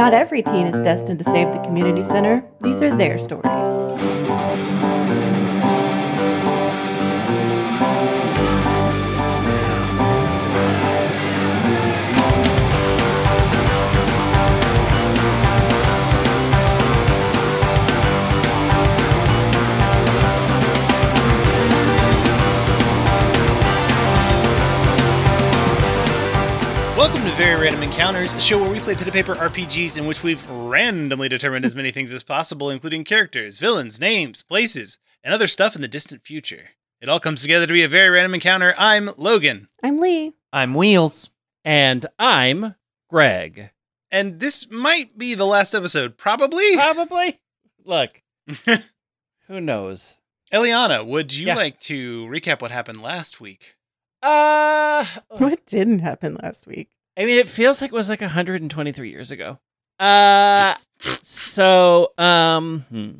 Not 0.00 0.14
every 0.14 0.42
teen 0.42 0.66
is 0.66 0.80
destined 0.80 1.18
to 1.18 1.26
save 1.26 1.52
the 1.52 1.58
community 1.58 2.02
center. 2.02 2.42
These 2.62 2.80
are 2.80 2.96
their 2.96 3.18
stories. 3.18 3.44
To 27.30 27.36
Very 27.36 27.60
Random 27.60 27.82
Encounters, 27.82 28.32
a 28.32 28.40
show 28.40 28.58
where 28.60 28.70
we 28.70 28.80
play 28.80 28.94
pen 28.94 29.04
and 29.04 29.12
paper 29.12 29.34
RPGs 29.34 29.96
in 29.96 30.06
which 30.06 30.22
we've 30.22 30.48
randomly 30.50 31.28
determined 31.28 31.64
as 31.64 31.76
many 31.76 31.90
things 31.90 32.12
as 32.12 32.22
possible, 32.22 32.70
including 32.70 33.04
characters, 33.04 33.58
villains, 33.58 34.00
names, 34.00 34.42
places, 34.42 34.98
and 35.22 35.32
other 35.34 35.46
stuff 35.46 35.76
in 35.76 35.82
the 35.82 35.88
distant 35.88 36.22
future. 36.24 36.70
It 37.00 37.08
all 37.08 37.20
comes 37.20 37.42
together 37.42 37.66
to 37.66 37.72
be 37.72 37.82
a 37.82 37.88
very 37.88 38.08
random 38.10 38.34
encounter. 38.34 38.74
I'm 38.78 39.10
Logan, 39.16 39.68
I'm 39.82 39.98
Lee. 39.98 40.32
I'm 40.52 40.74
Wheels. 40.74 41.30
And 41.64 42.06
I'm 42.18 42.74
Greg. 43.08 43.70
and 44.10 44.40
this 44.40 44.68
might 44.70 45.16
be 45.18 45.34
the 45.34 45.46
last 45.46 45.74
episode, 45.74 46.16
probably. 46.16 46.72
Probably. 46.74 47.38
Look, 47.84 48.22
who 49.46 49.60
knows? 49.60 50.16
Eliana, 50.52 51.04
would 51.06 51.32
you 51.34 51.46
Yeah. 51.48 51.54
like 51.56 51.78
to 51.80 52.26
recap 52.26 52.60
what 52.62 52.70
happened 52.70 53.02
last 53.02 53.40
week? 53.40 53.76
Uh, 54.22 55.04
What 55.28 55.64
didn't 55.66 56.00
happen 56.00 56.36
last 56.42 56.66
week? 56.66 56.88
I 57.16 57.24
mean, 57.24 57.38
it 57.38 57.48
feels 57.48 57.80
like 57.80 57.92
it 57.92 57.94
was 57.94 58.08
like 58.08 58.20
123 58.20 59.10
years 59.10 59.30
ago. 59.30 59.58
Uh, 59.98 60.74
so, 61.22 62.12
um, 62.16 62.86
hmm. 62.88 63.10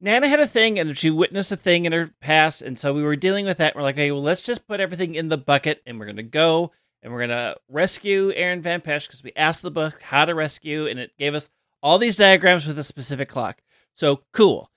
Nana 0.00 0.28
had 0.28 0.40
a 0.40 0.46
thing 0.46 0.78
and 0.78 0.96
she 0.96 1.10
witnessed 1.10 1.52
a 1.52 1.56
thing 1.56 1.84
in 1.84 1.92
her 1.92 2.10
past. 2.20 2.62
And 2.62 2.78
so 2.78 2.94
we 2.94 3.02
were 3.02 3.16
dealing 3.16 3.44
with 3.44 3.58
that. 3.58 3.76
We're 3.76 3.82
like, 3.82 3.96
okay, 3.96 4.10
well, 4.10 4.22
let's 4.22 4.42
just 4.42 4.66
put 4.66 4.80
everything 4.80 5.14
in 5.14 5.28
the 5.28 5.36
bucket 5.36 5.82
and 5.84 5.98
we're 5.98 6.06
going 6.06 6.16
to 6.16 6.22
go 6.22 6.72
and 7.02 7.12
we're 7.12 7.26
going 7.26 7.30
to 7.30 7.56
rescue 7.68 8.32
Aaron 8.34 8.62
Van 8.62 8.80
Pesh 8.80 9.06
because 9.06 9.22
we 9.22 9.32
asked 9.36 9.62
the 9.62 9.70
book 9.70 10.00
how 10.00 10.24
to 10.24 10.34
rescue 10.34 10.86
and 10.86 10.98
it 10.98 11.12
gave 11.18 11.34
us 11.34 11.50
all 11.82 11.98
these 11.98 12.16
diagrams 12.16 12.66
with 12.66 12.78
a 12.78 12.82
specific 12.82 13.28
clock. 13.28 13.60
So 13.94 14.22
cool. 14.32 14.70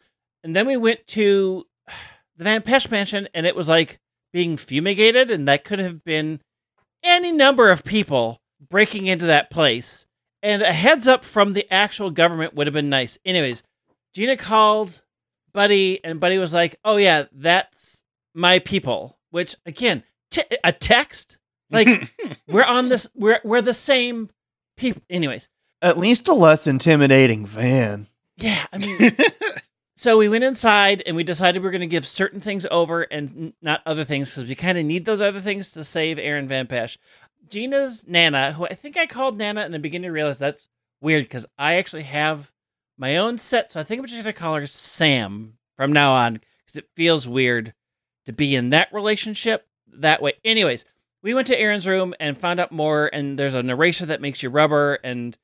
And 0.44 0.56
then 0.56 0.68
we 0.68 0.78
went 0.78 1.06
to 1.08 1.66
the 2.38 2.44
Van 2.44 2.62
Pesh 2.62 2.92
mansion 2.92 3.30
and 3.34 3.46
it 3.46 3.56
was 3.56 3.70
like 3.70 4.00
being 4.34 4.58
fumigated. 4.58 5.32
And 5.32 5.48
that 5.48 5.64
could 5.64 5.80
have 5.80 6.04
been 6.04 6.42
any 7.02 7.32
number 7.32 7.72
of 7.72 7.86
people 7.86 8.42
breaking 8.70 9.06
into 9.08 9.28
that 9.28 9.50
place. 9.50 10.08
And 10.42 10.62
a 10.62 10.74
heads 10.74 11.08
up 11.08 11.24
from 11.24 11.54
the 11.54 11.72
actual 11.72 12.12
government 12.12 12.54
would 12.54 12.68
have 12.68 12.74
been 12.74 12.90
nice. 12.90 13.18
Anyways, 13.26 13.64
Gina 14.14 14.36
called 14.36 15.02
Buddy, 15.54 16.04
and 16.04 16.20
Buddy 16.20 16.38
was 16.38 16.54
like, 16.54 16.76
"Oh 16.84 16.98
yeah, 16.98 17.24
that's 17.32 18.04
my 18.34 18.60
people." 18.60 19.18
Which 19.32 19.56
again, 19.66 20.04
t- 20.32 20.42
a 20.64 20.72
text 20.74 21.38
like 21.72 22.14
we're 22.48 22.64
on 22.64 22.90
this. 22.90 23.08
We're 23.16 23.40
we're 23.46 23.62
the 23.62 23.74
same 23.74 24.30
people. 24.76 25.02
Anyways, 25.10 25.48
At 25.82 25.98
least 25.98 26.28
a 26.28 26.34
less 26.34 26.68
intimidating 26.68 27.46
van. 27.46 28.08
yeah. 28.36 28.66
I 28.74 28.80
mean, 28.80 29.12
so 29.96 30.18
we 30.18 30.28
went 30.28 30.44
inside 30.44 31.04
and 31.06 31.16
we 31.16 31.24
decided 31.24 31.62
we 31.62 31.68
are 31.70 31.72
going 31.72 31.82
to 31.82 31.88
give 31.88 32.06
certain 32.06 32.42
things 32.42 32.66
over 32.70 33.04
and 33.04 33.30
n- 33.30 33.54
not 33.62 33.82
other 33.86 34.04
things 34.04 34.36
because 34.36 34.50
we 34.50 34.56
kind 34.56 34.78
of 34.78 34.84
need 34.86 35.06
those 35.06 35.22
other 35.22 35.40
things 35.40 35.72
to 35.72 35.84
save 35.86 36.20
Aaron 36.20 36.48
Van 36.50 36.68
Pesh. 36.68 36.98
Gina's 37.54 38.08
Nana, 38.08 38.52
who 38.52 38.66
I 38.66 38.74
think 38.74 38.98
I 38.98 39.06
called 39.06 39.38
Nana, 39.38 39.62
and 39.62 39.76
I 39.76 39.78
began 39.78 40.02
to 40.02 40.10
realize 40.10 40.40
that's 40.40 40.68
weird 41.02 41.26
because 41.26 41.46
I 41.56 41.76
actually 41.76 42.02
have 42.02 42.52
my 42.98 43.18
own 43.18 43.38
set. 43.38 43.70
So 43.70 43.80
I 43.80 43.84
think 43.84 44.00
I'm 44.00 44.08
just 44.08 44.24
to 44.24 44.34
call 44.34 44.56
her 44.56 44.66
Sam 44.66 45.54
from 45.78 45.94
now 45.94 46.14
on 46.14 46.34
because 46.34 46.78
it 46.78 46.90
feels 46.96 47.28
weird 47.28 47.76
to 48.26 48.34
be 48.34 48.56
in 48.56 48.72
that 48.72 48.92
relationship 48.92 49.68
that 50.00 50.20
way. 50.20 50.34
Anyways, 50.44 50.86
we 51.22 51.36
went 51.36 51.46
to 51.46 51.60
Aaron's 51.60 51.86
room 51.86 52.16
and 52.20 52.36
found 52.36 52.60
out 52.60 52.72
more, 52.72 53.12
and 53.14 53.38
there's 53.38 53.54
an 53.54 53.70
eraser 53.70 54.08
that 54.08 54.20
makes 54.20 54.42
you 54.42 54.50
rubber, 54.50 54.98
and 55.04 55.38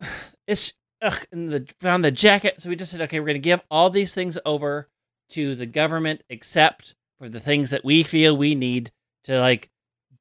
it's 0.46 0.72
ugh, 1.02 1.26
and 1.32 1.50
the 1.50 1.70
found 1.80 2.02
the 2.02 2.10
jacket. 2.10 2.62
So 2.62 2.70
we 2.70 2.76
just 2.76 2.92
said, 2.92 3.02
okay, 3.02 3.20
we're 3.20 3.26
going 3.26 3.34
to 3.34 3.40
give 3.40 3.60
all 3.70 3.90
these 3.90 4.14
things 4.14 4.38
over 4.46 4.88
to 5.32 5.54
the 5.54 5.66
government, 5.66 6.22
except 6.30 6.94
for 7.18 7.28
the 7.28 7.40
things 7.40 7.68
that 7.68 7.84
we 7.84 8.04
feel 8.04 8.38
we 8.38 8.54
need 8.54 8.90
to 9.24 9.38
like 9.38 9.68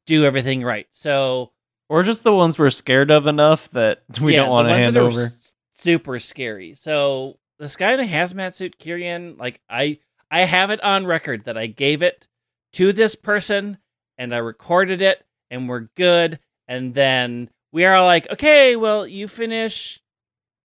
do 0.06 0.25
everything 0.25 0.63
right. 0.63 0.88
So 0.91 1.51
Or 1.89 2.03
just 2.03 2.23
the 2.23 2.34
ones 2.34 2.57
we're 2.59 2.69
scared 2.69 3.12
of 3.12 3.28
enough 3.28 3.69
that 3.72 4.03
we 4.22 4.34
yeah, 4.34 4.41
don't 4.41 4.50
want 4.50 4.67
to 4.67 4.73
hand 4.73 4.97
over. 4.97 5.22
s- 5.22 5.53
Super 5.73 6.19
scary. 6.19 6.73
So 6.75 7.38
this 7.59 7.75
guy 7.75 7.94
in 7.94 8.00
a 8.00 8.06
hazmat 8.06 8.53
suit, 8.53 8.78
Kyrian, 8.79 9.39
like 9.39 9.62
I, 9.69 10.00
I 10.29 10.41
have 10.41 10.69
it 10.72 10.84
on 10.84 11.06
record 11.06 11.45
that 11.45 11.57
I 11.57 11.67
gave 11.67 12.01
it 12.01 12.28
to 12.73 12.94
this 12.94 13.16
person 13.16 13.78
and 14.17 14.34
I 14.34 14.38
recorded 14.39 15.01
it 15.01 15.23
and 15.50 15.67
we're 15.67 15.88
good. 15.95 16.39
And 16.68 16.94
then 16.94 17.50
we 17.72 17.85
are 17.85 18.01
like, 18.03 18.29
okay, 18.31 18.75
well, 18.75 19.06
you 19.07 19.28
finish 19.28 20.00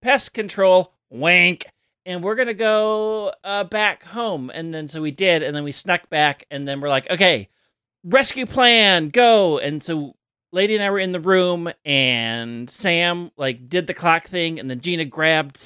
pest 0.03 0.35
control, 0.35 0.93
wank, 1.11 1.65
and 2.05 2.23
we're 2.23 2.35
gonna 2.37 2.55
go 2.55 3.33
uh, 3.43 3.65
back 3.65 4.05
home. 4.05 4.51
And 4.55 4.73
then 4.73 4.87
so 4.89 5.03
we 5.03 5.11
did, 5.11 5.43
and 5.43 5.57
then 5.57 5.65
we 5.65 5.73
snuck 5.73 6.09
back, 6.11 6.45
and 6.51 6.69
then 6.69 6.81
we're 6.81 6.89
like, 6.89 7.11
okay, 7.11 7.49
rescue 8.07 8.47
plan, 8.47 9.11
go. 9.11 9.59
And 9.59 9.83
so 9.83 10.17
Lady 10.53 10.75
and 10.75 10.83
I 10.83 10.91
were 10.91 10.99
in 10.99 11.13
the 11.13 11.21
room, 11.21 11.71
and 11.85 12.71
Sam 12.71 13.31
like 13.37 13.69
did 13.69 13.87
the 13.87 13.95
clock 13.95 14.25
thing, 14.25 14.59
and 14.59 14.71
then 14.71 14.81
Gina 14.81 15.05
grabbed 15.05 15.61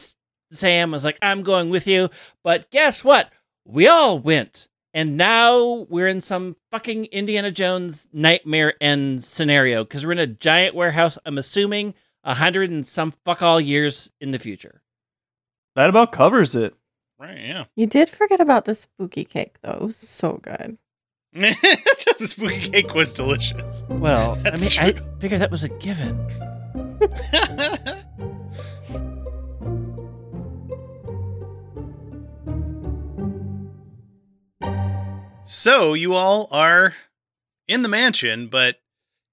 Sam, 0.53 0.91
was 0.91 1.05
like, 1.05 1.19
I'm 1.23 1.43
going 1.43 1.71
with 1.71 1.87
you. 1.87 2.09
But 2.43 2.71
guess 2.71 3.05
what? 3.05 3.31
We 3.65 3.87
all 3.87 4.19
went. 4.19 4.69
And 4.93 5.17
now 5.17 5.87
we're 5.89 6.09
in 6.09 6.21
some 6.21 6.57
fucking 6.73 7.07
Indiana 7.07 7.53
Jones 7.53 8.09
nightmare 8.13 8.75
end 8.81 9.23
scenario 9.23 9.85
because 9.85 10.05
we're 10.05 10.13
in 10.13 10.19
a 10.19 10.27
giant 10.27 10.75
warehouse. 10.75 11.17
I'm 11.25 11.39
assuming 11.39 11.95
a 12.25 12.35
hundred 12.35 12.71
and 12.71 12.85
some 12.85 13.13
fuck 13.25 13.43
all 13.43 13.61
years 13.61 14.11
in 14.21 14.33
the 14.33 14.39
future. 14.41 14.83
That 15.77 15.89
about 15.89 16.11
covers 16.11 16.57
it. 16.57 16.75
right, 17.21 17.39
yeah. 17.39 17.65
You 17.77 17.87
did 17.87 18.11
forget 18.11 18.41
about 18.41 18.65
the 18.65 18.75
spooky 18.75 19.25
cake, 19.25 19.59
though. 19.63 19.79
It 19.81 19.83
was 19.83 19.97
so 19.97 20.39
good. 20.39 20.77
the 21.33 22.27
spooky 22.27 22.71
cake 22.71 22.93
was 22.93 23.13
delicious. 23.13 23.85
Well, 23.89 24.37
I 24.45 24.51
mean, 24.51 24.69
true. 24.69 24.85
I 24.85 25.01
figured 25.21 25.41
that 25.41 25.53
was 25.53 25.63
a 25.63 25.69
given. 25.69 26.19
so 35.45 35.95
you 35.95 36.15
all 36.15 36.49
are 36.51 36.97
in 37.69 37.83
the 37.83 37.89
mansion, 37.89 38.49
but 38.49 38.81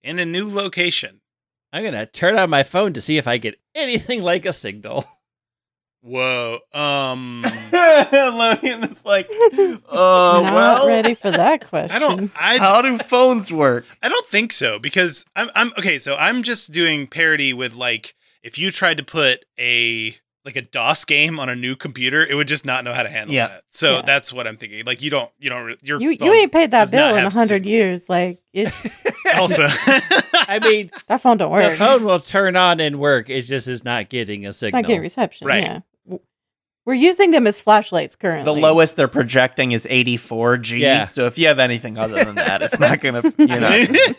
in 0.03 0.19
a 0.19 0.25
new 0.25 0.47
location. 0.47 1.21
I'm 1.73 1.83
gonna 1.83 2.05
turn 2.05 2.37
on 2.37 2.51
my 2.51 2.61
phone 2.61 2.93
to 2.93 3.01
see 3.01 3.17
if 3.17 3.27
I 3.27 3.39
get 3.39 3.59
anything 3.73 4.21
like 4.21 4.45
a 4.45 4.53
signal. 4.53 5.03
Whoa. 6.01 6.59
Um 6.73 7.41
Logan 7.73 8.83
is 8.85 9.05
like, 9.05 9.29
uh, 9.29 9.77
Not 9.91 10.53
well, 10.53 10.87
ready 10.87 11.13
for 11.15 11.31
that 11.31 11.67
question. 11.67 11.95
I 11.95 11.99
don't 11.99 12.31
I 12.35 12.57
how 12.57 12.81
do 12.81 12.97
phones 12.99 13.51
work? 13.51 13.85
I 14.01 14.09
don't 14.09 14.25
think 14.27 14.53
so 14.53 14.79
because 14.79 15.25
I'm 15.35 15.49
I'm 15.55 15.73
okay, 15.77 15.99
so 15.99 16.15
I'm 16.15 16.43
just 16.43 16.71
doing 16.71 17.07
parody 17.07 17.53
with 17.53 17.73
like 17.73 18.15
if 18.43 18.57
you 18.57 18.71
tried 18.71 18.97
to 18.97 19.03
put 19.03 19.45
a 19.59 20.15
like 20.47 20.55
a 20.55 20.61
DOS 20.61 21.03
game 21.05 21.39
on 21.39 21.49
a 21.49 21.55
new 21.55 21.75
computer, 21.75 22.25
it 22.25 22.33
would 22.33 22.47
just 22.47 22.65
not 22.65 22.83
know 22.85 22.93
how 22.93 23.03
to 23.03 23.09
handle 23.09 23.35
Yeah. 23.35 23.47
that. 23.49 23.63
So 23.69 23.95
Yeah. 23.97 24.01
that's 24.03 24.31
what 24.31 24.47
I'm 24.47 24.55
thinking. 24.57 24.85
Like 24.85 25.01
you 25.01 25.09
don't 25.11 25.29
you 25.37 25.49
don't 25.49 25.63
re- 25.63 25.77
your 25.83 26.01
You 26.01 26.17
phone 26.17 26.25
you 26.27 26.33
ain't 26.33 26.51
paid 26.53 26.71
that 26.71 26.89
bill 26.89 27.15
in 27.15 27.25
a 27.25 27.29
hundred 27.29 27.65
years. 27.65 28.07
Like 28.09 28.39
it's 28.53 29.05
also 29.37 29.67
I 30.49 30.59
mean, 30.61 30.89
that 31.07 31.21
phone 31.21 31.37
don't 31.37 31.51
the 31.51 31.57
work. 31.67 31.73
phone 31.77 32.05
will 32.05 32.19
turn 32.21 32.55
on 32.55 32.79
and 32.79 32.97
work. 32.99 33.29
It 33.29 33.41
just 33.43 33.67
is 33.67 33.83
not 33.83 34.09
getting 34.09 34.45
a 34.45 34.49
it's 34.49 34.57
signal. 34.59 34.81
not 34.81 34.87
getting 34.87 35.01
reception. 35.01 35.47
Right. 35.47 35.63
Yeah, 35.63 35.67
W- 35.67 35.83
we're 36.87 36.93
using 36.93 37.31
them 37.31 37.45
as 37.45 37.59
flashlights 37.59 38.15
currently. 38.15 38.45
The 38.45 38.61
lowest 38.61 38.95
they're 38.95 39.09
projecting 39.09 39.73
is 39.73 39.85
84G. 39.85 40.79
Yeah. 40.79 41.05
So 41.07 41.25
if 41.25 41.37
you 41.37 41.47
have 41.47 41.59
anything 41.59 41.97
other 41.97 42.23
than 42.23 42.35
that, 42.35 42.61
it's 42.61 42.79
not 42.79 43.01
gonna, 43.01 43.23
you 43.37 43.45
know. 43.45 43.67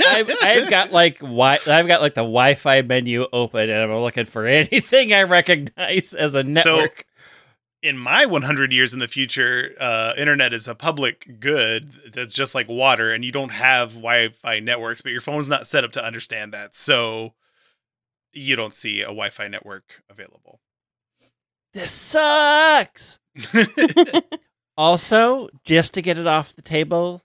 I've, 0.07 0.31
I've 0.43 0.69
got 0.69 0.93
like 0.93 1.19
wi- 1.21 1.61
I've 1.67 1.87
got 1.87 2.03
like 2.03 2.13
the 2.13 2.21
Wi-Fi 2.21 2.83
menu 2.83 3.27
open, 3.33 3.71
and 3.71 3.91
I'm 3.91 3.99
looking 4.01 4.27
for 4.27 4.45
anything 4.45 5.15
I 5.15 5.23
recognize 5.23 6.13
as 6.13 6.35
a 6.35 6.43
network. 6.43 6.99
So 6.99 7.05
in 7.83 7.97
my 7.97 8.27
100 8.27 8.71
years 8.71 8.93
in 8.93 9.01
the 9.01 9.09
future, 9.09 9.71
uh, 9.81 10.13
internet 10.19 10.53
is 10.53 10.69
a 10.69 10.75
public 10.75 11.41
good 11.41 11.91
that's 12.13 12.35
just 12.35 12.55
like 12.55 12.69
water, 12.69 13.11
and 13.11 13.25
you 13.25 13.33
don't 13.33 13.53
have 13.53 13.95
Wi-Fi 13.95 14.61
networks, 14.61 15.01
but 15.01 15.13
your 15.13 15.23
phone's 15.23 15.49
not 15.49 15.67
set 15.67 15.85
up 15.85 15.93
to 15.93 16.05
understand 16.05 16.53
that, 16.53 16.77
so 16.77 17.33
you 18.35 18.57
don't 18.57 18.75
see 18.75 19.01
a 19.01 19.07
Wi-Fi 19.07 19.49
network 19.49 20.03
available. 20.11 20.61
This 21.79 21.93
sucks. 21.93 23.19
Also, 24.77 25.49
just 25.65 25.95
to 25.95 26.03
get 26.03 26.19
it 26.19 26.29
off 26.29 26.55
the 26.55 26.63
table, 26.63 27.21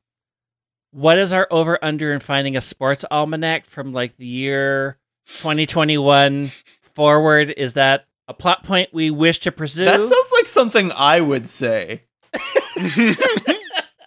what 0.89 1.19
is 1.19 1.31
our 1.31 1.47
over 1.51 1.77
under 1.83 2.11
in 2.11 2.19
finding 2.19 2.57
a 2.57 2.61
sports 2.61 3.05
almanac 3.11 3.65
from 3.65 3.93
like 3.93 4.17
the 4.17 4.25
year 4.25 4.97
2021 5.37 6.49
forward. 6.81 7.53
Is 7.55 7.73
that 7.73 8.07
a 8.27 8.33
plot 8.33 8.63
point 8.63 8.89
we 8.91 9.11
wish 9.11 9.37
to 9.41 9.51
pursue? 9.51 9.85
That 9.85 9.99
sounds 9.99 10.31
like 10.31 10.47
something 10.47 10.91
I 10.93 11.21
would 11.21 11.47
say. 11.47 12.01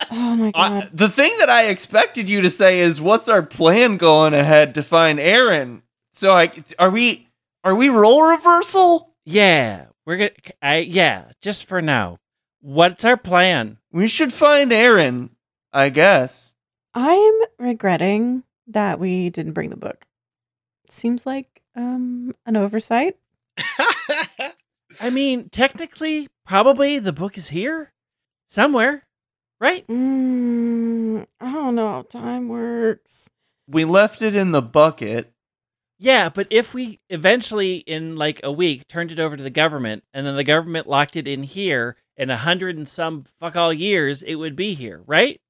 Oh 0.08 0.36
my 0.36 0.52
I, 0.54 0.68
god. 0.68 0.90
the 0.92 1.08
thing 1.08 1.36
that 1.38 1.50
I 1.50 1.64
expected 1.64 2.30
you 2.30 2.42
to 2.42 2.50
say 2.50 2.78
is, 2.78 3.00
"What's 3.00 3.28
our 3.28 3.42
plan 3.42 3.96
going 3.96 4.34
ahead 4.34 4.74
to 4.76 4.82
find 4.84 5.18
Aaron?" 5.18 5.82
So, 6.14 6.32
I 6.32 6.52
are 6.78 6.90
we 6.90 7.28
are 7.64 7.74
we 7.74 7.88
role 7.88 8.22
reversal? 8.22 9.14
yeah, 9.24 9.86
we're 10.06 10.16
gonna. 10.16 10.30
I 10.62 10.76
yeah, 10.78 11.32
just 11.42 11.68
for 11.68 11.82
now. 11.82 12.18
What's 12.60 13.04
our 13.04 13.16
plan? 13.16 13.78
We 13.92 14.08
should 14.08 14.32
find 14.32 14.72
Aaron, 14.72 15.30
I 15.72 15.90
guess. 15.90 16.54
I'm 16.94 17.34
regretting 17.58 18.44
that 18.68 18.98
we 18.98 19.30
didn't 19.30 19.52
bring 19.52 19.70
the 19.70 19.76
book. 19.76 20.06
Seems 20.88 21.26
like 21.26 21.62
um 21.74 22.32
an 22.46 22.56
oversight. 22.56 23.16
I 25.00 25.10
mean, 25.10 25.48
technically, 25.50 26.28
probably 26.46 26.98
the 26.98 27.12
book 27.12 27.36
is 27.36 27.48
here 27.48 27.92
somewhere, 28.46 29.06
right? 29.60 29.86
Mm, 29.88 31.26
I 31.40 31.52
don't 31.52 31.74
know 31.74 31.88
how 31.88 32.02
time 32.02 32.48
works. 32.48 33.28
We 33.68 33.84
left 33.84 34.22
it 34.22 34.34
in 34.34 34.52
the 34.52 34.62
bucket. 34.62 35.32
Yeah, 35.98 36.28
but 36.28 36.46
if 36.50 36.74
we 36.74 37.00
eventually, 37.08 37.76
in 37.76 38.16
like 38.16 38.40
a 38.44 38.52
week, 38.52 38.86
turned 38.86 39.12
it 39.12 39.18
over 39.18 39.36
to 39.36 39.42
the 39.42 39.50
government, 39.50 40.04
and 40.12 40.26
then 40.26 40.36
the 40.36 40.44
government 40.44 40.86
locked 40.86 41.16
it 41.16 41.26
in 41.26 41.42
here, 41.42 41.96
in 42.16 42.28
a 42.30 42.36
hundred 42.36 42.76
and 42.76 42.88
some 42.88 43.24
fuck 43.24 43.56
all 43.56 43.72
years, 43.72 44.22
it 44.22 44.34
would 44.34 44.56
be 44.56 44.74
here, 44.74 45.02
right? 45.06 45.40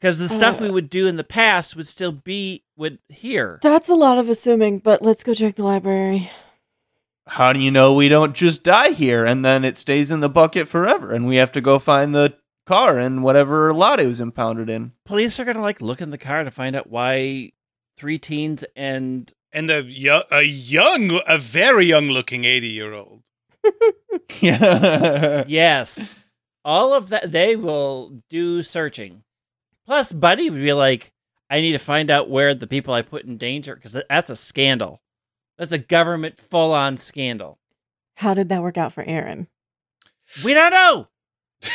Because 0.00 0.18
the 0.18 0.28
stuff 0.28 0.60
we 0.60 0.68
Uh. 0.68 0.72
would 0.72 0.90
do 0.90 1.06
in 1.06 1.16
the 1.16 1.24
past 1.24 1.76
would 1.76 1.86
still 1.86 2.10
be 2.12 2.64
would 2.76 2.98
here. 3.08 3.58
That's 3.62 3.88
a 3.88 3.94
lot 3.94 4.18
of 4.18 4.28
assuming, 4.28 4.78
but 4.78 5.02
let's 5.02 5.22
go 5.22 5.34
check 5.34 5.54
the 5.56 5.62
library. 5.62 6.30
How 7.26 7.52
do 7.52 7.60
you 7.60 7.70
know 7.70 7.94
we 7.94 8.08
don't 8.08 8.34
just 8.34 8.64
die 8.64 8.90
here 8.90 9.24
and 9.24 9.44
then 9.44 9.64
it 9.64 9.76
stays 9.76 10.10
in 10.10 10.18
the 10.20 10.28
bucket 10.28 10.66
forever 10.68 11.12
and 11.12 11.26
we 11.26 11.36
have 11.36 11.52
to 11.52 11.60
go 11.60 11.78
find 11.78 12.12
the 12.12 12.36
car 12.66 12.98
and 12.98 13.22
whatever 13.22 13.72
lot 13.72 14.00
it 14.00 14.06
was 14.06 14.20
impounded 14.20 14.68
in? 14.68 14.92
Police 15.04 15.38
are 15.38 15.44
gonna 15.44 15.60
like 15.60 15.80
look 15.80 16.00
in 16.00 16.10
the 16.10 16.18
car 16.18 16.42
to 16.42 16.50
find 16.50 16.74
out 16.74 16.88
why 16.90 17.52
three 17.98 18.18
teens 18.18 18.64
and 18.74 19.30
and 19.52 19.70
a, 19.70 19.82
yo- 19.82 20.22
a 20.30 20.42
young, 20.42 21.20
a 21.26 21.38
very 21.38 21.86
young 21.86 22.06
looking 22.08 22.44
80 22.44 22.68
year 22.68 22.94
old. 22.94 23.22
Yes, 25.48 26.14
all 26.64 26.94
of 26.94 27.10
that 27.10 27.30
they 27.32 27.56
will 27.56 28.22
do 28.28 28.62
searching. 28.62 29.22
Plus, 29.86 30.12
Buddy 30.12 30.48
would 30.50 30.60
be 30.62 30.72
like, 30.72 31.12
"I 31.50 31.60
need 31.60 31.72
to 31.72 31.78
find 31.78 32.10
out 32.10 32.30
where 32.30 32.54
the 32.54 32.66
people 32.66 32.94
I 32.94 33.02
put 33.02 33.24
in 33.24 33.36
danger 33.36 33.74
because 33.74 33.96
that's 34.08 34.30
a 34.30 34.36
scandal. 34.36 35.00
That's 35.58 35.72
a 35.72 35.78
government 35.78 36.38
full 36.38 36.72
on 36.72 36.96
scandal. 36.96 37.58
How 38.16 38.34
did 38.34 38.48
that 38.50 38.62
work 38.62 38.78
out 38.78 38.92
for 38.92 39.02
Aaron? 39.02 39.46
We 40.44 40.54
don't 40.54 40.72
know." 40.72 41.08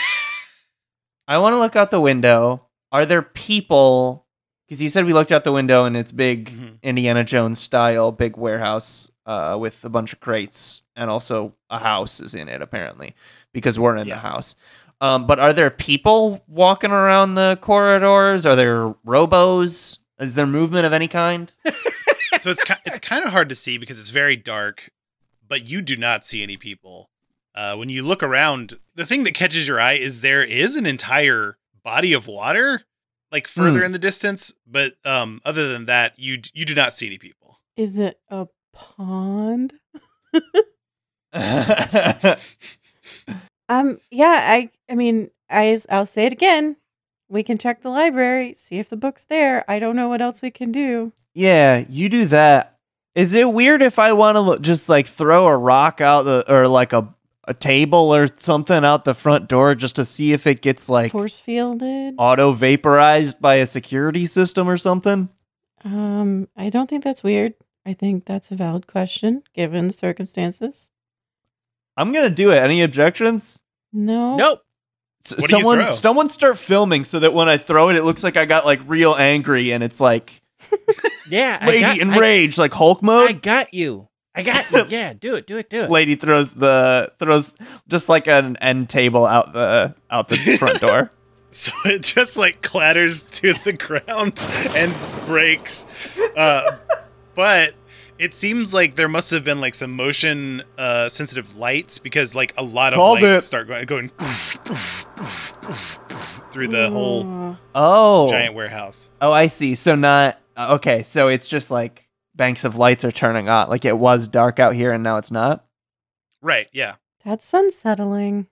I 1.28 1.38
want 1.40 1.54
to 1.54 1.60
look 1.60 1.76
out 1.76 1.92
the 1.92 2.02
window. 2.02 2.68
Are 2.92 3.06
there 3.06 3.22
people? 3.22 4.25
Because 4.68 4.82
you 4.82 4.90
said 4.90 5.06
we 5.06 5.14
looked 5.14 5.32
out 5.32 5.44
the 5.44 5.52
window 5.52 5.86
and 5.86 5.96
it's 5.96 6.12
big 6.12 6.50
Mhm. 6.52 6.82
Indiana 6.82 7.24
Jones 7.24 7.60
style, 7.60 8.12
big 8.12 8.36
warehouse 8.38 9.12
uh, 9.26 9.58
with 9.60 9.84
a 9.86 9.90
bunch 9.90 10.12
of 10.14 10.20
crates 10.20 10.82
and 10.96 11.10
also 11.10 11.54
a 11.70 11.78
house 11.80 12.20
is 12.20 12.34
in 12.36 12.48
it 12.48 12.62
apparently 12.62 13.14
because 13.54 13.78
we're 13.80 13.96
in 13.96 14.08
Yeah. 14.08 14.16
the 14.16 14.22
house. 14.22 14.56
Um, 15.02 15.28
but 15.28 15.40
are 15.40 15.54
there 15.54 15.70
people 15.70 16.44
walking 16.48 16.92
around 16.92 17.36
the 17.36 17.58
corridors? 17.62 18.46
Are 18.46 18.56
there 18.56 18.90
robos? 19.06 20.00
Is 20.20 20.36
there 20.36 20.48
movement 20.48 20.86
of 20.86 20.94
any 20.94 21.08
kind? 21.10 21.52
so 22.42 22.50
it's 22.50 22.64
ki- 22.64 22.74
it's 22.86 23.00
kind 23.00 23.24
of 23.26 23.32
hard 23.32 23.50
to 23.50 23.56
see 23.56 23.78
because 23.78 24.00
it's 24.00 24.10
very 24.10 24.36
dark, 24.36 24.90
but 25.48 25.66
you 25.68 25.82
do 25.82 25.98
not 25.98 26.26
see 26.26 26.42
any 26.42 26.56
people. 26.58 27.10
Uh, 27.54 27.76
when 27.76 27.90
you 27.90 28.04
look 28.04 28.24
around, 28.24 28.80
the 28.96 29.06
thing 29.06 29.24
that 29.26 29.34
catches 29.34 29.68
your 29.68 29.80
eye 29.80 29.94
is 29.94 30.22
there 30.22 30.44
is 30.44 30.76
an 30.76 30.86
entire 30.86 31.58
body 31.84 32.14
of 32.14 32.28
water, 32.28 32.84
like 33.32 33.48
further 33.48 33.80
Hmm. 33.80 33.86
in 33.86 33.92
the 33.92 34.00
distance. 34.00 34.54
But 34.68 34.94
um, 35.06 35.42
other 35.46 35.72
than 35.72 35.86
that, 35.86 36.18
you 36.20 36.42
you 36.54 36.66
do 36.66 36.76
not 36.76 36.94
see 36.94 37.08
any 37.08 37.18
people. 37.18 37.60
Is 37.78 37.98
it 38.00 38.20
a 38.30 38.48
pond? 38.74 39.74
Um, 43.68 44.00
yeah, 44.12 44.40
I 44.48 44.70
I 44.90 44.94
mean, 44.96 45.32
I 45.50 45.80
I'll 45.90 46.06
say 46.06 46.26
it 46.28 46.34
again. 46.34 46.76
We 47.28 47.42
can 47.42 47.58
check 47.58 47.82
the 47.82 47.90
library, 47.90 48.54
see 48.54 48.78
if 48.78 48.90
the 48.90 48.98
book's 48.98 49.24
there. 49.24 49.66
I 49.68 49.80
don't 49.80 49.96
know 49.96 50.08
what 50.08 50.22
else 50.22 50.44
we 50.44 50.52
can 50.52 50.72
do. 50.72 51.12
Yeah, 51.34 51.84
you 51.90 52.08
do 52.08 52.26
that. 52.28 52.78
Is 53.16 53.34
it 53.34 53.52
weird 53.52 53.82
if 53.82 53.98
I 53.98 54.14
want 54.14 54.38
to 54.38 54.62
just 54.62 54.88
like 54.88 55.08
throw 55.08 55.48
a 55.48 55.58
rock 55.58 56.00
out 56.00 56.24
the 56.24 56.46
or 56.48 56.68
like 56.68 56.94
a 56.94 57.12
a 57.48 57.54
table 57.54 58.14
or 58.14 58.28
something 58.38 58.84
out 58.84 59.06
the 59.06 59.14
front 59.14 59.48
door 59.48 59.76
just 59.76 59.96
to 59.98 60.06
see 60.06 60.34
if 60.34 60.48
it 60.48 60.62
gets 60.62 60.90
like 60.90 61.12
Force 61.12 61.40
fielded. 61.40 62.16
auto 62.18 62.52
vaporized 62.54 63.40
by 63.40 63.56
a 63.56 63.66
security 63.66 64.26
system 64.26 64.68
or 64.68 64.78
something? 64.78 65.30
Um, 65.84 66.48
I 66.58 66.70
don't 66.70 66.90
think 66.90 67.04
that's 67.04 67.24
weird. 67.24 67.54
I 67.86 67.94
think 67.94 68.26
that's 68.26 68.50
a 68.52 68.56
valid 68.56 68.88
question 68.88 69.44
given 69.54 69.88
the 69.88 69.94
circumstances. 69.94 70.90
I'm 71.98 72.12
gonna 72.12 72.30
do 72.30 72.52
it. 72.52 72.58
Any 72.58 72.82
objections? 72.82 73.62
No. 73.94 74.36
Nope. 74.36 74.62
S- 75.26 75.38
What 75.38 75.50
do 75.50 75.56
you 75.58 75.62
someone, 75.62 75.80
throw? 75.80 75.92
someone 75.92 76.30
start 76.30 76.58
filming 76.58 77.06
so 77.06 77.20
that 77.20 77.34
when 77.34 77.48
I 77.48 77.58
throw 77.58 77.90
it, 77.90 77.96
it 77.96 78.04
looks 78.04 78.24
like 78.24 78.38
I 78.38 78.46
got 78.46 78.66
like 78.66 78.82
real 78.88 79.14
angry 79.16 79.72
and 79.72 79.84
it's 79.84 80.02
like 80.02 80.42
Yeah, 81.30 81.64
lady 81.66 81.82
got, 81.82 81.98
I, 82.00 82.02
enraged, 82.02 82.58
like 82.58 82.74
Hulk 82.74 83.02
mode. 83.04 83.30
I 83.30 83.34
got 83.34 83.74
you. 83.74 84.08
I 84.36 84.44
got 84.44 84.70
you. 84.72 84.86
Yeah, 84.90 85.14
do 85.14 85.36
it. 85.36 85.48
Do 85.48 85.58
it. 85.58 85.70
Do 85.70 85.82
it. 85.84 85.90
lady 85.90 86.16
throws 86.16 86.52
the 86.54 87.12
throws 87.20 87.54
just 87.88 88.10
like 88.10 88.28
an 88.28 88.58
end 88.58 88.90
table 88.90 89.26
out 89.26 89.54
the 89.54 89.96
out 90.12 90.28
the 90.30 90.36
front 90.58 90.82
door. 90.82 91.12
So 91.52 91.72
it 91.86 92.04
just 92.04 92.36
like 92.36 92.62
clatters 92.62 93.24
to 93.24 93.54
the 93.54 93.72
ground 93.72 94.38
and 94.76 94.94
breaks. 95.26 95.88
Uh, 96.36 96.76
but 97.34 97.74
it 98.20 98.34
seems 98.34 98.74
like 98.74 98.96
there 98.96 99.08
must 99.08 99.32
have 99.32 99.46
been 99.46 99.62
like 99.62 99.74
some 99.74 99.96
motion 99.96 100.64
uh, 100.78 101.08
sensitive 101.08 101.56
lights 101.56 101.98
because 101.98 102.36
like 102.36 102.54
a 102.58 102.62
lot 102.62 102.92
of 102.92 102.98
Called 102.98 103.22
lights 103.22 103.46
it. 103.46 103.48
start 103.48 103.68
going 103.70 103.86
going 103.86 104.10
poof, 104.10 104.60
poof, 104.66 105.06
poof, 105.16 105.54
poof, 105.62 106.00
poof 106.10 106.42
through 106.52 106.68
the 106.68 106.90
whole 106.90 107.56
Oh, 107.74 108.28
giant 108.30 108.54
warehouse. 108.54 109.10
Oh, 109.22 109.32
I 109.32 109.48
see. 109.48 109.76
So 109.76 109.96
not 109.96 110.42
uh, 110.58 110.74
okay. 110.76 111.04
So 111.04 111.30
it's 111.30 111.48
just 111.48 111.72
like 111.72 112.05
banks 112.36 112.64
of 112.64 112.78
lights 112.78 113.04
are 113.06 113.12
turning 113.12 113.50
on. 113.50 113.70
Like 113.70 113.86
it 113.86 113.98
was 113.98 114.28
dark 114.28 114.60
out 114.60 114.76
here 114.76 114.92
and 114.92 115.04
now 115.04 115.18
it's 115.18 115.32
not. 115.32 115.66
Right, 116.42 116.70
yeah. 116.74 116.96
that's 117.24 117.54
unsettling. 117.54 118.48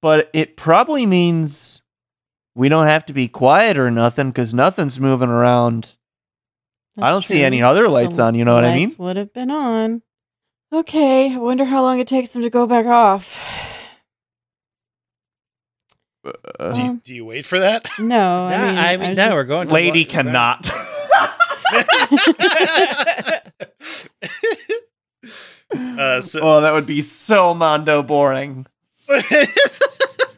But 0.00 0.30
it 0.32 0.56
probably 0.56 1.06
means 1.06 1.82
we 2.54 2.68
don't 2.68 2.86
have 2.86 3.06
to 3.06 3.12
be 3.12 3.28
quiet 3.28 3.76
or 3.78 3.90
nothing 3.90 4.30
because 4.30 4.52
nothing's 4.54 4.98
moving 4.98 5.28
around. 5.28 5.94
I 7.00 7.10
don't 7.10 7.22
see 7.22 7.42
any 7.42 7.62
other 7.62 7.88
lights 7.88 8.16
The 8.16 8.24
on. 8.24 8.34
You 8.34 8.44
know 8.44 8.54
what 8.54 8.64
I 8.64 8.74
mean? 8.74 8.90
Would 8.98 9.16
have 9.16 9.32
been 9.32 9.50
on. 9.52 10.02
Okay, 10.72 11.32
I 11.32 11.38
wonder 11.38 11.64
how 11.64 11.82
long 11.82 12.00
it 12.00 12.08
takes 12.08 12.30
them 12.32 12.42
to 12.42 12.50
go 12.50 12.66
back 12.66 12.86
off. 12.86 13.38
Uh, 16.58 16.72
Do 16.72 16.80
you, 16.82 17.00
do 17.04 17.14
you 17.14 17.24
wait 17.24 17.44
for 17.46 17.60
that? 17.60 17.88
No, 17.98 18.48
Yeah, 18.50 18.62
I 18.62 18.66
mean, 18.66 18.78
I 18.78 18.96
mean, 18.96 19.08
was 19.10 19.16
no, 19.16 19.24
just- 19.26 19.34
we're 19.34 19.44
going. 19.44 19.68
To 19.68 19.74
lady 19.74 20.04
cannot. 20.04 20.68
uh, 25.98 26.20
so, 26.20 26.40
oh, 26.40 26.60
that 26.60 26.72
would 26.72 26.86
be 26.86 27.02
so 27.02 27.54
mondo 27.54 28.02
boring. 28.02 28.66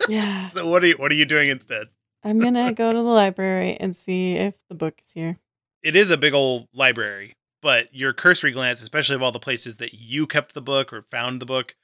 Yeah, 0.08 0.48
so 0.50 0.66
what 0.66 0.82
are 0.82 0.88
you 0.88 0.94
what 0.94 1.10
are 1.10 1.16
you 1.16 1.24
doing 1.24 1.50
instead? 1.50 1.88
I'm 2.24 2.38
gonna 2.38 2.72
go 2.72 2.92
to 2.92 2.98
the 2.98 3.04
library 3.04 3.76
and 3.78 3.96
see 3.96 4.34
if 4.34 4.54
the 4.68 4.74
book 4.74 5.00
is 5.04 5.12
here. 5.12 5.38
It 5.82 5.96
is 5.96 6.10
a 6.10 6.16
big 6.16 6.34
old 6.34 6.68
library, 6.74 7.36
but 7.62 7.94
your 7.94 8.12
cursory 8.12 8.50
glance, 8.50 8.82
especially 8.82 9.16
of 9.16 9.22
all 9.22 9.32
the 9.32 9.38
places 9.38 9.78
that 9.78 9.94
you 9.94 10.26
kept 10.26 10.54
the 10.54 10.60
book 10.60 10.92
or 10.92 11.02
found 11.02 11.40
the 11.40 11.46
book, 11.46 11.74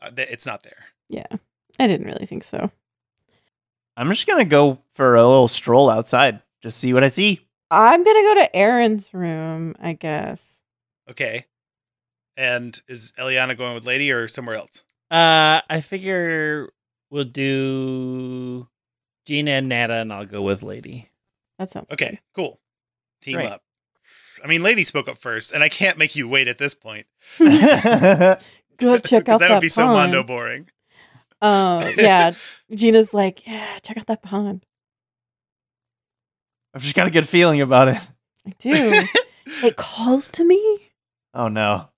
uh, 0.00 0.10
it's 0.16 0.46
not 0.46 0.62
there. 0.62 0.86
Yeah, 1.08 1.26
I 1.78 1.86
didn't 1.86 2.06
really 2.06 2.26
think 2.26 2.42
so. 2.42 2.70
I'm 3.96 4.08
just 4.08 4.26
gonna 4.26 4.44
go 4.44 4.78
for 4.94 5.14
a 5.14 5.26
little 5.26 5.48
stroll 5.48 5.90
outside, 5.90 6.40
just 6.62 6.78
see 6.78 6.92
what 6.92 7.04
I 7.04 7.08
see. 7.08 7.47
I'm 7.70 8.04
gonna 8.04 8.22
go 8.22 8.34
to 8.34 8.56
Aaron's 8.56 9.12
room, 9.12 9.74
I 9.80 9.92
guess. 9.94 10.62
Okay. 11.10 11.46
And 12.36 12.80
is 12.88 13.12
Eliana 13.18 13.56
going 13.56 13.74
with 13.74 13.84
Lady 13.84 14.12
or 14.12 14.28
somewhere 14.28 14.56
else? 14.56 14.82
Uh, 15.10 15.60
I 15.68 15.80
figure 15.80 16.70
we'll 17.10 17.24
do 17.24 18.68
Gina 19.26 19.52
and 19.52 19.68
Nada, 19.68 19.94
and 19.94 20.12
I'll 20.12 20.26
go 20.26 20.42
with 20.42 20.62
Lady. 20.62 21.10
That 21.58 21.70
sounds 21.70 21.90
Okay, 21.90 22.20
cool. 22.34 22.60
Team 23.20 23.34
Great. 23.34 23.48
up. 23.48 23.62
I 24.42 24.46
mean, 24.46 24.62
Lady 24.62 24.84
spoke 24.84 25.08
up 25.08 25.18
first, 25.18 25.52
and 25.52 25.64
I 25.64 25.68
can't 25.68 25.98
make 25.98 26.14
you 26.14 26.28
wait 26.28 26.46
at 26.46 26.58
this 26.58 26.74
point. 26.74 27.06
Go 27.38 27.48
check 28.98 29.28
out 29.28 29.40
that 29.40 29.48
that, 29.48 29.50
would 29.50 29.60
be 29.60 29.68
so 29.68 29.86
mondo 29.86 30.22
boring. 30.22 30.68
Uh, 31.42 31.90
yeah. 31.96 32.32
Gina's 32.70 33.12
like, 33.12 33.46
yeah, 33.46 33.78
check 33.82 33.98
out 33.98 34.06
that 34.06 34.22
pond. 34.22 34.64
I've 36.78 36.84
just 36.84 36.94
got 36.94 37.08
a 37.08 37.10
good 37.10 37.28
feeling 37.28 37.60
about 37.60 37.88
it. 37.88 37.96
I 38.46 38.54
do. 38.60 39.02
it 39.64 39.74
calls 39.76 40.30
to 40.30 40.44
me. 40.44 40.92
Oh 41.34 41.48
no. 41.48 41.88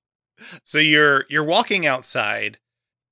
So 0.65 0.79
you're 0.79 1.27
you're 1.29 1.45
walking 1.45 1.85
outside, 1.85 2.57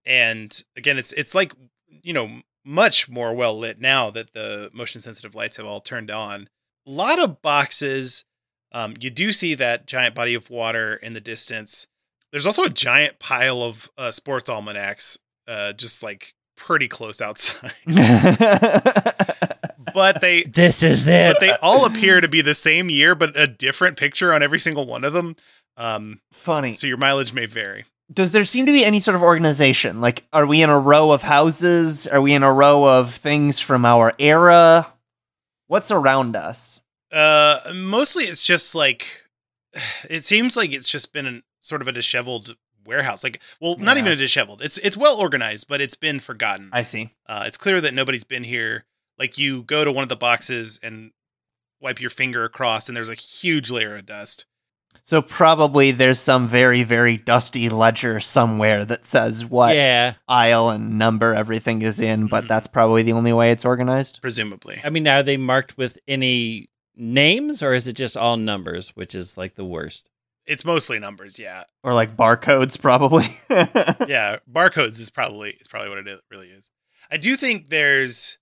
and 0.06 0.64
again, 0.78 0.96
it's 0.96 1.12
it's 1.12 1.34
like 1.34 1.52
you 1.90 2.14
know 2.14 2.40
much 2.64 3.10
more 3.10 3.34
well 3.34 3.58
lit 3.58 3.78
now 3.78 4.08
that 4.08 4.32
the 4.32 4.70
motion 4.72 5.02
sensitive 5.02 5.34
lights 5.34 5.58
have 5.58 5.66
all 5.66 5.82
turned 5.82 6.10
on. 6.10 6.48
A 6.86 6.90
lot 6.90 7.18
of 7.18 7.42
boxes. 7.42 8.24
Um, 8.72 8.94
you 8.98 9.10
do 9.10 9.30
see 9.30 9.54
that 9.56 9.86
giant 9.86 10.14
body 10.14 10.32
of 10.32 10.48
water 10.48 10.94
in 10.94 11.12
the 11.12 11.20
distance. 11.20 11.86
There's 12.32 12.46
also 12.46 12.64
a 12.64 12.70
giant 12.70 13.18
pile 13.18 13.62
of 13.62 13.90
uh, 13.98 14.10
sports 14.10 14.48
almanacs, 14.48 15.18
uh, 15.46 15.74
just 15.74 16.02
like 16.02 16.32
pretty 16.56 16.88
close 16.88 17.20
outside. 17.20 17.74
but 19.94 20.20
they 20.20 20.42
This 20.44 20.82
is 20.82 21.06
it. 21.06 21.32
but 21.34 21.40
they 21.40 21.52
all 21.62 21.84
appear 21.84 22.20
to 22.20 22.28
be 22.28 22.40
the 22.42 22.54
same 22.54 22.90
year, 22.90 23.14
but 23.14 23.38
a 23.38 23.46
different 23.46 23.96
picture 23.96 24.32
on 24.32 24.42
every 24.42 24.58
single 24.58 24.86
one 24.86 25.04
of 25.04 25.12
them. 25.12 25.36
Um, 25.76 26.20
Funny. 26.32 26.74
so 26.74 26.86
your 26.86 26.96
mileage 26.96 27.32
may 27.32 27.46
vary. 27.46 27.84
Does 28.12 28.32
there 28.32 28.44
seem 28.44 28.66
to 28.66 28.72
be 28.72 28.84
any 28.84 29.00
sort 29.00 29.14
of 29.14 29.22
organization? 29.22 30.00
Like, 30.00 30.24
are 30.32 30.46
we 30.46 30.62
in 30.62 30.70
a 30.70 30.78
row 30.78 31.12
of 31.12 31.22
houses? 31.22 32.06
Are 32.06 32.20
we 32.22 32.32
in 32.32 32.42
a 32.42 32.52
row 32.52 32.84
of 32.98 33.14
things 33.14 33.60
from 33.60 33.84
our 33.84 34.14
era? 34.18 34.92
What's 35.66 35.90
around 35.90 36.34
us? 36.34 36.80
Uh, 37.12 37.60
mostly 37.74 38.24
it's 38.24 38.42
just 38.42 38.74
like 38.74 39.24
it 40.10 40.24
seems 40.24 40.56
like 40.56 40.72
it's 40.72 40.88
just 40.88 41.12
been 41.12 41.26
an, 41.26 41.42
sort 41.60 41.82
of 41.82 41.88
a 41.88 41.92
disheveled 41.92 42.56
warehouse. 42.84 43.22
Like, 43.22 43.40
well, 43.60 43.76
not 43.76 43.98
even 43.98 44.12
a 44.12 44.16
disheveled. 44.16 44.62
It's 44.62 44.78
it's 44.78 44.96
well 44.96 45.16
organized, 45.16 45.68
but 45.68 45.80
it's 45.80 45.94
been 45.94 46.18
forgotten. 46.20 46.70
I 46.72 46.82
see. 46.84 47.10
Uh, 47.26 47.44
it's 47.46 47.58
clear 47.58 47.80
that 47.82 47.94
nobody's 47.94 48.24
been 48.24 48.44
here. 48.44 48.84
Like, 49.18 49.38
you 49.38 49.62
go 49.64 49.84
to 49.84 49.92
one 49.92 50.02
of 50.02 50.08
the 50.08 50.16
boxes 50.16 50.78
and 50.82 51.10
wipe 51.80 52.00
your 52.00 52.10
finger 52.10 52.44
across, 52.44 52.88
and 52.88 52.96
there's 52.96 53.08
a 53.08 53.14
huge 53.14 53.70
layer 53.70 53.94
of 53.96 54.06
dust. 54.06 54.46
So 55.04 55.22
probably 55.22 55.90
there's 55.90 56.20
some 56.20 56.48
very, 56.48 56.82
very 56.82 57.16
dusty 57.16 57.68
ledger 57.70 58.20
somewhere 58.20 58.84
that 58.84 59.06
says 59.06 59.44
what 59.44 59.74
yeah. 59.74 60.14
aisle 60.28 60.68
and 60.70 60.98
number 60.98 61.34
everything 61.34 61.80
is 61.82 61.98
in, 62.00 62.26
but 62.26 62.44
Mhm. 62.44 62.48
that's 62.48 62.66
probably 62.66 63.02
the 63.02 63.12
only 63.12 63.32
way 63.32 63.50
it's 63.50 63.64
organized. 63.64 64.18
Presumably, 64.20 64.80
I 64.84 64.90
mean, 64.90 65.06
are 65.08 65.22
they 65.22 65.36
marked 65.38 65.78
with 65.78 65.98
any 66.06 66.68
names 66.94 67.62
or 67.62 67.72
is 67.72 67.86
it 67.86 67.94
just 67.94 68.16
all 68.18 68.36
numbers, 68.36 68.90
which 68.90 69.14
is 69.14 69.36
like 69.36 69.54
the 69.54 69.64
worst? 69.64 70.10
it's 70.46 70.64
mostly 70.64 70.98
numbers. 70.98 71.38
Yeah, 71.38 71.64
Or 71.84 71.92
like 71.92 72.16
barcodes, 72.16 72.80
probably. 72.80 73.26
yeah. 74.08 74.38
Barcodes 74.50 74.98
is 74.98 75.10
probably 75.10 75.50
is 75.60 75.68
probably 75.68 75.90
what 75.90 75.98
it 76.06 76.20
really 76.30 76.48
is. 76.48 76.70
I 77.10 77.18
do 77.18 77.36
think 77.36 77.68
there's. 77.68 78.37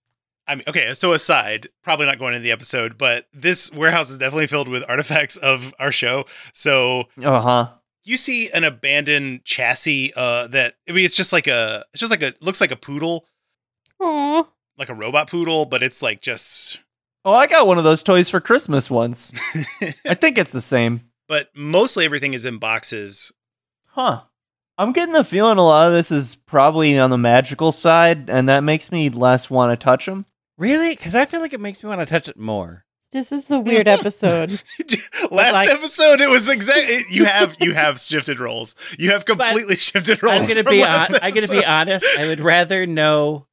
I 0.49 0.55
mean, 0.57 0.65
okay. 0.69 0.95
So 0.95 1.12
aside, 1.12 1.69
probably 1.83 2.07
not 2.07 2.19
going 2.19 2.35
into 2.35 2.45
the 2.45 2.53
episode, 2.53 2.97
but 2.97 3.26
this 3.33 3.73
warehouse 3.73 4.11
is 4.11 4.19
definitely 4.19 4.47
filled 4.47 4.69
with 4.69 4.85
artifacts 4.88 5.37
of 5.37 5.75
our 5.79 5.91
show. 5.91 6.25
So 6.53 7.05
Uh 7.23 7.41
huh. 7.41 7.69
you 8.05 8.17
see 8.17 8.49
an 8.50 8.62
abandoned 8.65 9.45
chassis. 9.45 10.12
Uh, 10.17 10.47
that 10.49 10.75
I 10.88 10.93
mean, 10.93 11.05
it's 11.05 11.17
just 11.17 11.33
like 11.33 11.47
a. 11.47 11.85
It's 11.93 12.00
just 12.00 12.11
like 12.11 12.23
a. 12.23 12.35
Looks 12.41 12.61
like 12.61 12.71
a 12.71 12.76
poodle, 12.76 13.26
Aw. 14.00 14.45
like 14.79 14.88
a 14.88 14.95
robot 14.95 15.29
poodle, 15.31 15.67
but 15.67 15.83
it's 15.83 16.03
like 16.03 16.21
just. 16.21 16.81
Oh, 17.25 17.33
I 17.35 17.49
got 17.49 17.67
one 17.67 17.76
of 17.79 17.83
those 17.85 18.05
toys 18.05 18.29
for 18.31 18.41
Christmas 18.41 18.88
once. 18.88 19.33
I 20.07 20.15
think 20.15 20.38
it's 20.38 20.53
the 20.53 20.61
same. 20.61 21.00
but 21.26 21.49
mostly 21.57 22.05
everything 22.05 22.35
is 22.35 22.47
in 22.47 22.59
boxes. 22.59 23.33
Huh. 23.88 24.23
I'm 24.79 24.93
getting 24.93 25.15
the 25.15 25.25
feeling 25.25 25.59
a 25.59 25.65
lot 25.65 25.88
of 25.88 25.93
this 25.95 26.12
is 26.12 26.37
probably 26.37 26.97
on 26.99 27.11
the 27.11 27.19
magical 27.19 27.73
side, 27.73 28.29
and 28.31 28.49
that 28.49 28.62
makes 28.62 28.93
me 28.93 29.09
less 29.09 29.49
want 29.50 29.73
to 29.73 29.83
touch 29.83 30.07
them. 30.07 30.26
Really? 30.58 30.90
Because 30.90 31.14
I 31.14 31.26
feel 31.26 31.40
like 31.40 31.52
it 31.52 31.60
makes 31.60 31.82
me 31.82 31.88
want 31.88 32.00
to 32.00 32.06
touch 32.06 32.28
it 32.28 32.38
more. 32.38 32.84
This 33.12 33.30
is 33.30 33.50
a 33.50 33.58
weird 33.58 33.86
episode. 33.86 34.50
Last 35.30 35.52
like- 35.52 35.68
episode, 35.68 36.20
it 36.20 36.28
was 36.28 36.48
exactly 36.48 37.04
you 37.10 37.25
have 37.25 37.56
you 37.60 37.72
have 37.72 38.00
shifted 38.00 38.40
roles. 38.40 38.75
You 38.98 39.12
have 39.12 39.25
completely 39.25 39.76
shifted 39.76 40.22
roles. 40.22 40.40
I'm 40.40 40.48
gonna 40.48 40.70
be 40.70 40.82
on, 40.82 41.06
I'm 41.22 41.32
gonna 41.32 41.46
be 41.48 41.64
honest. 41.64 42.04
I 42.18 42.26
would 42.26 42.40
rather 42.40 42.84
know 42.86 43.46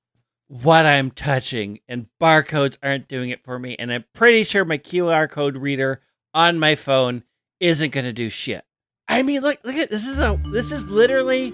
what 0.48 0.86
I'm 0.86 1.12
touching, 1.12 1.80
and 1.88 2.08
barcodes 2.22 2.78
aren't 2.82 3.08
doing 3.08 3.30
it 3.30 3.44
for 3.44 3.60
me. 3.60 3.76
And 3.78 3.92
I'm 3.94 4.06
pretty 4.14 4.44
sure 4.44 4.66
my 4.66 4.78
QR 4.80 5.30
code 5.30 5.56
reader 5.56 6.02
on 6.34 6.58
my 6.60 6.76
phone 6.76 7.24
isn't 7.60 7.92
gonna 7.92 8.14
do 8.14 8.30
shit. 8.30 8.66
I 9.08 9.22
mean, 9.22 9.42
look, 9.42 9.60
look 9.64 9.76
at 9.76 9.92
this 9.92 10.08
is 10.08 10.18
a 10.18 10.42
this 10.48 10.72
is 10.72 10.84
literally 10.86 11.54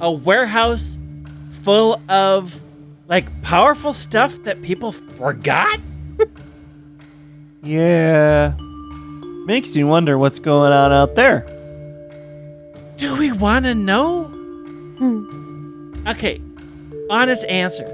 a 0.00 0.10
warehouse 0.10 0.98
full 1.62 2.00
of 2.10 2.60
like 3.08 3.26
powerful 3.42 3.92
stuff 3.92 4.42
that 4.44 4.62
people 4.62 4.92
forgot. 4.92 5.80
Yeah. 7.62 8.54
Makes 9.46 9.74
you 9.74 9.88
wonder 9.88 10.16
what's 10.18 10.38
going 10.38 10.72
on 10.72 10.92
out 10.92 11.16
there. 11.16 11.40
Do 12.96 13.16
we 13.16 13.32
want 13.32 13.64
to 13.64 13.74
know? 13.74 14.24
Hmm. 14.98 15.92
Okay, 16.06 16.40
honest 17.10 17.44
answer. 17.46 17.86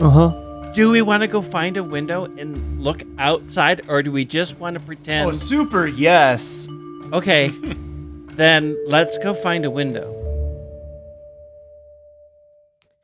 Uh 0.00 0.10
huh. 0.10 0.72
Do 0.74 0.90
we 0.90 1.00
want 1.00 1.22
to 1.22 1.28
go 1.28 1.40
find 1.40 1.78
a 1.78 1.82
window 1.82 2.26
and 2.36 2.78
look 2.78 3.02
outside, 3.18 3.88
or 3.88 4.02
do 4.02 4.12
we 4.12 4.26
just 4.26 4.58
want 4.60 4.78
to 4.78 4.84
pretend? 4.84 5.30
Oh, 5.30 5.32
super 5.32 5.86
yes. 5.86 6.68
Okay, 7.12 7.48
then 8.32 8.76
let's 8.86 9.16
go 9.16 9.32
find 9.32 9.64
a 9.64 9.70
window. 9.70 10.12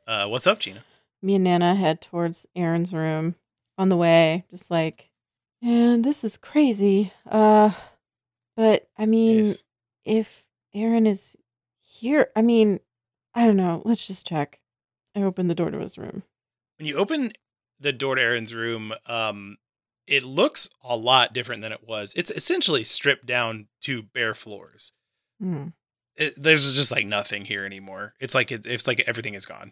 Uh, 0.05 0.27
what's 0.27 0.45
up, 0.45 0.59
Gina? 0.59 0.83
Me 1.23 1.35
and 1.35 1.43
Nana 1.45 1.73
head 1.75 2.01
towards 2.01 2.45
Aaron's 2.55 2.93
room 2.93 3.35
on 3.77 3.89
the 3.89 3.97
way, 3.97 4.43
just 4.51 4.69
like, 4.69 5.09
man, 5.61 6.01
this 6.01 6.23
is 6.23 6.37
crazy. 6.37 7.13
Uh, 7.25 7.71
but 8.57 8.89
I 8.97 9.05
mean, 9.05 9.45
Yes. 9.45 9.63
if 10.05 10.45
Aaron 10.73 11.07
is 11.07 11.37
here, 11.81 12.29
I 12.35 12.41
mean, 12.41 12.81
I 13.33 13.45
don't 13.45 13.57
know. 13.57 13.81
Let's 13.85 14.05
just 14.05 14.27
check. 14.27 14.59
I 15.15 15.21
open 15.23 15.47
the 15.47 15.55
door 15.55 15.71
to 15.71 15.79
his 15.79 15.97
room. 15.97 16.23
When 16.77 16.87
you 16.87 16.97
open 16.97 17.31
the 17.79 17.93
door 17.93 18.15
to 18.15 18.21
Aaron's 18.21 18.53
room, 18.53 18.93
um, 19.05 19.57
it 20.05 20.23
looks 20.23 20.69
a 20.83 20.97
lot 20.97 21.33
different 21.33 21.61
than 21.61 21.71
it 21.71 21.87
was. 21.87 22.13
It's 22.15 22.31
essentially 22.31 22.83
stripped 22.83 23.25
down 23.25 23.67
to 23.81 24.03
bare 24.03 24.33
floors. 24.33 24.91
Hmm. 25.39 25.67
It, 26.17 26.33
there's 26.41 26.73
just 26.75 26.91
like 26.91 27.05
nothing 27.05 27.45
here 27.45 27.65
anymore. 27.65 28.13
It's 28.19 28.35
like 28.35 28.51
it, 28.51 28.65
it's 28.65 28.87
like 28.87 28.99
everything 29.07 29.33
is 29.33 29.45
gone. 29.45 29.71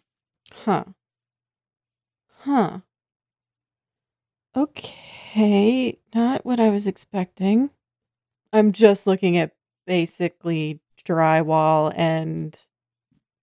Huh. 0.66 0.86
Huh. 2.44 2.80
Okay, 4.56 5.98
not 6.14 6.46
what 6.46 6.60
I 6.60 6.70
was 6.70 6.86
expecting. 6.88 7.70
I'm 8.52 8.72
just 8.74 9.08
looking 9.08 9.38
at 9.38 9.54
basically 9.88 10.82
drywall 11.06 11.94
and 11.96 12.60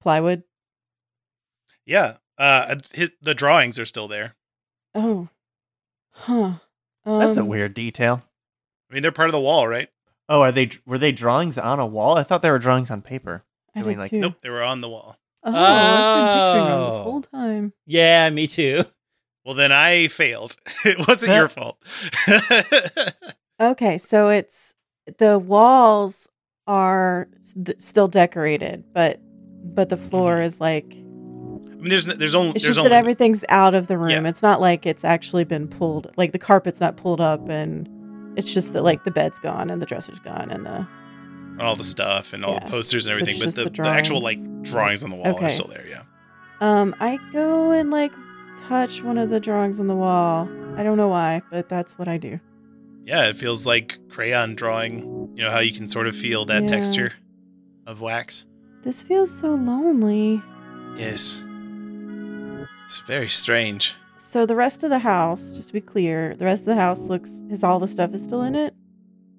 plywood. 0.01 0.43
Yeah. 1.87 2.17
Uh, 2.37 2.77
his, 2.93 3.11
the 3.23 3.35
drawings 3.35 3.79
are 3.79 3.87
still 3.87 4.07
there. 4.07 4.37
Oh. 4.95 5.29
Huh. 6.11 6.55
That's 7.05 7.37
a 7.39 7.41
Um, 7.41 7.49
weird 7.49 7.75
detail. 7.75 8.23
I 8.91 8.95
mean, 8.95 9.03
they're 9.03 9.13
part 9.13 9.29
of 9.29 9.33
the 9.33 9.41
wall, 9.41 9.67
right? 9.67 9.89
Oh, 10.29 10.43
are 10.43 10.53
they 10.53 10.71
were 10.85 10.99
they 10.99 11.11
drawings 11.13 11.57
on 11.57 11.81
a 11.81 11.87
wall? 11.87 12.19
I 12.19 12.23
thought 12.23 12.43
they 12.43 12.51
were 12.51 12.59
drawings 12.59 12.91
on 12.91 13.01
paper. 13.01 13.45
I 13.75 13.81
I 13.81 13.83
mean, 13.83 13.93
did 13.93 13.99
like, 13.99 14.11
too. 14.11 14.21
Nope, 14.21 14.35
they 14.43 14.51
were 14.51 14.63
on 14.63 14.83
the 14.83 14.89
wall. 14.91 15.17
Oh, 15.45 15.53
I've 15.55 16.55
been 16.55 16.65
picturing 16.65 16.79
them 16.79 16.85
this 16.87 16.95
Oh. 16.95 17.03
whole 17.03 17.21
time. 17.23 17.73
Yeah, 17.87 18.29
me 18.31 18.47
too. 18.47 18.85
Well, 19.45 19.55
then 19.55 19.73
I 19.73 20.09
failed. 20.09 20.57
It 20.85 21.07
wasn't 21.07 21.33
your 21.33 21.49
fault. 21.49 21.79
Okay, 23.61 23.99
so 23.99 24.29
it's 24.29 24.75
the 25.19 25.39
walls 25.39 26.29
are 26.67 27.29
th- 27.65 27.81
still 27.81 28.07
decorated, 28.07 28.85
but 28.93 29.21
but 29.75 29.89
the 29.89 29.97
mm-hmm. 29.97 30.05
floor 30.05 30.41
is 30.41 30.61
like 30.61 30.85
I 30.93 31.81
mean, 31.81 31.89
there's 31.89 32.07
there's 32.07 32.35
only 32.35 32.51
It's 32.51 32.63
there's 32.63 32.77
just 32.77 32.79
only 32.79 32.91
that 32.91 32.97
everything's 32.97 33.45
out 33.49 33.75
of 33.75 33.89
the 33.89 33.99
room. 33.99 34.11
Yeah. 34.11 34.29
It's 34.29 34.43
not 34.43 34.61
like 34.61 34.87
it's 34.87 35.05
actually 35.05 35.45
been 35.45 35.67
pulled. 35.67 36.13
Like 36.17 36.33
the 36.33 36.39
carpet's 36.39 36.81
not 36.81 36.97
pulled 36.97 37.21
up, 37.21 37.49
and 37.49 37.89
it's 38.37 38.55
just 38.55 38.75
that 38.75 38.83
like 38.83 39.05
the 39.05 39.11
bed's 39.11 39.39
gone 39.41 39.71
and 39.71 39.83
the 39.83 39.87
dresser's 39.87 40.21
gone 40.21 40.51
and 40.51 40.65
the 40.65 40.87
all 41.61 41.77
the 41.77 41.85
stuff 41.85 42.33
and 42.33 42.45
all 42.45 42.55
Yeah. 42.55 42.65
the 42.65 42.71
posters 42.71 43.07
and 43.07 43.13
everything, 43.13 43.37
it's 43.37 43.55
but 43.55 43.55
the, 43.55 43.71
the 43.71 43.83
the 43.83 43.89
actual 43.89 44.21
like 44.21 44.39
drawings. 44.63 45.03
on 45.05 45.11
the 45.11 45.17
wall 45.17 45.27
are 45.45 45.51
still 45.51 45.69
there. 45.69 45.87
Yeah. 45.89 46.03
um. 46.61 46.95
I 47.01 47.19
go 47.33 47.71
and 47.73 47.91
like 47.91 48.13
touch 48.69 49.03
one 49.03 49.19
of 49.19 49.31
the 49.31 49.41
drawings 49.41 49.81
on 49.81 49.87
the 49.87 49.97
wall. 49.97 50.49
I 50.77 50.83
don't 50.83 50.97
know 50.97 51.09
why, 51.09 51.43
but 51.51 51.69
that's 51.69 51.99
what 51.99 52.09
I 52.09 52.19
do. 52.19 52.39
Yeah, 53.05 53.29
it 53.29 53.37
feels 53.37 53.67
like 53.67 53.99
crayon 54.11 54.55
drawing. 54.55 55.31
You 55.35 55.45
know 55.45 55.51
how 55.51 55.61
you 55.61 55.73
can 55.73 55.89
sort 55.89 56.07
of 56.07 56.15
feel 56.17 56.45
that 56.47 56.63
Yeah. 56.65 56.69
texture 56.69 57.13
of 57.87 58.01
wax. 58.01 58.45
This 58.83 59.03
feels 59.05 59.31
so 59.31 59.55
lonely. 59.55 60.43
Yes. 60.97 61.43
It's 62.85 63.01
very 63.01 63.29
strange. 63.29 63.95
So 64.17 64.45
the 64.47 64.57
rest 64.57 64.85
of 64.85 64.91
the 64.91 64.99
house, 65.01 65.53
just 65.53 65.69
to 65.69 65.73
be 65.75 65.81
clear, 65.81 66.35
the 66.37 66.45
rest 66.45 66.63
of 66.63 66.75
the 66.75 66.81
house 66.81 67.01
looks 67.09 67.43
is 67.51 67.63
all 67.65 67.79
the 67.79 67.89
stuff 67.89 68.13
is 68.15 68.23
still 68.25 68.43
in 68.43 68.55
it. 68.55 68.75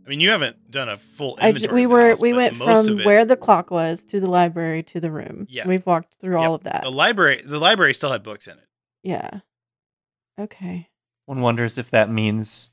I 0.10 0.12
mean, 0.12 0.22
you 0.22 0.32
haven't 0.32 0.72
done 0.72 0.90
a 0.90 0.98
full 0.98 1.38
I 1.40 1.50
inventory. 1.50 1.68
j- 1.68 1.74
we 1.76 1.86
were 1.86 2.10
house, 2.10 2.20
we 2.20 2.34
went 2.34 2.56
from 2.56 3.00
it- 3.00 3.06
where 3.06 3.26
the 3.26 3.38
clock 3.38 3.70
was 3.70 4.04
to 4.06 4.20
the 4.20 4.28
library 4.28 4.82
to 4.82 5.00
the 5.00 5.12
room. 5.12 5.46
Yeah. 5.48 5.68
we've 5.68 5.86
walked 5.86 6.16
through 6.16 6.36
all 6.38 6.56
of 6.56 6.64
that. 6.64 6.82
the 6.82 6.90
library. 6.92 7.42
The 7.46 7.60
library 7.60 7.94
still 7.94 8.12
had 8.12 8.24
books 8.24 8.48
in 8.48 8.58
it. 8.58 8.66
Yeah. 9.04 9.42
Okay. 10.40 10.90
One 11.28 11.42
wonders 11.42 11.78
if 11.78 11.92
that 11.92 12.10
means 12.10 12.72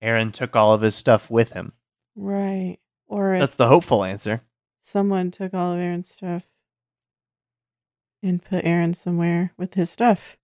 Aaron 0.00 0.32
took 0.32 0.56
all 0.56 0.74
of 0.74 0.80
his 0.80 0.96
stuff 0.96 1.30
with 1.30 1.52
him. 1.52 1.72
Right. 2.16 2.78
Or 3.06 3.34
if 3.34 3.40
That's 3.40 3.54
the 3.54 3.68
hopeful 3.68 4.02
answer. 4.02 4.40
someone 4.80 5.30
took 5.30 5.54
all 5.54 5.74
of 5.74 5.78
Aaron's 5.78 6.08
stuff 6.10 6.48
and 8.24 8.42
put 8.44 8.64
Aaron 8.64 8.92
somewhere 8.92 9.52
with 9.56 9.74
his 9.74 9.88
stuff. 9.88 10.36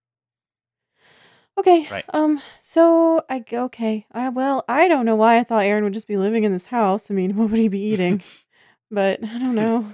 Okay. 1.59 1.89
Right. 1.91 2.05
Um. 2.11 2.41
So 2.61 3.23
I 3.29 3.45
okay. 3.53 4.07
I 4.13 4.29
well, 4.29 4.65
I 4.69 4.87
don't 4.87 5.05
know 5.05 5.17
why 5.17 5.39
I 5.39 5.45
thought 5.45 5.65
Aaron 5.65 5.85
would 5.85 5.93
just 5.93 6.07
be 6.07 6.17
living 6.17 6.45
in 6.45 6.53
this 6.53 6.67
house. 6.67 7.11
I 7.11 7.15
mean, 7.15 7.37
what 7.37 7.51
would 7.51 7.59
he 7.59 7.69
be 7.69 7.81
eating? 7.81 8.23
but 8.91 9.23
I 9.25 9.39
don't 9.39 9.55
know. 9.55 9.87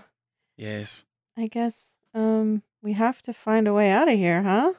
yes. 0.57 1.05
I 1.37 1.47
guess 1.47 1.97
um 2.13 2.63
we 2.83 2.93
have 2.93 3.23
to 3.23 3.33
find 3.33 3.67
a 3.67 3.73
way 3.73 3.91
out 3.91 4.09
of 4.09 4.17
here, 4.19 4.43
huh? 4.43 4.75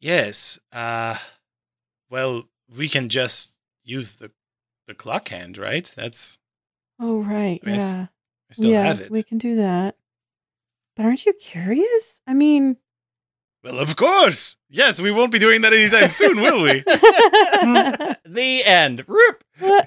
Yes. 0.00 0.58
Uh 0.72 1.18
well, 2.08 2.44
we 2.74 2.88
can 2.88 3.08
just 3.08 3.54
use 3.84 4.14
the 4.14 4.30
the 4.86 4.94
clock 4.94 5.28
hand, 5.28 5.58
right? 5.58 5.92
That's 5.94 6.38
Oh 6.98 7.20
right. 7.20 7.60
Yes. 7.64 7.92
Yeah. 7.92 8.06
I 8.50 8.52
still 8.52 8.70
yeah, 8.70 8.82
have 8.84 9.00
it. 9.00 9.10
we 9.10 9.22
can 9.22 9.38
do 9.38 9.56
that. 9.56 9.96
But 10.96 11.04
aren't 11.04 11.24
you 11.24 11.32
curious? 11.32 12.20
I 12.26 12.34
mean, 12.34 12.76
Well, 13.62 13.78
of 13.78 13.94
course. 13.96 14.56
Yes, 14.70 15.00
we 15.00 15.10
won't 15.10 15.32
be 15.32 15.38
doing 15.38 15.60
that 15.62 15.72
anytime 15.74 16.08
soon, 16.08 16.40
will 16.40 16.62
we? 16.62 16.82
The 18.32 18.62
end. 18.64 19.04
Rip. 19.08 19.44
how, 19.58 19.82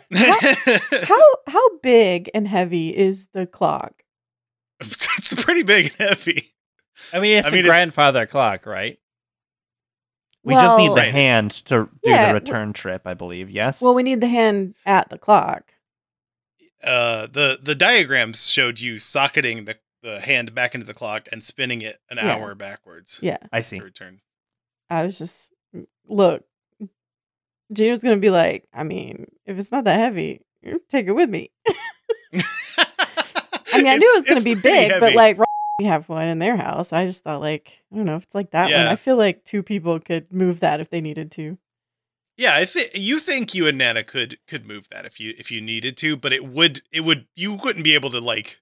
how 1.05 1.21
how 1.47 1.77
big 1.79 2.29
and 2.33 2.47
heavy 2.47 2.95
is 2.95 3.27
the 3.33 3.47
clock? 3.47 4.03
it's 4.81 5.33
pretty 5.35 5.63
big 5.63 5.93
and 5.97 6.09
heavy. 6.09 6.53
I 7.13 7.19
mean, 7.19 7.37
it's 7.37 7.45
I 7.47 7.49
a 7.49 7.51
mean, 7.51 7.59
it's- 7.61 7.69
grandfather 7.71 8.25
clock, 8.25 8.65
right? 8.65 8.99
We 10.45 10.55
just 10.55 10.77
need 10.77 10.89
the 10.89 10.95
Right. 10.95 11.13
hand 11.13 11.51
to 11.51 11.63
do 11.85 11.89
Yeah, 12.03 12.33
the 12.33 12.33
w- 12.33 12.45
return 12.45 12.73
trip, 12.73 13.03
I 13.05 13.13
believe. 13.13 13.49
Yes. 13.49 13.81
Well, 13.81 13.93
we 13.93 14.03
need 14.03 14.19
the 14.19 14.27
hand 14.27 14.75
at 14.85 15.09
the 15.09 15.17
clock. 15.17 15.73
Uh 16.83 17.27
the 17.27 17.57
the 17.61 17.75
diagrams 17.75 18.45
showed 18.47 18.81
you 18.81 18.99
socketing 18.99 19.63
the 19.63 19.77
the 20.03 20.19
hand 20.19 20.53
back 20.53 20.75
into 20.75 20.85
the 20.85 20.93
clock 20.93 21.27
and 21.31 21.43
spinning 21.43 21.81
it 21.81 21.97
an 22.09 22.17
Yeah. 22.17 22.35
hour 22.35 22.53
backwards 22.53 23.17
Yeah, 23.21 23.37
I 23.51 23.61
see. 23.61 23.79
return. 23.79 24.21
I 24.89 25.05
was 25.05 25.17
just 25.17 25.51
look. 26.07 26.43
Gina's 27.71 28.03
gonna 28.03 28.17
be 28.17 28.29
like, 28.29 28.67
I 28.73 28.83
mean, 28.83 29.25
if 29.45 29.57
it's 29.57 29.71
not 29.71 29.85
that 29.85 29.99
heavy, 29.99 30.41
take 30.89 31.07
it 31.07 31.13
with 31.13 31.29
me. 31.29 31.49
I 31.65 31.73
mean, 33.77 33.87
I 33.87 33.97
knew 33.97 34.13
it 34.15 34.19
was 34.19 34.25
gonna 34.27 34.41
be 34.41 34.55
big, 34.55 34.99
but 34.99 35.13
like 35.15 35.39
we 35.79 35.85
have 35.85 36.07
one 36.09 36.27
in 36.27 36.39
their 36.39 36.55
house. 36.55 36.93
I 36.93 37.05
just 37.07 37.23
thought 37.23 37.41
like, 37.41 37.71
I 37.91 37.95
don't 37.95 38.05
know 38.05 38.15
if 38.15 38.23
it's 38.23 38.35
like 38.35 38.51
that 38.51 38.71
one. 38.71 38.87
I 38.87 38.95
feel 38.95 39.15
like 39.15 39.43
two 39.43 39.63
people 39.63 39.99
could 39.99 40.31
move 40.31 40.59
that 40.59 40.79
if 40.79 40.89
they 40.89 41.01
needed 41.01 41.31
to. 41.31 41.57
Yeah, 42.37 42.55
I 42.55 42.65
think 42.65 42.91
you 42.95 43.19
think 43.19 43.53
you 43.53 43.67
and 43.67 43.77
Nana 43.77 44.03
could 44.03 44.37
could 44.47 44.65
move 44.67 44.87
that 44.89 45.05
if 45.05 45.19
you 45.19 45.33
if 45.37 45.49
you 45.51 45.61
needed 45.61 45.97
to, 45.97 46.15
but 46.17 46.33
it 46.33 46.45
would 46.45 46.81
it 46.91 47.01
would 47.01 47.27
you 47.35 47.53
wouldn't 47.53 47.83
be 47.83 47.93
able 47.95 48.09
to 48.11 48.19
like 48.19 48.59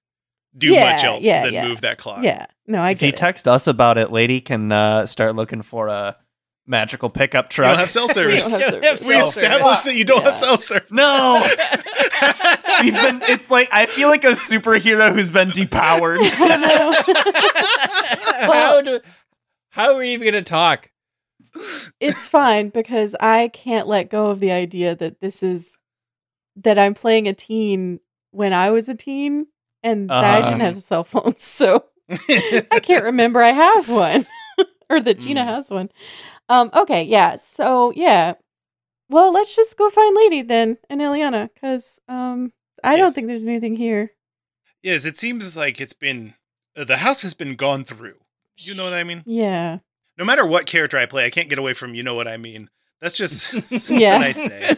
do 0.56 0.68
Yeah, 0.68 0.92
much 0.92 1.04
else 1.04 1.24
yeah, 1.24 1.44
than 1.44 1.54
yeah. 1.54 1.66
move 1.68 1.80
that 1.82 1.98
clock. 1.98 2.22
Yeah, 2.22 2.46
no, 2.66 2.78
I 2.80 2.90
if 2.90 3.02
you 3.02 3.08
get 3.08 3.14
it. 3.14 3.16
text 3.18 3.48
us 3.48 3.66
about 3.66 3.98
it, 3.98 4.10
lady 4.12 4.40
can 4.40 4.70
uh, 4.72 5.06
start 5.06 5.34
looking 5.36 5.62
for 5.62 5.88
a 5.88 6.16
magical 6.66 7.10
pickup 7.10 7.46
You 7.46 7.50
truck. 7.50 7.70
don't 7.72 7.78
have 7.80 7.90
cell 7.90 8.08
service. 8.08 8.48
don't 8.50 8.60
have 8.60 8.74
You 8.74 8.80
don't 8.80 8.84
have 8.84 8.98
service. 8.98 9.08
we 9.08 9.14
cell 9.14 9.26
established 9.28 9.62
service. 9.64 9.82
that 9.84 9.96
you 9.96 10.04
don't 10.04 10.22
have 10.24 10.34
cell 10.36 10.56
service. 10.56 10.90
no. 10.90 11.44
We've 12.82 12.94
been, 12.94 13.20
it's 13.22 13.50
like 13.50 13.68
I 13.72 13.86
feel 13.86 14.08
like 14.08 14.24
a 14.24 14.28
superhero 14.32 15.12
who's 15.12 15.30
been 15.30 15.48
depowered. 15.50 16.18
how 17.42 18.80
do? 18.82 19.00
How 19.70 19.92
are 19.92 19.96
we 19.98 20.10
even 20.10 20.30
going 20.30 20.44
to 20.44 20.48
talk? 20.48 20.90
it's 22.00 22.28
fine 22.28 22.70
because 22.70 23.14
I 23.20 23.48
can't 23.48 23.86
let 23.86 24.08
go 24.10 24.26
of 24.26 24.38
the 24.38 24.50
idea 24.52 24.94
that 24.96 25.20
this 25.20 25.42
is 25.42 25.76
that 26.56 26.78
I'm 26.78 26.94
playing 26.94 27.28
a 27.28 27.34
teen 27.34 28.00
when 28.30 28.52
I 28.54 28.70
was 28.70 28.88
a 28.88 28.94
teen 28.94 29.46
and 29.82 30.08
that 30.10 30.24
I 30.24 30.38
Uh-huh. 30.40 30.48
didn't 30.50 30.62
have 30.62 30.76
a 30.76 30.80
cell 30.80 31.04
phones, 31.04 31.42
so 31.44 31.84
I 32.10 32.80
can't 32.82 33.04
remember 33.04 33.42
I 33.42 33.50
have 33.52 33.88
one 33.88 34.26
or 34.90 35.00
that 35.00 35.18
Gina 35.20 35.42
Mm. 35.42 35.46
has 35.46 35.70
one. 35.70 35.90
Um, 36.48 36.70
okay, 36.74 37.02
yeah. 37.02 37.36
So 37.36 37.92
yeah. 37.96 38.34
Well, 39.08 39.32
let's 39.32 39.54
just 39.54 39.76
go 39.76 39.90
find 39.90 40.16
Lady 40.16 40.42
then 40.42 40.78
and 40.90 41.00
Eliana 41.00 41.50
because 41.52 41.98
um 42.08 42.52
I 42.84 42.96
don't 42.96 43.14
think 43.14 43.26
there's 43.28 43.44
anything 43.44 43.76
here. 43.76 44.10
yes, 44.82 45.04
it 45.04 45.16
seems 45.18 45.56
like 45.56 45.80
it's 45.80 45.92
been 45.92 46.34
uh, 46.76 46.84
the 46.84 46.98
house 46.98 47.22
has 47.22 47.34
been 47.34 47.54
gone 47.56 47.84
through. 47.84 48.16
You 48.58 48.74
know 48.74 48.84
what 48.84 48.92
I 48.94 49.04
mean? 49.04 49.22
Yeah. 49.26 49.78
No 50.18 50.24
matter 50.24 50.44
what 50.46 50.66
character 50.66 50.98
I 50.98 51.06
play, 51.06 51.24
I 51.26 51.30
can't 51.30 51.48
get 51.48 51.58
away 51.58 51.72
from 51.74 51.94
you 51.94 52.02
know 52.02 52.14
what 52.14 52.28
I 52.28 52.36
mean. 52.36 52.68
That's 53.00 53.16
just 53.16 53.40
something 53.70 53.98
Yeah. 54.00 54.18
I 54.18 54.32
say. 54.32 54.76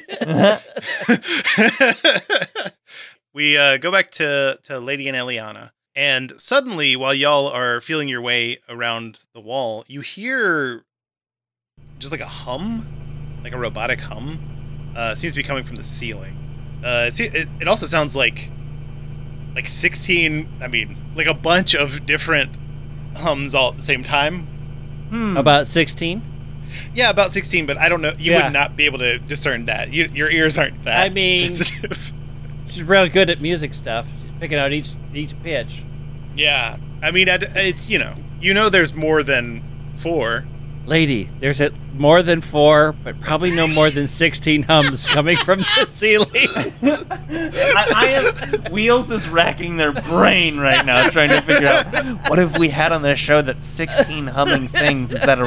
We 3.35 3.59
uh, 3.59 3.77
go 3.77 3.91
back 3.91 4.11
to 4.13 4.59
to 4.65 4.79
Lady 4.79 5.09
and 5.09 5.17
Eliana, 5.17 5.71
and 5.95 6.33
suddenly, 6.39 6.97
while 6.97 7.13
y'all 7.15 7.49
are 7.49 7.81
feeling 7.81 8.09
your 8.09 8.23
way 8.23 8.59
around 8.69 9.21
the 9.35 9.41
wall, 9.41 9.85
you 9.89 10.01
hear 10.01 10.85
just 11.99 12.13
like 12.13 12.21
a 12.21 12.27
hum, 12.27 12.87
like 13.43 13.53
a 13.53 13.59
robotic 13.59 14.01
hum. 14.01 14.39
Uh, 14.97 15.15
seems 15.15 15.33
to 15.33 15.37
be 15.37 15.43
coming 15.43 15.65
from 15.65 15.75
the 15.77 15.83
ceiling. 15.83 16.37
Uh, 16.85 17.11
it, 17.13 17.19
it, 17.35 17.49
it 17.61 17.69
also 17.69 17.85
sounds 17.87 18.15
like 18.15 18.51
like 19.55 19.69
sixteen. 19.69 20.49
I 20.61 20.69
mean, 20.69 20.97
like 21.17 21.27
a 21.27 21.35
bunch 21.35 21.75
of 21.75 22.07
different 22.07 22.57
hums 23.17 23.55
all 23.55 23.71
at 23.71 23.77
the 23.77 23.83
same 23.83 24.05
time. 24.05 24.47
Hmm. 25.11 25.37
About 25.37 25.67
sixteen. 25.67 26.23
Yeah, 26.93 27.11
about 27.11 27.31
16, 27.31 27.67
but 27.67 27.77
I 27.77 27.89
don't 27.89 28.01
know. 28.03 28.15
You 28.19 28.33
Yeah. 28.33 28.45
would 28.45 28.53
not 28.53 28.75
be 28.77 28.87
able 28.87 28.99
to 28.99 29.19
discern 29.21 29.67
that. 29.67 29.93
You, 29.93 30.07
your 30.13 30.29
ears 30.29 30.59
aren't 30.59 30.83
that 30.85 31.05
I 31.05 31.09
mean- 31.09 31.55
sensitive. 31.55 32.13
She's 32.75 32.83
real 32.85 33.09
good 33.09 33.31
at 33.31 33.41
music 33.41 33.73
stuff. 33.73 34.07
She's 34.23 34.33
picking 34.41 34.59
out 34.59 34.73
each 34.73 34.91
each 35.15 35.41
pitch. 35.43 35.83
yeah. 36.37 36.77
I 37.03 37.11
mean, 37.11 37.29
it's, 37.29 37.87
you 37.89 37.99
know, 37.99 38.15
you 38.41 38.55
know 38.55 38.71
there's 38.71 38.95
more 38.95 39.23
than 39.23 39.63
four. 39.99 40.45
Lady, 40.87 41.29
there's 41.41 41.61
at 41.61 41.73
more 41.95 42.23
than 42.23 42.41
four, 42.41 42.93
but 43.05 43.21
probably 43.21 43.51
no 43.51 43.67
more 43.67 43.91
than 43.91 44.07
sixteen 44.07 44.63
hums 44.71 45.07
coming 45.07 45.37
from 45.37 45.61
the 45.61 45.87
ceiling. 45.87 46.29
I, 46.83 47.93
I 47.95 48.07
am 48.65 48.73
Wheels 48.73 49.11
is 49.11 49.29
racking 49.29 49.77
their 49.77 49.93
brain 49.93 50.59
right 50.59 50.85
now 50.85 51.09
trying 51.11 51.29
to 51.31 51.41
figure 51.43 51.69
out 51.69 51.87
what 52.29 52.39
have 52.39 52.59
we 52.59 52.69
had 52.71 52.91
on 52.91 53.03
this 53.03 53.19
show 53.19 53.41
that 53.43 53.63
16 53.63 54.27
humming 54.27 54.69
things. 54.69 55.13
Is 55.13 55.23
that 55.23 55.39
a 55.39 55.45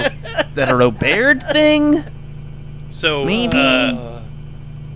is 0.48 0.56
that 0.56 0.72
a 0.72 0.76
Robert 0.76 1.44
thing? 1.52 2.04
So 2.90 3.26
Maybe. 3.26 3.58
uh, 3.58 4.22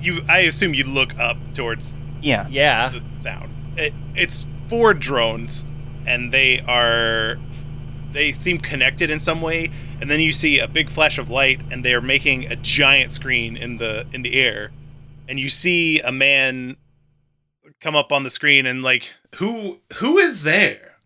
you, 0.02 0.22
I 0.28 0.40
assume 0.40 0.74
you 0.74 0.86
look 0.86 1.18
up 1.20 1.38
towards 1.54 1.96
Yeah. 2.22 2.48
yeah. 2.50 2.90
the 2.90 3.24
sound. 3.24 3.50
It, 3.78 3.94
it's 4.16 4.46
four 4.68 4.94
drones, 4.94 5.66
and 6.06 6.32
they 6.32 6.60
are 6.62 7.38
they 8.12 8.32
seem 8.32 8.58
connected 8.58 9.10
in 9.10 9.20
some 9.20 9.42
way. 9.42 9.72
And 10.00 10.10
then 10.10 10.20
you 10.20 10.32
see 10.32 10.60
a 10.60 10.68
big 10.68 10.90
flash 10.90 11.18
of 11.18 11.30
light, 11.30 11.62
and 11.72 11.86
they 11.86 11.94
are 11.94 12.02
making 12.02 12.52
a 12.52 12.56
giant 12.56 13.12
screen 13.12 13.56
in 13.56 13.78
the 13.78 14.08
in 14.14 14.22
the 14.22 14.36
air. 14.36 14.72
And 15.28 15.40
you 15.40 15.50
see 15.50 16.00
a 16.00 16.12
man 16.12 16.78
come 17.80 17.96
up 17.96 18.12
on 18.12 18.24
the 18.24 18.30
screen, 18.30 18.66
and 18.66 18.84
like, 18.84 19.14
who 19.36 19.80
who 19.96 20.18
is 20.18 20.44
there? 20.44 20.98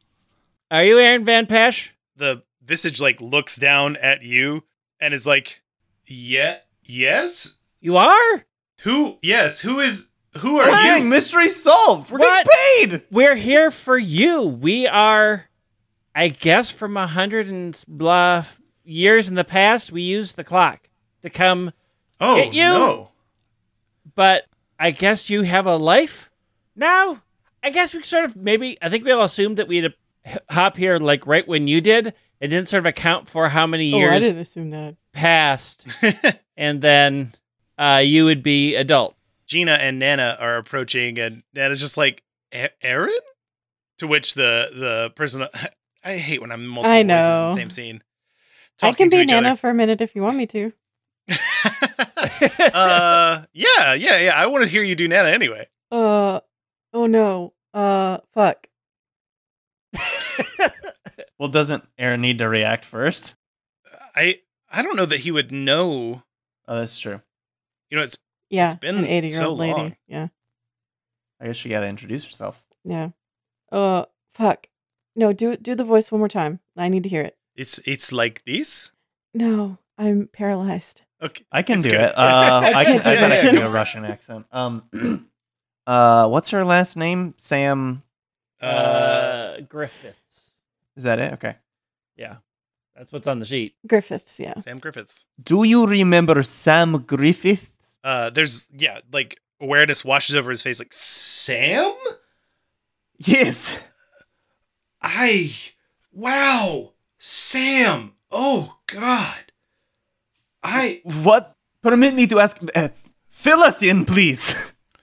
Are 0.71 0.83
you 0.83 0.99
Aaron 0.99 1.23
Van 1.23 1.45
Pesh? 1.45 1.91
The 2.15 2.43
visage 2.63 2.99
like 2.99 3.21
looks 3.21 3.57
down 3.57 3.95
at 3.97 4.23
you 4.23 4.63
and 4.99 5.13
is 5.13 5.27
like, 5.27 5.61
yeah, 6.07 6.57
yes. 6.83 7.59
You 7.79 7.97
are? 7.97 8.45
Who? 8.81 9.17
Yes. 9.21 9.61
Who 9.61 9.79
is? 9.79 10.11
Who 10.39 10.59
are 10.59 10.65
Dang, 10.69 11.03
you? 11.03 11.09
mystery 11.09 11.49
solved. 11.49 12.11
We're 12.11 12.19
What? 12.19 12.45
getting 12.45 12.89
paid. 12.99 13.01
We're 13.11 13.35
here 13.35 13.71
for 13.71 13.97
you. 13.97 14.43
We 14.43 14.87
are, 14.87 15.45
I 16.13 16.27
guess, 16.29 16.69
from 16.69 16.97
a 16.97 17.07
hundred 17.07 17.47
and 17.47 17.81
blah 17.87 18.45
years 18.83 19.29
in 19.29 19.35
the 19.35 19.43
past, 19.45 19.91
we 19.91 20.01
used 20.01 20.35
the 20.35 20.43
clock 20.43 20.89
to 21.23 21.29
come, 21.29 21.71
Oh 22.19 22.35
Get 22.35 22.53
you. 22.53 22.63
no. 22.63 23.09
but 24.15 24.43
I 24.79 24.91
guess 24.91 25.29
you 25.29 25.41
have 25.43 25.65
a 25.67 25.75
life 25.77 26.29
now. 26.75 27.21
I 27.63 27.69
guess 27.71 27.93
we 27.93 28.03
sort 28.03 28.25
of 28.25 28.35
maybe 28.35 28.77
I 28.81 28.89
think 28.89 29.03
we 29.05 29.11
all 29.11 29.23
assumed 29.23 29.57
that 29.57 29.67
we'd 29.67 29.93
h- 30.25 30.37
hop 30.49 30.77
here 30.77 30.97
like 30.99 31.25
right 31.25 31.47
when 31.47 31.67
you 31.67 31.81
did. 31.81 32.13
It 32.39 32.49
didn't 32.49 32.69
sort 32.69 32.79
of 32.81 32.85
account 32.85 33.27
for 33.29 33.47
how 33.49 33.65
many 33.65 33.85
years. 33.85 34.11
Oh, 34.11 34.15
I 34.15 34.19
didn't 34.19 34.39
assume 34.41 34.69
that. 34.71 34.95
passed, 35.13 35.87
and 36.57 36.81
then 36.81 37.33
uh, 37.77 38.01
you 38.03 38.25
would 38.25 38.43
be 38.43 38.75
adult. 38.75 39.15
Gina 39.47 39.73
and 39.73 39.99
Nana 39.99 40.37
are 40.39 40.57
approaching, 40.57 41.19
and 41.19 41.43
Nana's 41.53 41.79
just 41.79 41.97
like, 41.97 42.23
"Aaron," 42.81 43.13
to 43.99 44.07
which 44.07 44.33
the 44.33 44.69
the 44.73 45.11
person 45.15 45.47
I 46.03 46.17
hate 46.17 46.41
when 46.41 46.51
I'm 46.51 46.67
multiple 46.67 46.91
I 46.91 46.97
voices 46.97 47.01
in 47.01 47.07
know. 47.07 47.47
the 47.49 47.55
same 47.55 47.69
scene. 47.69 48.03
I 48.81 48.91
can 48.91 49.09
be 49.09 49.17
each 49.17 49.29
Nana 49.29 49.55
for 49.55 49.69
a 49.69 49.73
minute 49.73 50.01
if 50.01 50.15
you 50.15 50.21
want 50.21 50.37
me 50.37 50.45
to. 50.47 50.73
uh, 52.73 53.45
yeah, 53.53 53.93
yeah, 53.93 54.17
yeah. 54.19 54.33
I 54.35 54.45
want 54.47 54.63
to 54.63 54.69
hear 54.69 54.83
you 54.83 54.95
do 54.95 55.07
Nana 55.07 55.29
anyway. 55.29 55.67
Uh, 55.91 56.41
oh 56.93 57.07
no. 57.07 57.53
Uh, 57.73 58.19
fuck. 58.33 58.67
Well, 61.37 61.49
doesn't 61.49 61.83
Aaron 61.97 62.21
need 62.21 62.37
to 62.37 62.47
react 62.47 62.85
first? 62.85 63.35
I 64.15 64.39
I 64.69 64.81
don't 64.81 64.95
know 64.95 65.05
that 65.05 65.19
he 65.19 65.31
would 65.31 65.51
know. 65.51 66.23
Oh, 66.67 66.79
that's 66.79 66.97
true. 66.97 67.21
You 67.89 67.97
know, 67.97 68.03
it's 68.03 68.17
Yeah, 68.49 68.67
it's 68.67 68.75
been 68.79 68.97
an 68.97 69.05
eighty-year-old 69.05 69.57
so 69.57 69.61
lady. 69.61 69.73
long. 69.73 69.95
Yeah, 70.07 70.27
I 71.39 71.47
guess 71.47 71.63
you 71.65 71.71
got 71.71 71.81
to 71.81 71.87
introduce 71.87 72.25
yourself. 72.25 72.63
yeah. 72.83 73.09
Uh, 73.71 74.05
fuck. 74.35 74.67
No, 75.15 75.33
do. 75.33 75.55
Do 75.57 75.75
the 75.75 75.83
voice 75.83 76.11
one 76.11 76.19
more 76.19 76.27
time. 76.27 76.59
I 76.77 76.87
need 76.89 77.03
to 77.03 77.09
hear 77.09 77.21
it. 77.21 77.37
It's 77.55 77.79
it's 77.85 78.11
like 78.11 78.43
this. 78.45 78.91
No, 79.33 79.77
I'm 79.97 80.27
paralyzed. 80.31 81.01
Okay, 81.21 81.43
I 81.51 81.61
can 81.63 81.79
It's 81.79 81.85
do 81.87 81.91
good. 81.91 82.01
it. 82.01 82.13
Uh, 82.17 82.61
I, 82.75 82.83
can. 82.83 82.99
can't 82.99 83.03
do 83.03 83.09
I 83.09 83.15
bet 83.15 83.31
I 83.31 83.41
can 83.41 83.55
do 83.55 83.61
a 83.65 83.69
Russian 83.81 84.05
accent. 84.05 84.45
Um, 84.51 84.83
uh, 85.87 86.27
what's 86.27 86.49
her 86.51 86.63
last 86.65 86.95
name? 86.97 87.33
Sam. 87.37 88.03
Uh, 88.61 88.65
Uh, 88.65 89.61
Griffiths. 89.61 90.51
Is 90.95 91.03
that 91.03 91.19
it? 91.19 91.33
Okay. 91.33 91.55
Yeah, 92.17 92.37
that's 92.95 93.11
what's 93.11 93.27
on 93.27 93.39
the 93.39 93.45
sheet. 93.45 93.75
Griffiths, 93.87 94.39
yeah. 94.39 94.57
Sam 94.59 94.79
Griffiths. 94.79 95.25
Do 95.41 95.63
you 95.63 95.85
remember 95.85 96.41
Sam 96.43 97.03
Griffith? 97.05 97.73
Uh, 98.05 98.29
there's 98.29 98.69
yeah, 98.77 98.99
like 99.11 99.41
awareness 99.59 100.05
washes 100.05 100.35
over 100.35 100.51
his 100.51 100.61
face. 100.61 100.77
Like 100.77 100.93
Sam. 100.93 101.91
Yes. 103.17 103.75
I 105.01 105.51
wow, 106.13 106.93
Sam. 107.17 108.13
Oh 108.31 108.77
God. 108.85 109.51
I 110.63 111.01
What? 111.03 111.55
Permit 111.81 112.13
me 112.13 112.27
to 112.27 112.39
ask. 112.39 112.57
Uh, 112.75 112.89
fill 113.29 113.63
us 113.63 113.81
in, 113.81 114.05
please. 114.05 114.53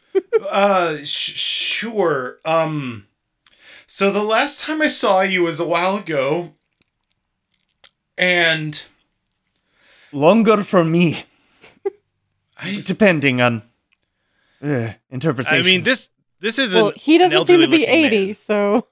uh 0.50 0.98
sh- 1.02 1.38
sure. 1.38 2.38
Um 2.44 3.08
so 3.88 4.12
the 4.12 4.22
last 4.22 4.62
time 4.62 4.80
I 4.80 4.88
saw 4.88 5.22
you 5.22 5.42
was 5.42 5.58
a 5.58 5.66
while 5.66 5.96
ago 5.96 6.54
and 8.16 8.80
Longer 10.12 10.62
for 10.62 10.84
me, 10.84 11.24
I 12.62 12.82
depending 12.86 13.40
on 13.40 13.62
uh, 14.62 14.92
interpretation. 15.10 15.58
I 15.58 15.62
mean 15.62 15.82
this 15.82 16.08
this 16.40 16.58
is 16.58 16.74
Well, 16.74 16.88
an, 16.88 16.94
he 16.96 17.18
doesn't 17.18 17.46
seem 17.46 17.60
to 17.60 17.68
be 17.68 17.84
80, 17.84 18.26
man. 18.26 18.34
so. 18.34 18.86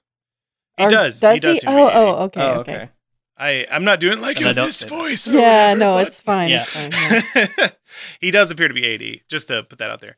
He 0.76 0.84
Or 0.84 0.88
does. 0.88 1.20
Does 1.20 1.34
he 1.34 1.40
does. 1.40 1.60
seem 1.60 1.68
to 1.70 1.76
be 1.76 1.80
Oh, 1.82 1.90
oh, 1.92 2.24
okay, 2.24 2.40
Oh, 2.42 2.60
okay. 2.60 2.90
I 3.36 3.66
I'm 3.70 3.84
not 3.84 4.00
doing 4.00 4.20
like 4.20 4.36
And 4.38 4.46
I 4.48 4.50
a 4.50 4.54
don't 4.54 4.66
this 4.66 4.82
voice. 4.84 5.26
Or 5.28 5.32
Yeah, 5.32 5.72
whatever, 5.72 5.78
no, 5.80 5.94
but- 5.94 6.06
it's 6.08 6.20
fine. 6.20 6.48
Yeah. 6.50 6.62
It's 6.62 6.72
fine. 6.72 7.48
yeah. 7.58 7.68
he 8.20 8.30
does 8.30 8.50
appear 8.50 8.68
to 8.68 8.74
be 8.74 8.84
80, 8.84 9.22
just 9.28 9.48
to 9.48 9.62
put 9.64 9.78
that 9.78 9.90
out 9.90 10.00
there. 10.00 10.16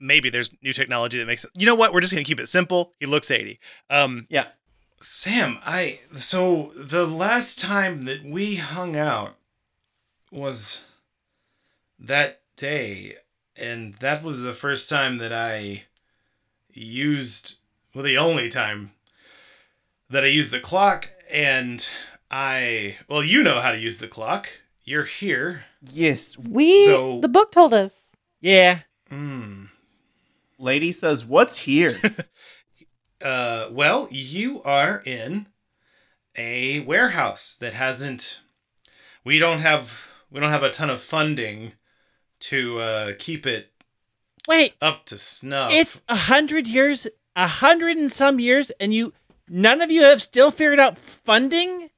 Maybe 0.00 0.30
there's 0.30 0.50
new 0.62 0.72
technology 0.72 1.18
that 1.18 1.26
makes 1.26 1.44
it. 1.44 1.50
You 1.54 1.64
know 1.66 1.74
what? 1.76 1.92
We're 1.92 2.00
just 2.00 2.12
going 2.12 2.24
to 2.24 2.28
keep 2.28 2.40
it 2.40 2.48
simple. 2.48 2.92
He 2.98 3.06
looks 3.06 3.30
80. 3.30 3.60
Um, 3.88 4.26
yeah. 4.28 4.46
Sam, 5.00 5.58
I. 5.64 6.00
So 6.16 6.72
the 6.76 7.06
last 7.06 7.60
time 7.60 8.02
that 8.06 8.24
we 8.24 8.56
hung 8.56 8.96
out 8.96 9.36
was 10.32 10.84
that 12.00 12.40
day. 12.56 13.16
And 13.56 13.94
that 13.94 14.22
was 14.22 14.42
the 14.42 14.54
first 14.54 14.88
time 14.88 15.18
that 15.18 15.32
I 15.32 15.84
used. 16.72 17.58
Well, 17.94 18.04
the 18.04 18.16
only 18.18 18.48
time 18.48 18.92
that 20.10 20.24
I 20.24 20.28
used 20.28 20.50
the 20.52 20.60
clock. 20.60 21.10
And 21.30 21.86
I. 22.30 22.96
Well, 23.08 23.22
you 23.22 23.42
know 23.42 23.60
how 23.60 23.72
to 23.72 23.78
use 23.78 23.98
the 23.98 24.08
clock. 24.08 24.48
You're 24.84 25.04
here. 25.04 25.64
Yes. 25.92 26.36
We, 26.38 26.86
So- 26.86 27.20
the 27.20 27.28
book 27.28 27.52
told 27.52 27.72
us. 27.74 28.16
Yeah, 28.40 28.80
Hmm. 29.08 29.66
Lady 30.58 30.90
says, 30.92 31.24
"What's 31.24 31.58
here?" 31.58 32.00
Uh, 33.20 33.68
well, 33.70 34.08
you 34.10 34.60
are 34.64 35.00
in 35.06 35.46
a 36.36 36.80
warehouse 36.80 37.56
that 37.60 37.72
hasn't. 37.72 38.40
We 39.24 39.38
don't 39.38 39.60
have. 39.60 39.92
We 40.28 40.40
don't 40.40 40.50
have 40.50 40.64
a 40.64 40.72
ton 40.72 40.90
of 40.90 41.00
funding 41.00 41.74
to 42.42 42.78
uh, 42.78 43.12
keep 43.18 43.46
it 43.46 43.70
wait. 44.48 44.74
up 44.80 45.06
to 45.06 45.18
snuff. 45.18 45.72
It's 45.72 46.00
a 46.08 46.16
hundred 46.16 46.66
years, 46.66 47.06
a 47.36 47.46
hundred 47.46 47.96
and 47.96 48.10
some 48.10 48.40
years, 48.40 48.70
and 48.80 48.92
you, 48.92 49.12
none 49.48 49.80
of 49.80 49.90
you 49.90 50.02
have 50.02 50.20
still 50.20 50.50
figured 50.50 50.80
out 50.80 50.98
funding. 50.98 51.90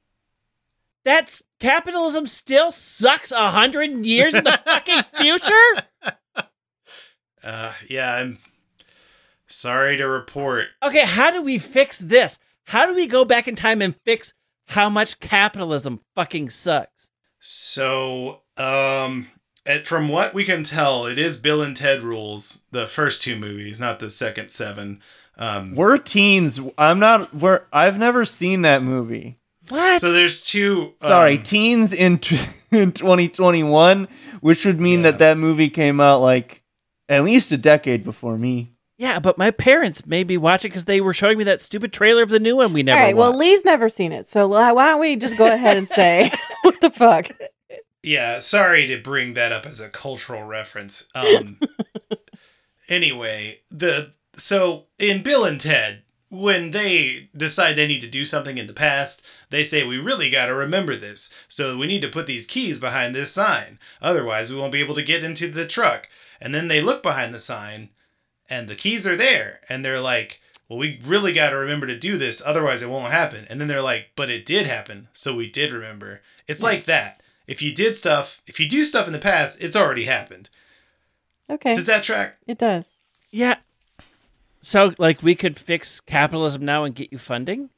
That's 1.03 1.43
capitalism 1.59 2.25
still 2.27 2.71
sucks 2.71 3.31
a 3.31 3.49
hundred 3.49 4.05
years 4.05 4.33
in 4.33 4.43
the 4.43 4.59
fucking 4.65 5.03
future. 5.17 6.15
uh, 7.43 7.73
yeah, 7.87 8.15
I'm 8.15 8.39
sorry 9.47 9.97
to 9.97 10.07
report. 10.07 10.67
Okay, 10.83 11.05
how 11.05 11.31
do 11.31 11.41
we 11.41 11.59
fix 11.59 11.97
this? 11.99 12.39
How 12.65 12.87
do 12.87 12.95
we 12.95 13.07
go 13.07 13.25
back 13.25 13.47
in 13.47 13.55
time 13.55 13.81
and 13.81 13.95
fix 14.05 14.33
how 14.67 14.89
much 14.89 15.19
capitalism 15.19 16.01
fucking 16.15 16.49
sucks? 16.49 17.09
So, 17.39 18.41
um, 18.57 19.27
and 19.65 19.83
from 19.85 20.07
what 20.07 20.33
we 20.33 20.43
can 20.45 20.63
tell, 20.63 21.05
it 21.05 21.17
is 21.17 21.39
Bill 21.39 21.61
and 21.61 21.75
Ted 21.75 22.01
rules. 22.03 22.61
The 22.71 22.85
first 22.87 23.21
two 23.21 23.35
movies, 23.37 23.79
not 23.79 23.99
the 23.99 24.09
second 24.09 24.49
seven. 24.49 25.01
Um, 25.37 25.75
we're 25.75 25.97
teens. 25.97 26.59
I'm 26.77 26.99
not. 26.99 27.33
We're. 27.35 27.63
I've 27.73 27.97
never 27.97 28.25
seen 28.25 28.61
that 28.63 28.83
movie. 28.83 29.37
What? 29.69 29.99
so 30.01 30.11
there's 30.11 30.45
two. 30.45 30.93
Sorry, 31.01 31.37
um, 31.37 31.43
teens 31.43 31.91
in 31.93 32.19
t- 32.19 32.39
in 32.71 32.91
2021, 32.91 34.07
which 34.41 34.65
would 34.65 34.79
mean 34.79 34.99
Yeah. 34.99 35.11
that 35.11 35.19
that 35.19 35.37
movie 35.37 35.69
came 35.69 35.99
out 35.99 36.19
like 36.21 36.61
at 37.09 37.23
least 37.23 37.51
a 37.51 37.57
decade 37.57 38.03
before 38.03 38.37
me. 38.37 38.71
yeah, 38.97 39.19
but 39.19 39.37
my 39.37 39.51
parents 39.51 40.05
made 40.05 40.27
me 40.27 40.37
watch 40.37 40.63
it 40.65 40.69
because 40.69 40.85
they 40.85 41.01
were 41.01 41.13
showing 41.13 41.37
me 41.37 41.43
that 41.45 41.61
stupid 41.61 41.91
trailer 41.91 42.23
of 42.23 42.29
the 42.29 42.39
new 42.39 42.55
one 42.55 42.71
we 42.73 42.81
never 42.83 42.97
All 42.99 43.05
right, 43.05 43.15
well. 43.17 43.35
Lee's 43.37 43.65
never 43.65 43.89
seen 43.89 44.11
it, 44.11 44.25
so 44.25 44.47
why 44.47 44.71
why 44.71 44.91
don't 44.91 44.99
we 45.01 45.15
just 45.15 45.37
go 45.37 45.51
ahead 45.51 45.77
and 45.77 45.87
say, 45.87 46.31
what 46.61 46.79
the 46.81 46.89
fuck? 46.91 47.27
Yeah, 48.05 48.37
sorry 48.37 48.85
to 48.87 48.97
bring 49.01 49.33
that 49.33 49.51
up 49.51 49.65
as 49.65 49.79
a 49.79 49.89
cultural 49.89 50.43
reference. 50.43 51.07
Um 51.15 51.59
anyway, 52.89 53.61
the 53.71 54.13
so 54.35 54.85
in 54.99 55.23
Bill 55.23 55.43
and 55.43 55.59
Ted, 55.59 56.03
when 56.29 56.71
they 56.71 57.29
decide 57.35 57.75
they 57.75 57.87
need 57.87 58.01
to 58.01 58.07
do 58.07 58.23
something 58.23 58.57
in 58.57 58.67
the 58.67 58.73
past, 58.73 59.25
they 59.49 59.63
say 59.63 59.83
we 59.83 59.97
really 59.97 60.29
got 60.29 60.47
to 60.47 60.53
remember 60.53 60.95
this. 60.95 61.33
So 61.47 61.77
we 61.77 61.87
need 61.87 62.01
to 62.01 62.09
put 62.09 62.27
these 62.27 62.45
keys 62.45 62.79
behind 62.79 63.15
this 63.15 63.31
sign. 63.31 63.79
Otherwise, 64.01 64.51
we 64.51 64.59
won't 64.59 64.73
be 64.73 64.81
able 64.81 64.95
to 64.95 65.03
get 65.03 65.23
into 65.23 65.49
the 65.49 65.65
truck. 65.65 66.09
And 66.41 66.53
then 66.53 66.67
they 66.67 66.81
look 66.81 67.01
behind 67.01 67.33
the 67.33 67.39
sign 67.39 67.89
and 68.49 68.67
the 68.67 68.75
keys 68.75 69.07
are 69.07 69.15
there 69.15 69.61
and 69.67 69.83
they're 69.83 70.01
like, 70.01 70.41
"Well, 70.69 70.77
we 70.77 70.99
really 71.03 71.33
got 71.33 71.49
to 71.49 71.57
remember 71.57 71.87
to 71.87 71.97
do 71.97 72.19
this, 72.19 72.41
otherwise 72.45 72.83
it 72.83 72.89
won't 72.89 73.13
happen." 73.13 73.47
And 73.49 73.59
then 73.59 73.67
they're 73.67 73.81
like, 73.81 74.11
"But 74.15 74.29
it 74.29 74.45
did 74.45 74.67
happen, 74.67 75.07
so 75.13 75.33
we 75.33 75.49
did 75.49 75.71
remember." 75.71 76.21
It's 76.47 76.61
like 76.61 76.85
that 76.85 77.21
if 77.47 77.61
you 77.61 77.73
did 77.73 77.95
stuff, 77.95 78.41
if 78.47 78.59
you 78.59 78.67
do 78.67 78.83
stuff 78.83 79.07
in 79.07 79.13
the 79.13 79.19
past, 79.19 79.61
it's 79.61 79.75
already 79.75 80.05
happened. 80.05 80.49
Okay, 81.49 81.75
Does 81.75 81.85
that 81.85 82.03
track? 82.03 82.37
it 82.47 82.57
does. 82.57 82.89
yeah. 83.31 83.55
So, 84.61 84.95
like, 84.97 85.21
we 85.21 85.35
could 85.35 85.57
fix 85.57 85.99
capitalism 85.99 86.65
now 86.65 86.85
and 86.85 86.95
get 86.95 87.11
you 87.11 87.19
funding? 87.19 87.69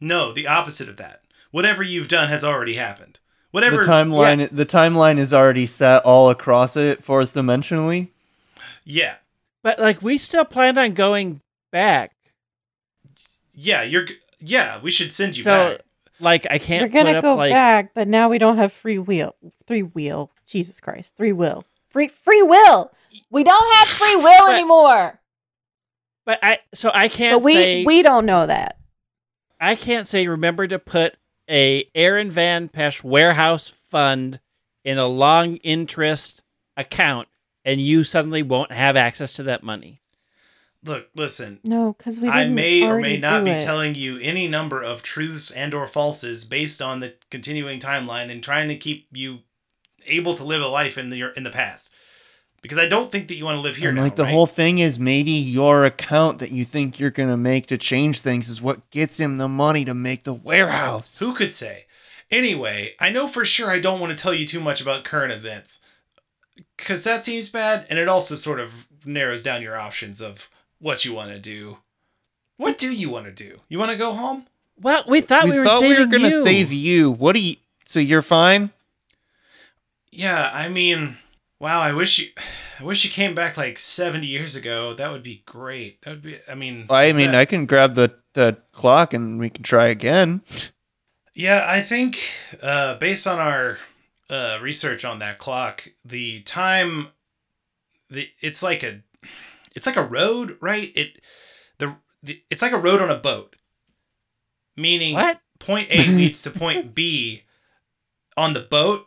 No, 0.00 0.32
the 0.32 0.46
opposite 0.46 0.88
of 0.88 0.98
that. 0.98 1.22
Whatever 1.50 1.82
you've 1.82 2.06
done 2.06 2.28
has 2.28 2.44
already 2.44 2.74
happened. 2.74 3.18
Whatever. 3.50 3.78
the 3.84 3.90
timeline. 3.90 4.48
The 4.52 4.66
timeline 4.66 5.18
is 5.18 5.32
already 5.34 5.66
set 5.66 6.04
all 6.04 6.30
across 6.30 6.76
it, 6.76 7.02
fourth 7.02 7.34
dimensionally. 7.34 8.10
Yeah, 8.84 9.16
But, 9.64 9.80
like, 9.80 10.00
we 10.00 10.16
still 10.18 10.44
plan 10.44 10.78
on 10.78 10.92
going 10.94 11.40
back. 11.72 12.12
yeah. 13.52 13.82
You're. 13.82 14.06
Yeah, 14.38 14.80
we 14.80 14.90
should 14.92 15.10
send 15.10 15.36
you 15.36 15.42
so, 15.42 15.70
back. 15.72 15.80
Like, 16.20 16.46
I 16.50 16.58
can't 16.58 16.82
We're 16.82 16.88
gonna 16.88 17.10
put 17.10 17.16
up, 17.16 17.22
go 17.22 17.34
like, 17.34 17.52
back, 17.52 17.94
but 17.94 18.08
now 18.08 18.28
we 18.28 18.38
don't 18.38 18.56
have 18.58 18.72
free 18.72 18.98
will. 18.98 19.34
Free 19.66 19.82
will. 19.82 20.30
Jesus 20.46 20.80
Christ. 20.80 21.16
Free 21.16 21.32
will. 21.32 21.64
Free 21.90 22.08
free 22.08 22.42
will. 22.42 22.90
We 23.30 23.44
don't 23.44 23.74
have 23.76 23.88
free 23.88 24.16
will 24.16 24.46
But- 24.46 24.54
anymore. 24.54 25.20
but 26.24 26.38
I, 26.42 26.58
so 26.74 26.90
I 26.92 27.08
can't 27.08 27.40
But 27.40 27.44
we 27.44 27.54
say, 27.54 27.84
we 27.84 28.02
don't 28.02 28.26
know 28.26 28.46
that. 28.46 28.78
I 29.60 29.74
can't 29.74 30.06
say, 30.06 30.26
remember 30.26 30.66
to 30.66 30.78
put 30.78 31.16
a 31.48 31.88
Aaron 31.94 32.30
Van 32.30 32.68
Pesh 32.68 33.02
warehouse 33.02 33.68
fund 33.90 34.40
in 34.84 34.98
a 34.98 35.06
long 35.06 35.56
interest 35.56 36.42
account 36.76 37.28
and 37.64 37.80
you 37.80 38.04
suddenly 38.04 38.42
won't 38.42 38.70
have 38.72 38.96
access 38.96 39.34
to 39.34 39.44
that 39.44 39.62
money. 39.62 40.00
Look, 40.86 41.08
listen. 41.14 41.60
No, 41.64 41.94
because 41.98 42.20
we 42.20 42.28
didn't. 42.28 42.40
I 42.40 42.48
may 42.48 42.82
or 42.82 43.00
may 43.00 43.16
not 43.16 43.44
be 43.44 43.50
it. 43.50 43.64
telling 43.64 43.94
you 43.94 44.18
any 44.18 44.46
number 44.46 44.82
of 44.82 45.02
truths 45.02 45.50
and 45.50 45.74
or 45.74 45.86
falses 45.86 46.48
based 46.48 46.80
on 46.80 47.00
the 47.00 47.14
continuing 47.30 47.80
timeline 47.80 48.30
and 48.30 48.42
trying 48.42 48.68
to 48.68 48.76
keep 48.76 49.08
you 49.12 49.40
able 50.06 50.34
to 50.36 50.44
live 50.44 50.62
a 50.62 50.68
life 50.68 50.96
in 50.96 51.10
the 51.10 51.32
in 51.36 51.42
the 51.42 51.50
past. 51.50 51.90
Because 52.62 52.78
I 52.78 52.88
don't 52.88 53.12
think 53.12 53.28
that 53.28 53.34
you 53.34 53.44
want 53.44 53.56
to 53.56 53.60
live 53.60 53.76
here 53.76 53.90
and 53.90 53.96
now. 53.96 54.04
like 54.04 54.16
the 54.16 54.24
right? 54.24 54.32
whole 54.32 54.46
thing 54.46 54.78
is 54.78 54.98
maybe 54.98 55.30
your 55.32 55.84
account 55.84 56.38
that 56.38 56.50
you 56.52 56.64
think 56.64 56.98
you're 56.98 57.10
gonna 57.10 57.36
make 57.36 57.66
to 57.66 57.78
change 57.78 58.20
things 58.20 58.48
is 58.48 58.62
what 58.62 58.88
gets 58.90 59.20
him 59.20 59.38
the 59.38 59.48
money 59.48 59.84
to 59.84 59.94
make 59.94 60.24
the 60.24 60.34
warehouse. 60.34 61.18
Who 61.18 61.34
could 61.34 61.52
say? 61.52 61.86
Anyway, 62.30 62.94
I 62.98 63.10
know 63.10 63.28
for 63.28 63.44
sure 63.44 63.70
I 63.70 63.78
don't 63.78 64.00
want 64.00 64.16
to 64.16 64.20
tell 64.20 64.34
you 64.34 64.46
too 64.46 64.60
much 64.60 64.80
about 64.80 65.04
current 65.04 65.32
events. 65.32 65.80
Because 66.76 67.04
that 67.04 67.24
seems 67.24 67.50
bad, 67.50 67.86
and 67.88 67.98
it 67.98 68.08
also 68.08 68.34
sort 68.34 68.58
of 68.60 68.86
narrows 69.04 69.42
down 69.42 69.62
your 69.62 69.76
options 69.76 70.20
of 70.20 70.48
what 70.80 71.04
you 71.04 71.14
want 71.14 71.30
to 71.30 71.38
do. 71.38 71.78
What 72.56 72.78
do 72.78 72.90
you 72.90 73.10
want 73.10 73.26
to 73.26 73.32
do? 73.32 73.60
You 73.68 73.78
want 73.78 73.90
to 73.90 73.96
go 73.96 74.12
home? 74.12 74.46
Well, 74.80 75.02
we 75.08 75.20
thought 75.20 75.44
we, 75.44 75.52
we 75.52 75.58
were 75.58 75.64
thought 75.64 75.82
we 75.82 75.98
were 75.98 76.06
gonna 76.06 76.42
save 76.42 76.72
you. 76.72 77.10
What 77.10 77.34
do 77.34 77.40
you? 77.40 77.56
So 77.86 78.00
you're 78.00 78.22
fine? 78.22 78.70
Yeah, 80.10 80.50
I 80.52 80.68
mean, 80.68 81.18
Wow, 81.58 81.80
I 81.80 81.92
wish 81.92 82.18
you, 82.18 82.28
I 82.78 82.84
wish 82.84 83.04
you 83.04 83.10
came 83.10 83.34
back 83.34 83.56
like 83.56 83.78
seventy 83.78 84.26
years 84.26 84.56
ago. 84.56 84.92
That 84.92 85.10
would 85.10 85.22
be 85.22 85.42
great. 85.46 86.02
That 86.02 86.10
would 86.10 86.22
be. 86.22 86.38
I 86.48 86.54
mean, 86.54 86.86
I 86.90 87.12
mean, 87.12 87.32
that- 87.32 87.40
I 87.40 87.44
can 87.46 87.66
grab 87.66 87.94
the 87.94 88.14
the 88.34 88.58
clock 88.72 89.14
and 89.14 89.38
we 89.38 89.48
can 89.48 89.62
try 89.62 89.86
again. 89.86 90.42
Yeah, 91.34 91.64
I 91.66 91.82
think 91.82 92.18
uh, 92.62 92.96
based 92.98 93.26
on 93.26 93.38
our 93.38 93.78
uh, 94.28 94.58
research 94.60 95.04
on 95.04 95.18
that 95.20 95.38
clock, 95.38 95.88
the 96.04 96.40
time, 96.42 97.08
the 98.10 98.28
it's 98.40 98.62
like 98.62 98.82
a, 98.82 99.00
it's 99.76 99.86
like 99.86 99.96
a 99.96 100.02
road, 100.04 100.56
right? 100.60 100.90
It, 100.96 101.20
the, 101.78 101.96
the 102.22 102.42
it's 102.50 102.62
like 102.62 102.72
a 102.72 102.78
road 102.78 103.00
on 103.00 103.10
a 103.10 103.16
boat, 103.18 103.54
meaning 104.76 105.14
What? 105.14 105.40
point 105.60 105.88
A 105.90 105.98
leads 106.08 106.42
to 106.42 106.50
point 106.50 106.94
B 106.94 107.44
on 108.36 108.52
the 108.52 108.60
boat, 108.60 109.06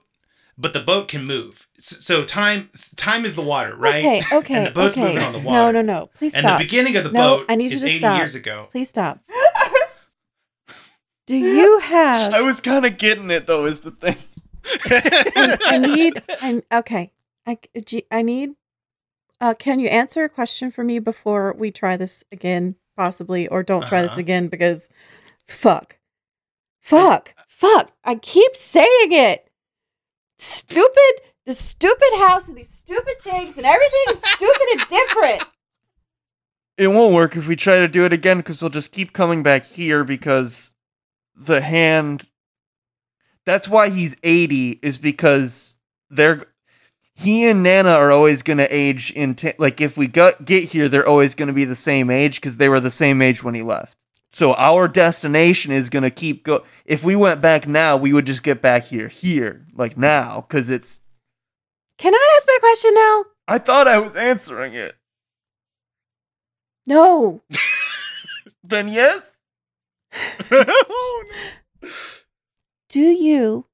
but 0.57 0.73
the 0.73 0.79
boat 0.79 1.07
can 1.07 1.25
move. 1.25 1.67
S- 1.77 2.05
So 2.05 2.23
time 2.23 2.69
time 2.95 3.25
is 3.25 3.35
the 3.35 3.41
water, 3.41 3.75
right? 3.75 4.03
Okay, 4.05 4.21
okay, 4.37 4.55
and 4.57 4.67
the 4.67 4.71
boat's 4.71 4.95
okay. 4.97 5.13
moving 5.13 5.23
on 5.23 5.33
the 5.33 5.39
water. 5.39 5.71
No, 5.73 5.81
no, 5.81 5.81
no. 5.81 6.05
Please 6.13 6.33
And 6.35 6.43
stop. 6.43 6.51
And 6.53 6.59
the 6.61 6.65
beginning 6.65 6.95
of 6.95 7.03
the 7.03 7.11
No, 7.11 7.37
boat 7.37 7.45
I 7.49 7.55
need 7.55 7.71
you 7.71 7.77
is 7.77 7.81
to 7.81 7.87
80 7.89 7.99
stop. 7.99 8.17
years 8.17 8.35
ago. 8.35 8.67
Please 8.69 8.89
stop. 8.89 9.19
Do 11.27 11.35
you 11.35 11.79
have? 11.79 12.33
I 12.33 12.41
was 12.41 12.59
kind 12.59 12.85
of 12.85 12.97
getting 12.97 13.29
it 13.29 13.45
though. 13.45 13.65
Is 13.65 13.81
the 13.81 13.91
thing. 13.91 14.15
I 15.67 15.77
need. 15.77 16.21
I 16.41 16.61
okay. 16.79 17.11
I 17.45 17.57
I 18.11 18.21
need. 18.23 18.51
Uh, 19.41 19.53
can 19.53 19.79
you 19.79 19.87
answer 19.87 20.23
a 20.23 20.29
question 20.29 20.69
for 20.71 20.83
me 20.83 20.99
before 20.99 21.53
we 21.57 21.71
try 21.71 21.95
this 21.95 22.23
again, 22.31 22.75
possibly, 22.97 23.47
or 23.47 23.63
don't 23.63 23.87
try 23.87 24.01
this 24.01 24.11
Uh-huh. 24.11 24.19
again 24.19 24.47
because, 24.47 24.89
fuck, 25.47 25.97
fuck, 26.81 27.33
fuck. 27.47 27.91
I 28.03 28.15
keep 28.15 28.55
saying 28.55 29.11
it. 29.11 29.49
Stupid. 30.37 31.21
The 31.45 31.53
stupid 31.53 32.09
house 32.19 32.47
and 32.47 32.57
these 32.57 32.69
stupid 32.69 33.21
things 33.23 33.57
and 33.57 33.65
everything 33.65 33.99
is 34.11 34.19
stupid 34.21 34.67
and 34.73 34.87
different. 34.87 35.43
It 36.77 36.87
won't 36.89 37.13
work 37.13 37.35
if 37.35 37.47
we 37.47 37.55
try 37.55 37.79
to 37.79 37.87
do 37.87 38.05
it 38.05 38.13
again 38.13 38.37
because 38.37 38.61
we'll 38.61 38.69
just 38.69 38.91
keep 38.91 39.13
coming 39.13 39.41
back 39.43 39.65
here 39.65 40.03
because 40.03 40.73
the 41.35 41.61
hand. 41.61 42.27
That's 43.45 43.67
why 43.67 43.89
he's 43.89 44.15
80 44.21 44.79
is 44.83 44.97
because 44.97 45.77
they're 46.09 46.45
he 47.19 47.45
and 47.47 47.61
Nana 47.61 47.89
are 47.89 48.11
always 48.11 48.41
going 48.41 48.57
to 48.57 48.67
age 48.73 49.11
in 49.11 49.35
ta- 49.35 49.51
like 49.57 49.81
if 49.81 49.97
we 49.97 50.07
got 50.07 50.45
get 50.45 50.69
here 50.69 50.87
they're 50.89 51.07
always 51.07 51.35
going 51.35 51.47
to 51.47 51.53
be 51.53 51.65
the 51.65 51.75
same 51.75 52.09
age 52.09 52.39
cuz 52.41 52.57
they 52.57 52.69
were 52.69 52.79
the 52.79 52.91
same 52.91 53.21
age 53.21 53.43
when 53.43 53.55
he 53.55 53.61
left. 53.61 53.95
So 54.31 54.53
our 54.53 54.87
destination 54.87 55.71
is 55.71 55.89
going 55.89 56.03
to 56.03 56.11
keep 56.11 56.43
go 56.43 56.63
if 56.85 57.03
we 57.03 57.15
went 57.15 57.41
back 57.41 57.67
now 57.67 57.97
we 57.97 58.13
would 58.13 58.25
just 58.25 58.43
get 58.43 58.61
back 58.61 58.85
here 58.85 59.07
here 59.09 59.65
like 59.75 59.97
now 59.97 60.45
cuz 60.49 60.69
it's 60.69 60.99
Can 61.97 62.13
I 62.13 62.37
ask 62.37 62.47
my 62.47 62.57
question 62.61 62.93
now? 62.93 63.25
I 63.47 63.57
thought 63.57 63.87
I 63.87 63.97
was 63.99 64.15
answering 64.15 64.73
it. 64.75 64.95
No. 66.87 67.41
Then 68.63 68.87
yes? 68.87 69.35
Oh, 70.51 71.23
no. 71.81 71.89
Do 72.89 73.01
you 73.01 73.65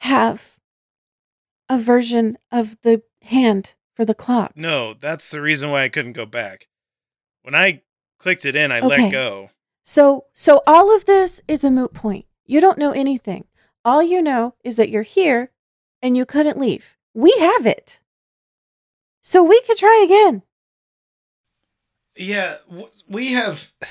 have 0.00 0.51
a 1.72 1.78
version 1.78 2.36
of 2.50 2.76
the 2.82 3.02
hand 3.22 3.74
for 3.94 4.04
the 4.04 4.14
clock? 4.14 4.52
No, 4.54 4.92
that's 4.94 5.30
the 5.30 5.40
reason 5.40 5.70
why 5.70 5.84
I 5.84 5.88
couldn't 5.88 6.12
go 6.12 6.26
back. 6.26 6.68
When 7.42 7.54
I 7.54 7.82
clicked 8.18 8.44
it 8.44 8.54
in, 8.54 8.70
I 8.70 8.78
Okay. 8.80 8.86
let 9.04 9.10
go. 9.12 9.50
So, 9.82 10.26
so 10.34 10.60
all 10.66 10.94
of 10.94 11.06
this 11.06 11.40
is 11.48 11.64
a 11.64 11.70
moot 11.70 11.94
point. 11.94 12.26
You 12.44 12.60
don't 12.60 12.78
know 12.78 12.92
anything. 12.92 13.46
All 13.84 14.02
you 14.02 14.20
know 14.20 14.54
is 14.62 14.76
that 14.76 14.90
you're 14.90 15.02
here 15.02 15.50
and 16.02 16.16
you 16.16 16.26
couldn't 16.26 16.58
leave. 16.58 16.96
We 17.14 17.34
have 17.40 17.64
it. 17.66 18.00
So 19.22 19.42
we 19.42 19.60
could 19.62 19.78
try 19.78 20.02
again. 20.04 20.42
Yeah, 22.16 22.58
we 23.08 23.32
have. 23.32 23.72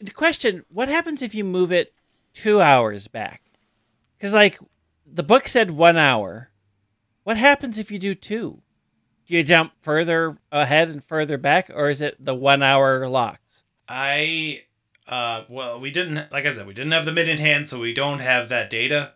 The 0.00 0.10
question: 0.10 0.64
What 0.68 0.88
happens 0.88 1.22
if 1.22 1.34
you 1.34 1.44
move 1.44 1.72
it 1.72 1.92
two 2.32 2.60
hours 2.60 3.08
back? 3.08 3.42
Because 4.16 4.32
like 4.32 4.58
the 5.06 5.22
book 5.22 5.48
said, 5.48 5.70
one 5.70 5.96
hour. 5.96 6.50
What 7.24 7.36
happens 7.36 7.78
if 7.78 7.90
you 7.90 7.98
do 7.98 8.14
two? 8.14 8.62
Do 9.26 9.34
you 9.34 9.42
jump 9.42 9.72
further 9.80 10.38
ahead 10.52 10.88
and 10.88 11.02
further 11.02 11.38
back, 11.38 11.70
or 11.74 11.88
is 11.88 12.00
it 12.02 12.22
the 12.22 12.34
one 12.34 12.62
hour 12.62 13.08
locks? 13.08 13.64
I 13.88 14.62
uh 15.06 15.44
well 15.50 15.78
we 15.80 15.90
didn't 15.90 16.32
like 16.32 16.46
I 16.46 16.52
said 16.52 16.66
we 16.66 16.72
didn't 16.72 16.92
have 16.92 17.04
the 17.04 17.12
mid 17.12 17.28
in 17.28 17.36
hand 17.36 17.68
so 17.68 17.78
we 17.78 17.92
don't 17.92 18.20
have 18.20 18.48
that 18.48 18.70
data 18.70 19.12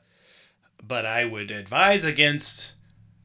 but 0.87 1.07
I 1.07 1.25
would 1.25 1.51
advise 1.51 2.05
against 2.05 2.75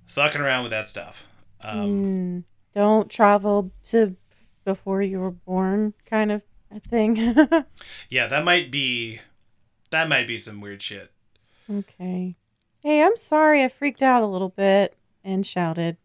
fucking 0.08 0.39
around 0.39 0.63
with 0.63 0.72
that 0.72 0.88
stuff. 0.88 1.26
Um 1.62 1.89
Hmm. 1.89 2.39
don't 2.74 3.12
travel 3.12 3.72
to 3.89 4.15
before 4.63 5.02
you 5.02 5.19
were 5.19 5.32
born, 5.32 5.93
kind 6.06 6.32
of 6.32 6.46
a 6.72 6.80
thing. 6.80 7.17
yeah, 8.10 8.28
that 8.28 8.46
might 8.46 8.72
be 8.72 9.19
that 9.89 10.08
might 10.08 10.28
be 10.28 10.38
some 10.38 10.62
weird 10.62 10.82
shit. 10.82 11.12
okay. 11.69 12.36
Hey, 12.84 13.02
I'm 13.02 13.15
sorry 13.15 13.63
I 13.63 13.69
freaked 13.69 14.02
out 14.02 14.24
a 14.24 14.28
little 14.28 14.50
bit 14.50 14.96
and 15.24 15.46
shouted. 15.46 15.98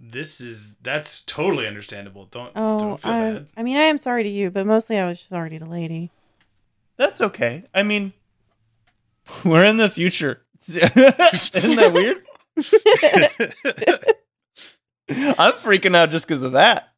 This 0.00 0.40
is 0.40 0.76
that's 0.82 1.22
totally 1.22 1.66
understandable. 1.66 2.24
Don't 2.26 2.52
Oh, 2.56 2.78
don't 2.78 3.00
feel 3.00 3.12
I, 3.12 3.32
bad. 3.32 3.46
I 3.56 3.62
mean, 3.62 3.76
I 3.76 3.82
am 3.82 3.98
sorry 3.98 4.22
to 4.22 4.28
you, 4.28 4.50
but 4.50 4.66
mostly 4.66 4.98
I 4.98 5.06
was 5.06 5.20
sorry 5.20 5.50
to 5.50 5.58
the 5.58 5.68
lady. 5.70 6.10
That's 6.96 7.20
okay. 7.20 7.64
I 7.74 7.82
mean, 7.82 8.12
we're 9.44 9.64
in 9.64 9.76
the 9.76 9.90
future. 9.90 10.42
Isn't 10.68 10.94
that 10.96 11.90
weird? 11.92 12.24
I'm 15.38 15.52
freaking 15.54 15.94
out 15.94 16.10
just 16.10 16.26
because 16.26 16.42
of 16.42 16.52
that. 16.52 16.88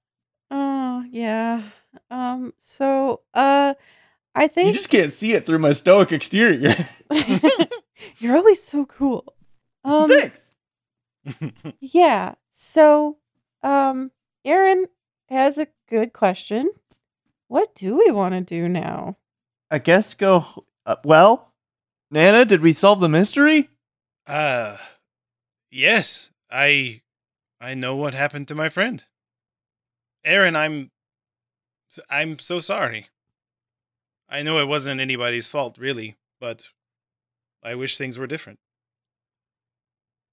Oh, 0.51 1.05
yeah. 1.11 1.63
Um, 2.11 2.55
so, 2.59 3.23
uh, 3.35 3.75
I 4.35 4.47
think 4.47 4.69
You 4.69 4.75
just 4.75 4.91
can't 4.91 5.13
see 5.13 5.33
it 5.33 5.45
through 5.45 5.59
my 5.59 5.73
stoic 5.73 6.13
exterior. 6.13 6.87
You're 8.19 8.37
always 8.37 8.63
so 8.63 8.87
cool. 8.87 9.35
Um, 9.85 10.09
Thanks. 10.09 10.55
yeah. 11.81 12.35
So, 12.51 13.19
um, 13.63 14.11
Aaron 14.45 14.87
has 15.29 15.59
a 15.59 15.69
good 15.89 16.13
question. 16.13 16.71
What 17.49 17.75
do 17.75 17.97
we 17.97 18.11
want 18.11 18.35
to 18.35 18.41
do 18.41 18.69
now? 18.69 19.17
I 19.71 19.79
guess 19.79 20.15
go. 20.15 20.65
Uh, 20.85 20.97
well, 21.05 21.53
Nana, 22.11 22.45
did 22.45 22.61
we 22.61 22.73
solve 22.73 23.01
the 23.01 23.09
mystery? 23.09 23.69
Uh 24.27 24.77
yes, 25.71 26.31
I 26.51 27.03
I 27.61 27.75
know 27.75 27.95
what 27.97 28.15
happened 28.15 28.49
to 28.49 28.55
my 28.55 28.69
friend. 28.69 29.05
Aaron, 30.25 30.57
I'm 30.57 30.91
I'm 32.11 32.39
so 32.39 32.59
sorry. 32.59 33.09
I 34.29 34.43
know 34.43 34.59
it 34.59 34.67
wasn't 34.67 35.01
anybody's 35.01 35.47
fault 35.49 35.79
really, 35.79 36.17
but 36.41 36.69
I 37.67 37.75
wish 37.75 37.99
things 37.99 38.17
were 38.17 38.27
different. 38.29 38.59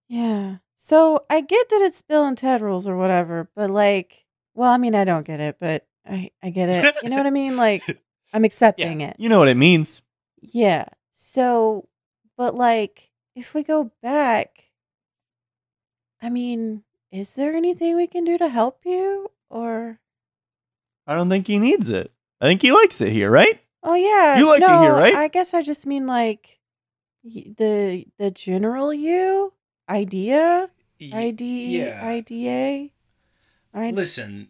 Yeah. 0.08 0.58
So 0.76 1.26
I 1.30 1.42
get 1.42 1.70
that 1.70 1.82
it's 1.82 2.02
Bill 2.02 2.26
and 2.26 2.38
Ted 2.38 2.62
rules 2.62 2.88
or 2.88 2.96
whatever, 2.96 3.50
but 3.56 3.70
like, 3.70 4.26
well, 4.54 4.72
I 4.72 4.78
mean, 4.78 4.94
I 4.96 5.04
don't 5.04 5.26
get 5.26 5.40
it, 5.40 5.58
but 5.60 5.88
I 6.08 6.30
I 6.44 6.52
get 6.52 6.70
it. 6.70 6.96
You 7.02 7.10
know 7.10 7.18
what 7.18 7.26
I 7.26 7.32
mean? 7.32 7.58
Like, 7.58 7.84
I'm 8.34 8.44
accepting 8.44 9.02
it. 9.02 9.16
You 9.18 9.30
know 9.30 9.40
what 9.40 9.48
it 9.48 9.58
means. 9.58 10.02
Yeah. 10.42 10.86
So, 11.12 11.88
but 12.38 12.54
like, 12.54 13.10
if 13.36 13.54
we 13.54 13.64
go 13.64 13.92
back, 14.02 14.66
I 16.22 16.30
mean, 16.30 16.84
is 17.12 17.34
there 17.36 17.56
anything 17.56 17.96
we 17.96 18.08
can 18.08 18.24
do 18.26 18.38
to 18.38 18.50
help 18.50 18.82
you? 18.86 19.32
Or, 19.50 20.00
I 21.08 21.16
don't 21.16 21.30
think 21.30 21.48
he 21.48 21.58
needs 21.60 21.90
it. 21.90 22.12
I 22.42 22.46
think 22.46 22.62
he 22.62 22.72
likes 22.72 23.02
it 23.02 23.12
here, 23.12 23.32
right? 23.32 23.60
oh 23.84 23.96
yeah, 23.96 24.38
You 24.38 24.48
like 24.48 24.62
it 24.62 24.70
here, 24.82 24.94
right? 24.96 25.16
I 25.16 25.28
guess 25.28 25.54
I 25.54 25.62
just 25.62 25.86
mean 25.86 26.08
like 26.08 26.42
y- 26.48 26.63
the 27.24 28.08
the 28.18 28.32
general 28.32 28.94
you 28.94 29.54
idea, 29.90 30.70
ID, 31.02 31.78
yeah. 31.78 32.02
IDA. 32.04 32.90
I 33.74 33.92
Listen, 33.92 34.50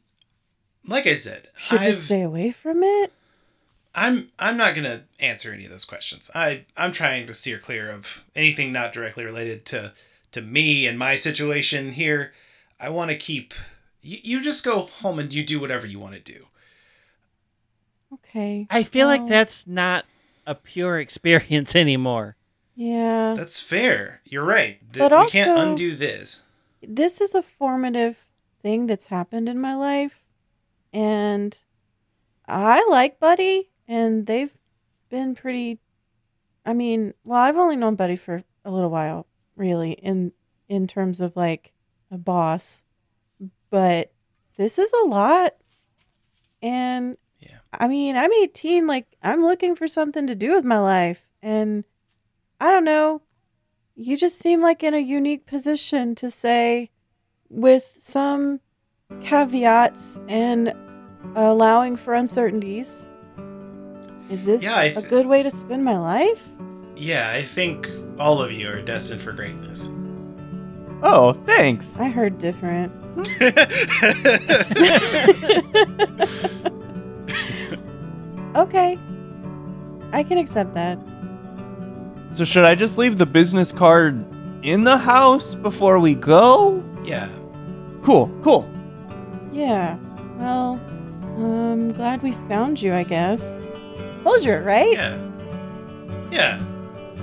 like 0.85 1.07
I 1.07 1.15
said, 1.15 1.49
should 1.55 1.79
I've, 1.79 1.95
stay 1.95 2.21
away 2.21 2.51
from 2.51 2.83
it? 2.83 3.13
I'm 3.95 4.31
I'm 4.39 4.57
not 4.57 4.75
gonna 4.75 5.03
answer 5.19 5.53
any 5.53 5.65
of 5.65 5.71
those 5.71 5.85
questions. 5.85 6.29
I 6.33 6.65
I'm 6.75 6.91
trying 6.91 7.27
to 7.27 7.33
steer 7.33 7.59
clear 7.59 7.89
of 7.89 8.25
anything 8.35 8.71
not 8.71 8.93
directly 8.93 9.23
related 9.23 9.65
to 9.67 9.93
to 10.31 10.41
me 10.41 10.87
and 10.87 10.97
my 10.97 11.15
situation 11.15 11.93
here. 11.93 12.33
I 12.79 12.89
want 12.89 13.11
to 13.11 13.15
keep 13.15 13.53
you, 14.01 14.17
you 14.21 14.41
just 14.41 14.65
go 14.65 14.81
home 15.01 15.19
and 15.19 15.31
you 15.31 15.43
do 15.45 15.59
whatever 15.59 15.85
you 15.85 15.99
want 15.99 16.15
to 16.15 16.19
do. 16.19 16.47
Okay. 18.13 18.67
I 18.69 18.83
feel 18.83 19.07
like 19.07 19.27
that's 19.27 19.65
not 19.65 20.05
a 20.45 20.53
pure 20.55 20.99
experience 20.99 21.75
anymore. 21.75 22.35
Yeah. 22.75 23.35
That's 23.37 23.59
fair. 23.59 24.21
You're 24.25 24.43
right. 24.45 24.79
Th- 24.93 24.99
But 25.09 25.11
we 25.25 25.29
can't 25.29 25.49
also- 25.51 25.69
undo 25.71 25.95
this. 25.95 26.41
this 26.81 27.21
is 27.21 27.33
a 27.35 27.41
formative 27.41 28.27
thing 28.61 28.87
that's 28.87 29.07
happened 29.07 29.47
in 29.49 29.59
my 29.59 29.75
life 29.75 30.25
and 30.93 31.59
i 32.47 32.85
like 32.89 33.19
buddy 33.19 33.69
and 33.87 34.25
they've 34.25 34.57
been 35.09 35.33
pretty 35.35 35.79
i 36.65 36.71
mean 36.73 37.13
well 37.23 37.39
i've 37.39 37.57
only 37.57 37.75
known 37.75 37.95
buddy 37.95 38.15
for 38.15 38.41
a 38.65 38.71
little 38.71 38.89
while 38.89 39.27
really 39.55 39.91
in 39.93 40.31
in 40.69 40.87
terms 40.87 41.19
of 41.21 41.35
like 41.35 41.73
a 42.11 42.17
boss 42.17 42.83
but 43.69 44.11
this 44.57 44.77
is 44.79 44.91
a 45.03 45.07
lot 45.07 45.55
and 46.61 47.17
Yeah. 47.39 47.57
i 47.73 47.87
mean 47.87 48.15
i'm 48.15 48.31
18 48.31 48.87
like 48.87 49.07
i'm 49.21 49.41
looking 49.43 49.75
for 49.75 49.87
something 49.87 50.27
to 50.27 50.35
do 50.35 50.53
with 50.53 50.63
my 50.65 50.79
life 50.79 51.25
and 51.41 51.83
i 52.59 52.71
don't 52.71 52.85
know. 52.85 53.21
You 53.95 54.17
just 54.17 54.39
seem 54.39 54.61
like 54.61 54.81
in 54.83 54.93
a 54.95 54.99
unique 54.99 55.45
position 55.45 56.15
to 56.15 56.31
say 56.31 56.89
with 57.49 57.93
some 57.97 58.59
caveats 59.21 60.19
and 60.27 60.73
allowing 61.35 61.95
for 61.95 62.13
uncertainties 62.15 63.07
is 64.29 64.45
this 64.45 64.63
Yeah, 64.63 64.75
I 64.75 64.85
a 64.85 64.95
th- 64.95 65.09
good 65.09 65.25
way 65.27 65.43
to 65.43 65.51
spend 65.51 65.83
my 65.85 65.97
life? 65.97 66.43
Yeah, 66.95 67.29
I 67.29 67.43
think 67.43 67.87
all 68.17 68.41
of 68.41 68.51
you 68.51 68.67
are 68.69 68.81
destined 68.81 69.21
for 69.21 69.31
greatness. 69.31 69.87
Oh, 71.03 71.33
thanks. 71.45 71.99
i 71.99 72.09
heard 72.09 72.39
different. 72.39 72.91
Okay. 78.55 78.97
I 80.11 80.21
can 80.23 80.37
accept 80.37 80.73
that 80.75 80.99
So 82.33 82.43
should 82.45 82.65
I 82.65 82.75
just 82.75 82.97
leave 82.97 83.17
the 83.17 83.25
business 83.25 83.71
card 83.71 84.25
in 84.63 84.83
the 84.83 84.97
house 84.97 85.55
before 85.55 85.99
we 85.99 86.15
go? 86.15 86.83
yeah. 87.05 87.29
Cool, 88.03 88.29
cool. 88.43 88.69
yeah 89.53 89.95
well 90.37 90.77
i'm 91.37 91.89
glad 91.93 92.21
we 92.21 92.33
found 92.49 92.81
you 92.81 92.93
i 92.93 93.03
guess 93.03 93.41
closure 94.23 94.61
right 94.63 94.91
Yeah. 94.93 95.17
Yeah. 96.31 96.59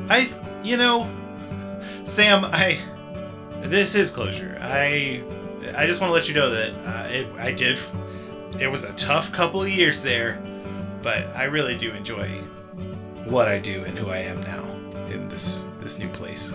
I, 0.09 0.31
you 0.63 0.77
know, 0.79 1.07
Sam, 2.05 2.45
I, 2.45 2.79
this 3.63 3.95
is 3.95 4.11
closure. 4.11 4.57
I, 4.63 5.23
I 5.77 5.87
just 5.87 6.01
want 6.01 6.11
to 6.11 6.15
let 6.15 6.29
you 6.29 6.35
know 6.35 6.49
that 6.51 6.75
uh, 6.87 7.09
it, 7.09 7.27
I 7.39 7.53
did, 7.53 7.79
it 8.59 8.69
was 8.69 8.85
a 8.85 8.93
tough 8.95 9.33
couple 9.33 9.63
of 9.63 9.69
years 9.69 10.03
there, 10.03 10.41
but 11.03 11.27
I 11.37 11.45
really 11.45 11.77
do 11.77 11.93
enjoy 11.93 12.29
what 13.27 13.49
I 13.49 13.59
do 13.59 13.85
and 13.85 13.99
who 13.99 14.11
I 14.11 14.19
am 14.19 14.41
now 14.43 14.65
in 15.11 15.29
this, 15.29 15.67
this 15.81 15.99
new 15.99 16.09
place. 16.09 16.53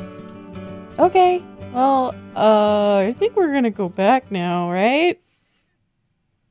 Okay. 0.97 1.43
Well, 1.73 2.15
uh, 2.35 2.97
I 2.97 3.13
think 3.17 3.35
we're 3.35 3.51
gonna 3.51 3.69
go 3.69 3.89
back 3.89 4.31
now, 4.31 4.71
right? 4.71 5.19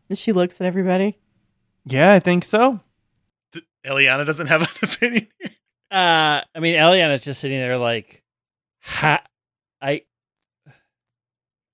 And 0.08 0.18
she 0.18 0.32
looks 0.32 0.60
at 0.60 0.66
everybody. 0.66 1.18
Yeah, 1.86 2.12
I 2.12 2.20
think 2.20 2.44
so. 2.44 2.80
D- 3.52 3.62
Eliana 3.86 4.26
doesn't 4.26 4.48
have 4.48 4.62
an 4.82 4.88
opinion 4.90 5.28
here. 5.40 5.50
Uh, 5.90 6.42
I 6.54 6.60
mean, 6.60 6.74
Eliana's 6.74 7.24
just 7.24 7.40
sitting 7.40 7.58
there 7.58 7.78
like, 7.78 8.22
ha, 8.82 9.22
I, 9.80 10.02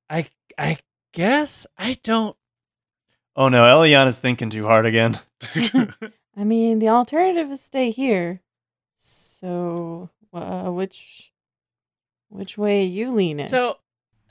I, 0.08 0.28
I 0.58 0.78
guess 1.12 1.66
I 1.78 1.98
don't. 2.02 2.36
Oh 3.34 3.48
no, 3.48 3.64
Eliana's 3.64 4.18
thinking 4.18 4.50
too 4.50 4.64
hard 4.64 4.86
again. 4.86 5.18
I 6.36 6.44
mean, 6.44 6.78
the 6.78 6.88
alternative 6.90 7.50
is 7.50 7.60
stay 7.60 7.90
here. 7.90 8.42
So, 8.98 10.10
uh, 10.32 10.70
which, 10.70 11.32
which 12.28 12.56
way 12.58 12.84
you 12.84 13.12
leaning? 13.12 13.48
So, 13.48 13.78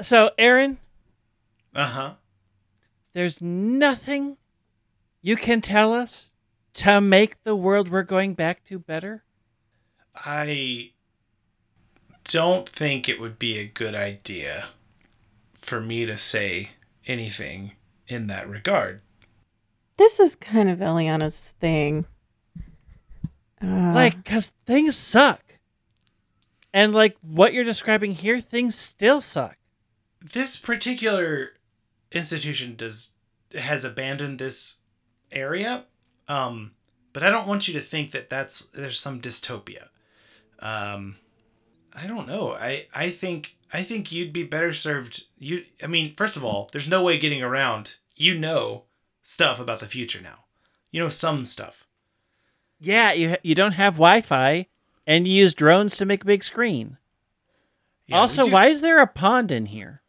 so 0.01 0.31
Aaron, 0.38 0.77
uh 1.75 1.85
huh. 1.85 2.13
there's 3.13 3.41
nothing 3.41 4.38
you 5.21 5.35
can 5.35 5.62
tell 5.62 5.93
us 5.93 6.29
to 6.75 7.01
make 7.01 7.43
the 7.43 7.55
world 7.55 7.89
we're 7.89 8.03
going 8.03 8.33
back 8.33 8.63
to 8.65 8.79
better. 8.79 9.23
I 10.15 10.91
don't 12.25 12.67
think 12.69 13.09
it 13.09 13.19
would 13.19 13.38
be 13.39 13.57
a 13.57 13.65
good 13.65 13.95
idea 13.95 14.67
for 15.53 15.81
me 15.81 16.05
to 16.05 16.17
say 16.17 16.71
anything 17.07 17.73
in 18.07 18.27
that 18.27 18.47
regard. 18.49 19.01
this 19.97 20.19
is 20.19 20.35
kind 20.35 20.69
of 20.69 20.79
Eliana's 20.79 21.55
thing. 21.59 22.05
Uh, 23.62 23.91
like, 23.93 24.23
cause 24.23 24.53
things 24.65 24.95
suck, 24.95 25.43
and 26.73 26.93
like 26.93 27.17
what 27.21 27.53
you're 27.53 27.63
describing 27.63 28.13
here, 28.13 28.39
things 28.39 28.75
still 28.75 29.21
suck. 29.21 29.58
This 30.34 30.58
particular 30.58 31.51
institution 32.12 32.75
does 32.75 33.13
has 33.53 33.84
abandoned 33.84 34.39
this 34.39 34.77
area, 35.32 35.86
um, 36.27 36.71
but 37.13 37.23
I 37.23 37.29
don't 37.29 37.47
want 37.47 37.67
you 37.67 37.73
to 37.75 37.82
think 37.82 38.12
that 38.12 38.29
that's 38.29 38.65
there's 38.65 38.99
some 38.99 39.21
dystopia. 39.21 39.88
Um, 40.60 41.15
I 41.95 42.08
don't 42.08 42.27
know. 42.27 42.53
I 42.53 42.88
I 42.93 43.10
think 43.10 43.58
I 43.73 43.84
think 43.84 44.12
you'd 44.12 44.34
be 44.34 44.43
better 44.43 44.73
served. 44.73 45.25
You, 45.38 45.65
I 45.84 45.88
mean, 45.88 46.15
first 46.15 46.38
of 46.38 46.43
all, 46.43 46.69
there's 46.71 46.89
no 46.89 47.03
way 47.03 47.17
getting 47.17 47.41
around. 47.41 47.95
You 48.15 48.38
know 48.38 48.84
stuff 49.23 49.60
about 49.60 49.79
the 49.79 49.86
future 49.86 50.21
now. 50.21 50.45
You 50.91 51.01
know 51.01 51.10
some 51.10 51.45
stuff. 51.45 51.88
Yeah, 52.79 53.13
you 53.13 53.36
you 53.43 53.55
don't 53.55 53.73
have 53.73 53.95
Wi-Fi, 53.95 54.67
and 55.10 55.28
you 55.28 55.34
use 55.34 55.56
drones 55.56 55.98
to 55.98 56.06
make 56.06 56.22
a 56.22 56.28
big 56.28 56.43
screen. 56.43 56.98
Yeah, 58.06 58.19
also, 58.19 58.48
why 58.48 58.67
is 58.67 58.82
there 58.82 59.02
a 59.02 59.08
pond 59.08 59.52
in 59.52 59.65
here? 59.65 60.04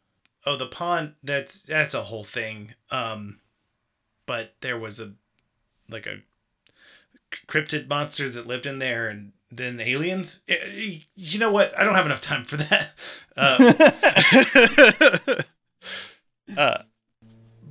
Oh, 0.45 0.57
the 0.57 0.67
pond. 0.67 1.15
That's 1.23 1.63
that's 1.63 1.95
a 1.95 2.03
whole 2.03 2.25
thing. 2.25 2.75
Um, 2.91 3.41
but 4.27 4.55
there 4.61 4.79
was 4.79 5.01
a 5.01 5.15
like 5.89 6.07
a 6.07 6.19
cryptid 7.49 7.89
monster 7.89 8.29
that 8.29 8.47
lived 8.47 8.67
in 8.67 8.79
there, 8.79 9.09
and 9.09 9.33
then 9.51 9.81
aliens. 9.81 10.43
Eh, 10.49 10.55
eh, 10.63 10.99
You 11.17 11.39
know 11.39 11.51
what? 11.51 11.77
I 11.79 11.85
don't 11.85 11.95
have 11.95 12.07
enough 12.07 12.21
time 12.21 12.45
for 12.45 12.59
that. 12.59 12.93
Uh, 13.37 13.73
uh, 16.59 16.83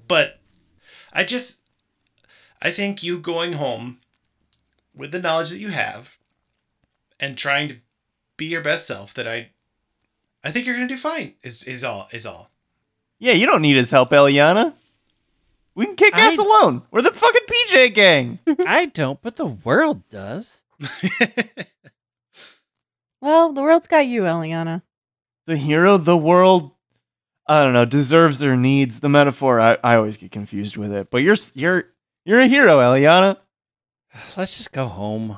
but 0.08 0.40
I 1.14 1.24
just 1.24 1.70
I 2.60 2.72
think 2.72 3.04
you 3.04 3.20
going 3.20 3.54
home 3.54 4.00
with 4.96 5.12
the 5.12 5.20
knowledge 5.20 5.52
that 5.52 5.60
you 5.60 5.70
have 5.70 6.19
and 7.20 7.38
trying 7.38 7.68
to 7.70 7.78
be 8.38 8.46
your 8.46 8.62
best 8.62 8.88
self 8.88 9.14
that 9.16 9.28
I 9.28 9.50
I 10.44 10.52
think 10.52 10.66
you're 10.66 10.76
gonna 10.76 10.88
do 10.88 10.98
fine 10.98 11.34
is 11.44 11.64
is 11.64 11.84
all 11.84 12.08
is 12.12 12.26
all. 12.26 12.52
yeah, 13.20 13.34
you 13.34 13.46
don't 13.46 13.62
need 13.62 13.76
his 13.78 13.92
help, 13.92 14.12
Eliana. 14.12 14.74
We 15.76 15.86
can 15.86 15.96
kick 15.96 16.16
ass 16.18 16.38
I- 16.40 16.44
alone. 16.44 16.82
We're 16.92 17.02
the 17.02 17.12
fucking 17.12 17.42
PJ 17.50 17.94
gang. 17.94 18.40
I 18.66 18.86
don't, 18.88 19.22
but 19.22 19.36
the 19.38 19.46
world 19.48 20.08
does. 20.10 20.64
well, 23.22 23.52
the 23.54 23.62
world's 23.62 23.88
got 23.88 24.08
you, 24.08 24.22
Eliana. 24.24 24.82
the 25.46 25.58
hero, 25.58 25.98
the 25.98 26.18
world. 26.18 26.72
I 27.48 27.64
don't 27.64 27.74
know, 27.74 27.86
deserves 27.86 28.44
or 28.44 28.56
needs. 28.56 29.00
The 29.00 29.10
metaphor, 29.10 29.60
I, 29.60 29.78
I 29.84 29.96
always 29.96 30.18
get 30.18 30.32
confused 30.32 30.78
with 30.78 30.94
it. 30.94 31.10
But 31.10 31.24
you're 31.24 31.38
you're 31.56 31.86
you're 32.24 32.40
a 32.42 32.48
hero, 32.48 32.78
Eliana. 32.78 33.38
Let's 34.38 34.58
just 34.58 34.72
go 34.72 34.86
home. 34.88 35.38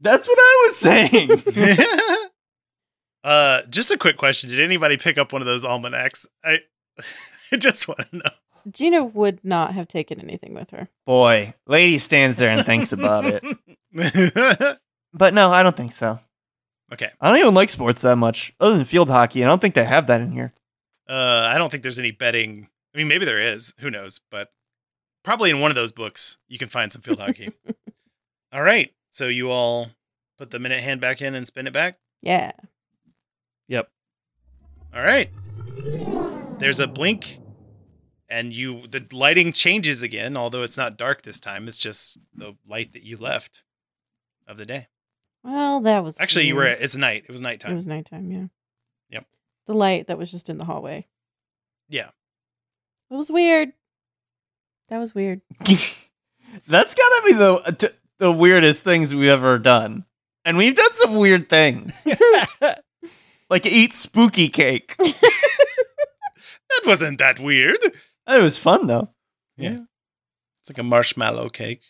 That's 0.00 0.28
what 0.28 0.38
I 0.38 0.64
was 0.66 0.76
saying. 0.76 1.30
uh, 3.24 3.62
just 3.68 3.90
a 3.90 3.98
quick 3.98 4.16
question: 4.16 4.50
Did 4.50 4.60
anybody 4.60 4.96
pick 4.96 5.18
up 5.18 5.32
one 5.32 5.42
of 5.42 5.46
those 5.46 5.64
almanacs? 5.64 6.26
I, 6.44 6.58
I 7.52 7.56
just 7.56 7.88
want 7.88 8.00
to 8.10 8.16
know. 8.16 8.30
Gina 8.70 9.02
would 9.02 9.42
not 9.44 9.72
have 9.72 9.88
taken 9.88 10.20
anything 10.20 10.52
with 10.54 10.70
her. 10.70 10.88
Boy, 11.06 11.54
lady 11.66 11.98
stands 11.98 12.36
there 12.38 12.50
and 12.50 12.66
thinks 12.66 12.92
about 12.92 13.24
it. 13.26 13.42
But 15.14 15.32
no, 15.32 15.50
I 15.50 15.62
don't 15.62 15.76
think 15.76 15.92
so. 15.92 16.20
okay. 16.92 17.10
I 17.18 17.28
don't 17.28 17.38
even 17.38 17.54
like 17.54 17.70
sports 17.70 18.02
that 18.02 18.16
much, 18.16 18.52
other 18.60 18.76
than 18.76 18.84
field 18.84 19.08
hockey. 19.08 19.42
I 19.42 19.46
don't 19.46 19.58
think 19.58 19.74
they 19.74 19.84
have 19.86 20.06
that 20.08 20.20
in 20.20 20.32
here. 20.32 20.52
Uh, 21.08 21.46
I 21.48 21.56
don't 21.56 21.70
think 21.70 21.82
there's 21.82 21.98
any 21.98 22.10
betting. 22.10 22.68
I 22.94 22.98
mean, 22.98 23.08
maybe 23.08 23.24
there 23.24 23.40
is. 23.40 23.72
Who 23.78 23.90
knows? 23.90 24.20
But 24.30 24.48
probably 25.24 25.48
in 25.48 25.60
one 25.60 25.70
of 25.70 25.76
those 25.76 25.92
books, 25.92 26.36
you 26.46 26.58
can 26.58 26.68
find 26.68 26.92
some 26.92 27.00
field 27.00 27.20
hockey. 27.20 27.52
all 28.52 28.62
right. 28.62 28.92
So 29.18 29.26
you 29.26 29.50
all 29.50 29.90
put 30.38 30.52
the 30.52 30.60
minute 30.60 30.80
hand 30.80 31.00
back 31.00 31.20
in 31.20 31.34
and 31.34 31.44
spin 31.44 31.66
it 31.66 31.72
back. 31.72 31.96
Yeah. 32.22 32.52
Yep. 33.66 33.90
All 34.94 35.02
right. 35.02 35.28
There's 36.60 36.78
a 36.78 36.86
blink, 36.86 37.40
and 38.28 38.52
you 38.52 38.86
the 38.86 39.04
lighting 39.10 39.52
changes 39.52 40.02
again. 40.02 40.36
Although 40.36 40.62
it's 40.62 40.76
not 40.76 40.96
dark 40.96 41.22
this 41.22 41.40
time, 41.40 41.66
it's 41.66 41.78
just 41.78 42.18
the 42.32 42.54
light 42.64 42.92
that 42.92 43.02
you 43.02 43.16
left 43.16 43.64
of 44.46 44.56
the 44.56 44.64
day. 44.64 44.86
Well, 45.42 45.80
that 45.80 46.04
was 46.04 46.16
Actually, 46.20 46.46
you 46.46 46.54
were. 46.54 46.62
weird. 46.62 46.78
It's 46.80 46.94
night. 46.94 47.24
It 47.28 47.32
was 47.32 47.40
nighttime. 47.40 47.72
It 47.72 47.74
was 47.74 47.88
nighttime. 47.88 48.30
Yeah. 48.30 48.46
Yep. 49.10 49.26
The 49.66 49.74
light 49.74 50.06
that 50.06 50.16
was 50.18 50.30
just 50.30 50.48
in 50.48 50.58
the 50.58 50.64
hallway. 50.64 51.08
Yeah. 51.88 52.10
It 53.10 53.16
was 53.16 53.32
weird. 53.32 53.72
That 54.90 54.98
was 54.98 55.12
weird. 55.12 55.40
That's 56.68 56.94
gotta 56.94 57.22
be 57.26 57.32
the 57.32 57.62
uh, 57.66 57.70
t- 57.72 57.88
the 58.18 58.32
weirdest 58.32 58.84
things 58.84 59.14
we've 59.14 59.28
ever 59.28 59.58
done, 59.58 60.04
and 60.44 60.56
we've 60.56 60.74
done 60.74 60.94
some 60.94 61.16
weird 61.16 61.48
things, 61.48 62.06
like 63.50 63.66
eat 63.66 63.94
spooky 63.94 64.48
cake. 64.48 64.96
that 64.98 66.82
wasn't 66.86 67.18
that 67.18 67.40
weird. 67.40 67.78
It 67.84 68.42
was 68.42 68.58
fun 68.58 68.86
though. 68.86 69.10
Yeah. 69.56 69.78
It's 70.60 70.70
like 70.70 70.78
a 70.78 70.82
marshmallow 70.82 71.48
cake. 71.48 71.82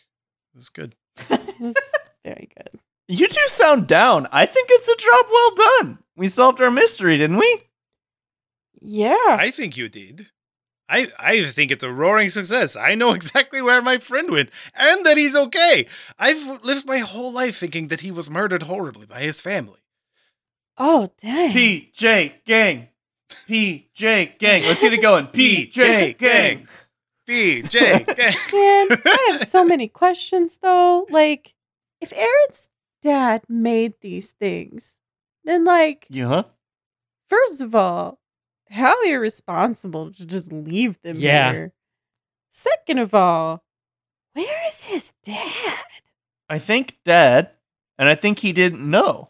It 0.53 0.57
was 0.57 0.69
good. 0.69 0.95
It 1.29 1.59
was 1.59 1.75
very 2.23 2.49
good. 2.55 2.79
You 3.07 3.27
two 3.27 3.47
sound 3.47 3.87
down. 3.87 4.27
I 4.31 4.45
think 4.45 4.69
it's 4.71 4.87
a 4.87 4.95
job 4.95 5.25
well 5.31 5.55
done. 5.55 5.99
We 6.15 6.27
solved 6.27 6.61
our 6.61 6.71
mystery, 6.71 7.17
didn't 7.17 7.37
we? 7.37 7.63
Yeah. 8.81 9.15
I 9.29 9.51
think 9.51 9.75
you 9.75 9.89
did. 9.89 10.27
I 10.89 11.07
I 11.19 11.45
think 11.45 11.71
it's 11.71 11.83
a 11.83 11.91
roaring 11.91 12.29
success. 12.29 12.75
I 12.75 12.95
know 12.95 13.11
exactly 13.19 13.61
where 13.61 13.81
my 13.81 13.97
friend 13.99 14.31
went 14.31 14.49
and 14.73 15.05
that 15.05 15.17
he's 15.17 15.35
okay. 15.35 15.85
I've 16.17 16.63
lived 16.63 16.87
my 16.87 16.97
whole 16.99 17.31
life 17.31 17.57
thinking 17.57 17.87
that 17.89 18.01
he 18.01 18.11
was 18.11 18.29
murdered 18.29 18.63
horribly 18.63 19.05
by 19.05 19.21
his 19.21 19.41
family. 19.41 19.79
oh, 20.77 21.11
dang. 21.21 21.51
PJ 21.53 22.43
gang. 22.45 22.87
PJ 23.47 24.37
gang. 24.39 24.63
Let's 24.63 24.81
get 24.81 24.93
it 24.93 25.01
going. 25.01 25.27
PJ 25.37 26.17
gang. 26.17 26.67
BJ. 27.27 28.05
gang. 28.05 28.33
Man, 28.53 28.97
I 29.05 29.27
have 29.37 29.47
so 29.49 29.63
many 29.63 29.87
questions 29.87 30.57
though. 30.61 31.05
Like, 31.09 31.53
if 32.01 32.11
Aaron's 32.13 32.69
dad 33.03 33.43
made 33.47 33.93
these 34.01 34.31
things, 34.31 34.95
then 35.43 35.63
like, 35.63 36.07
You 36.09 36.27
huh? 36.27 36.43
first 37.29 37.61
of 37.61 37.75
all, 37.75 38.19
how 38.69 39.01
irresponsible 39.03 40.11
to 40.13 40.25
just 40.25 40.51
leave 40.51 41.01
them 41.01 41.17
Yeah. 41.17 41.51
here. 41.51 41.73
Second 42.51 42.99
of 42.99 43.13
all, 43.13 43.63
where 44.33 44.67
is 44.67 44.85
his 44.85 45.13
dad? 45.23 45.79
I 46.49 46.59
think 46.59 46.97
dad, 47.05 47.51
and 47.97 48.09
I 48.09 48.15
think 48.15 48.39
he 48.39 48.53
didn't 48.53 48.87
know 48.89 49.29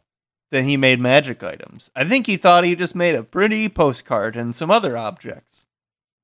that 0.52 0.64
he 0.64 0.78
made 0.78 1.00
magic 1.00 1.44
items. 1.44 1.92
I 1.96 2.06
think 2.06 2.26
he 2.28 2.38
thought 2.38 2.64
he 2.64 2.76
just 2.76 2.96
made 2.96 3.16
a 3.16 3.24
pretty 3.24 3.70
postcard 3.70 4.36
and 4.36 4.56
some 4.56 4.72
other 4.72 4.98
objects. 4.98 5.66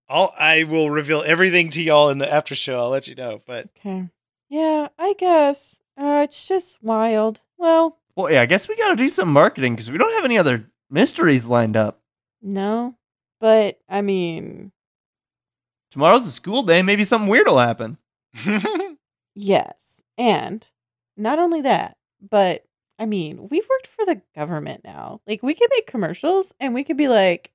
I'll, 0.08 0.34
I 0.40 0.64
will 0.64 0.90
reveal 0.90 1.24
everything 1.26 1.70
to 1.72 1.82
y'all 1.82 2.10
in 2.10 2.18
the 2.20 2.32
after 2.32 2.56
show. 2.56 2.80
I'll 2.80 2.90
let 2.90 3.08
you 3.08 3.16
know. 3.16 3.42
But 3.46 3.70
Okay. 3.78 4.08
Yeah, 4.50 4.88
I 5.00 5.14
guess. 5.14 5.82
Uh, 5.98 6.22
it's 6.24 6.48
just 6.48 6.82
wild. 6.84 7.42
Well, 7.58 7.98
Well, 8.16 8.32
yeah, 8.32 8.42
I 8.42 8.46
guess 8.46 8.68
we 8.68 8.76
got 8.76 8.90
to 8.90 8.96
do 8.96 9.10
some 9.10 9.32
marketing 9.32 9.74
because 9.74 9.90
we 9.92 9.98
don't 9.98 10.14
have 10.14 10.26
any 10.26 10.38
other 10.38 10.70
mysteries 10.90 11.46
lined 11.48 11.76
up. 11.78 12.02
no. 12.42 12.96
But, 13.40 13.80
I 13.90 14.02
mean, 14.02 14.72
Tomorrow's 15.92 16.28
a 16.28 16.32
school 16.32 16.64
day. 16.64 16.82
Maybe 16.82 17.04
something 17.04 17.30
weird 17.30 17.48
will 17.48 17.60
happen. 17.60 17.98
yes. 19.36 20.02
And 20.18 20.68
not 21.18 21.40
only 21.40 21.62
that, 21.62 21.98
but 22.28 22.64
I 23.00 23.06
mean, 23.06 23.48
we've 23.50 23.68
worked 23.70 23.88
for 23.88 24.06
the 24.06 24.22
government 24.36 24.82
now. 24.84 25.22
Like, 25.28 25.44
we 25.44 25.54
could 25.54 25.70
make 25.72 25.88
commercials 25.88 26.54
and 26.60 26.74
we 26.74 26.84
could 26.84 26.98
be 26.98 27.08
like 27.08 27.52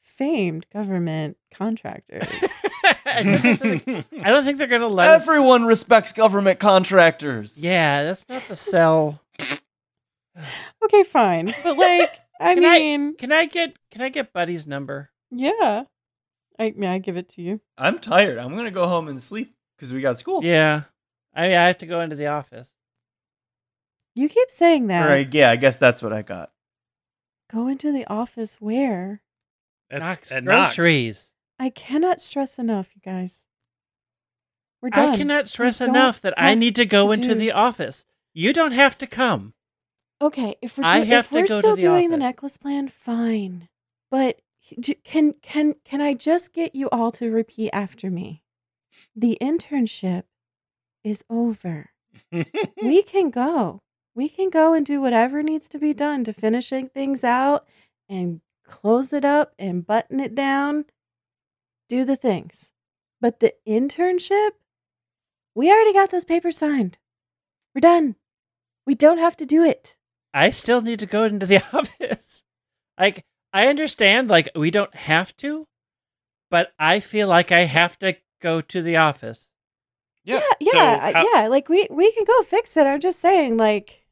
famed 0.00 0.66
government 0.72 1.36
contractors. 1.52 2.28
I 3.06 3.22
don't 3.24 3.56
think- 3.58 4.06
I 4.24 4.30
don't 4.30 4.44
think 4.44 4.58
they're 4.58 4.66
gonna 4.66 4.88
let 4.88 5.08
us- 5.08 5.22
Everyone 5.22 5.64
respects 5.64 6.12
government 6.12 6.58
contractors. 6.60 7.62
Yeah, 7.62 8.04
that's 8.04 8.28
not 8.28 8.42
the 8.48 8.56
sell. 8.56 9.20
okay, 10.84 11.02
fine. 11.04 11.52
But, 11.62 11.76
like, 11.76 12.10
I 12.40 12.54
Can 12.54 12.64
I- 12.64 12.78
mean, 12.78 13.14
Can 13.16 13.30
I 13.32 13.44
get 13.46 13.76
Can 13.90 14.00
I 14.02 14.08
get 14.08 14.32
Buddy's 14.32 14.66
number? 14.66 15.10
yeah. 15.30 15.84
I, 16.58 16.74
may 16.76 16.88
I 16.88 16.98
give 16.98 17.16
it 17.16 17.28
to 17.30 17.42
you? 17.42 17.60
I'm 17.78 17.98
tired. 17.98 18.36
I'm 18.36 18.54
gonna 18.54 18.70
go 18.70 18.86
home 18.86 19.08
and 19.08 19.22
sleep 19.22 19.54
because 19.76 19.94
we 19.94 20.00
got 20.02 20.18
school. 20.18 20.44
Yeah, 20.44 20.82
I 21.34 21.46
I 21.46 21.68
have 21.68 21.78
to 21.78 21.86
go 21.86 22.00
into 22.02 22.16
the 22.16 22.26
office. 22.26 22.72
You 24.14 24.28
keep 24.28 24.50
saying 24.50 24.88
that. 24.88 25.02
All 25.04 25.08
right. 25.08 25.26
Uh, 25.26 25.30
yeah, 25.32 25.50
I 25.50 25.56
guess 25.56 25.78
that's 25.78 26.02
what 26.02 26.12
I 26.12 26.20
got. 26.22 26.50
Go 27.50 27.66
into 27.68 27.92
the 27.92 28.04
office 28.06 28.60
where? 28.60 29.22
at, 29.90 30.00
Knox 30.00 30.30
at 30.32 30.44
Knox. 30.44 30.76
groceries. 30.76 31.34
I 31.58 31.70
cannot 31.70 32.20
stress 32.20 32.58
enough, 32.58 32.90
you 32.94 33.00
guys. 33.02 33.44
We're 34.82 34.90
done. 34.90 35.10
I 35.14 35.16
cannot 35.16 35.48
stress 35.48 35.78
don't 35.78 35.90
enough 35.90 36.20
that 36.20 36.34
I 36.36 36.54
need 36.54 36.76
to 36.76 36.84
go 36.86 37.06
to 37.06 37.12
into 37.12 37.28
do- 37.30 37.34
the 37.40 37.52
office. 37.52 38.04
You 38.34 38.52
don't 38.52 38.72
have 38.72 38.98
to 38.98 39.06
come. 39.06 39.54
Okay, 40.22 40.56
if 40.60 40.76
we're 40.76 40.84
I 40.84 41.00
do- 41.04 41.10
have 41.10 41.24
if 41.26 41.28
to 41.30 41.34
we're 41.34 41.46
still 41.46 41.76
the 41.76 41.82
doing 41.82 42.10
the 42.10 42.16
necklace 42.16 42.56
plan, 42.58 42.88
fine. 42.88 43.68
But 44.10 44.40
can 45.04 45.32
can 45.40 45.74
can 45.84 46.00
I 46.00 46.14
just 46.14 46.52
get 46.52 46.74
you 46.74 46.88
all 46.90 47.10
to 47.12 47.30
repeat 47.30 47.70
after 47.72 48.10
me? 48.10 48.42
The 49.16 49.38
internship 49.40 50.24
is 51.02 51.24
over. 51.30 51.90
we 52.82 53.02
can 53.02 53.30
go. 53.30 53.80
We 54.14 54.28
can 54.28 54.50
go 54.50 54.74
and 54.74 54.84
do 54.84 55.00
whatever 55.00 55.42
needs 55.42 55.68
to 55.70 55.78
be 55.78 55.94
done 55.94 56.24
to 56.24 56.32
finishing 56.32 56.88
things 56.88 57.24
out 57.24 57.66
and 58.08 58.40
close 58.66 59.12
it 59.12 59.24
up 59.24 59.54
and 59.58 59.86
button 59.86 60.20
it 60.20 60.34
down. 60.34 60.84
Do 61.88 62.04
the 62.04 62.16
things. 62.16 62.72
But 63.20 63.40
the 63.40 63.54
internship, 63.66 64.50
we 65.54 65.70
already 65.70 65.92
got 65.92 66.10
those 66.10 66.24
papers 66.24 66.58
signed. 66.58 66.98
We're 67.74 67.80
done. 67.80 68.16
We 68.86 68.94
don't 68.94 69.18
have 69.18 69.36
to 69.38 69.46
do 69.46 69.62
it. 69.64 69.96
I 70.32 70.50
still 70.50 70.80
need 70.82 71.00
to 71.00 71.06
go 71.06 71.24
into 71.24 71.46
the 71.46 71.56
office. 71.72 72.42
Like 72.98 73.24
I 73.52 73.68
understand, 73.68 74.28
like 74.28 74.48
we 74.54 74.70
don't 74.70 74.94
have 74.94 75.36
to, 75.38 75.66
but 76.50 76.72
I 76.78 77.00
feel 77.00 77.28
like 77.28 77.50
I 77.52 77.60
have 77.60 77.98
to 78.00 78.16
go 78.40 78.60
to 78.60 78.82
the 78.82 78.96
office. 78.98 79.50
yeah. 80.24 80.40
yeah, 80.60 80.70
So 80.72 80.78
yeah, 80.78 81.12
how- 81.12 81.26
yeah. 81.34 81.48
Like 81.48 81.68
we 81.68 81.86
we 81.90 82.12
can 82.12 82.24
go 82.24 82.42
fix 82.42 82.76
it. 82.76 82.86
I'm 82.86 83.00
just 83.00 83.20
saying, 83.20 83.56
like, 83.56 84.04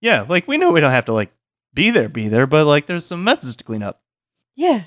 Yeah, 0.00 0.24
like 0.28 0.46
we 0.46 0.58
know 0.58 0.70
we 0.72 0.80
don't 0.80 0.92
have 0.92 1.06
to 1.06 1.12
like 1.12 1.32
be 1.72 1.90
there, 1.90 2.08
be 2.08 2.28
there, 2.28 2.46
but 2.46 2.66
like 2.66 2.86
there's 2.86 3.04
some 3.06 3.24
messes 3.24 3.56
to 3.56 3.64
clean 3.64 3.82
up. 3.82 4.02
yeah. 4.54 4.84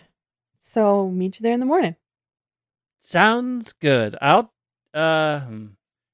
So 0.60 1.10
meet 1.10 1.40
you 1.40 1.44
there 1.44 1.54
in 1.54 1.62
the 1.62 1.66
morning. 1.66 1.96
Sounds 3.00 3.74
good. 3.74 4.18
I'll. 4.22 4.52
Uh, 4.94 5.40
hmm. 5.42 5.66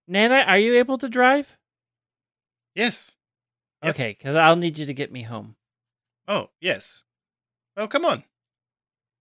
Nana, 0.07 0.43
are 0.47 0.57
you 0.59 0.75
able 0.75 0.97
to 0.99 1.09
drive? 1.09 1.57
Yes. 2.75 3.15
Yep. 3.83 3.95
Okay, 3.95 4.15
because 4.17 4.35
I'll 4.35 4.55
need 4.55 4.77
you 4.77 4.85
to 4.85 4.93
get 4.93 5.11
me 5.11 5.23
home. 5.23 5.55
Oh, 6.27 6.49
yes. 6.61 7.03
Well, 7.75 7.87
come 7.87 8.05
on. 8.05 8.23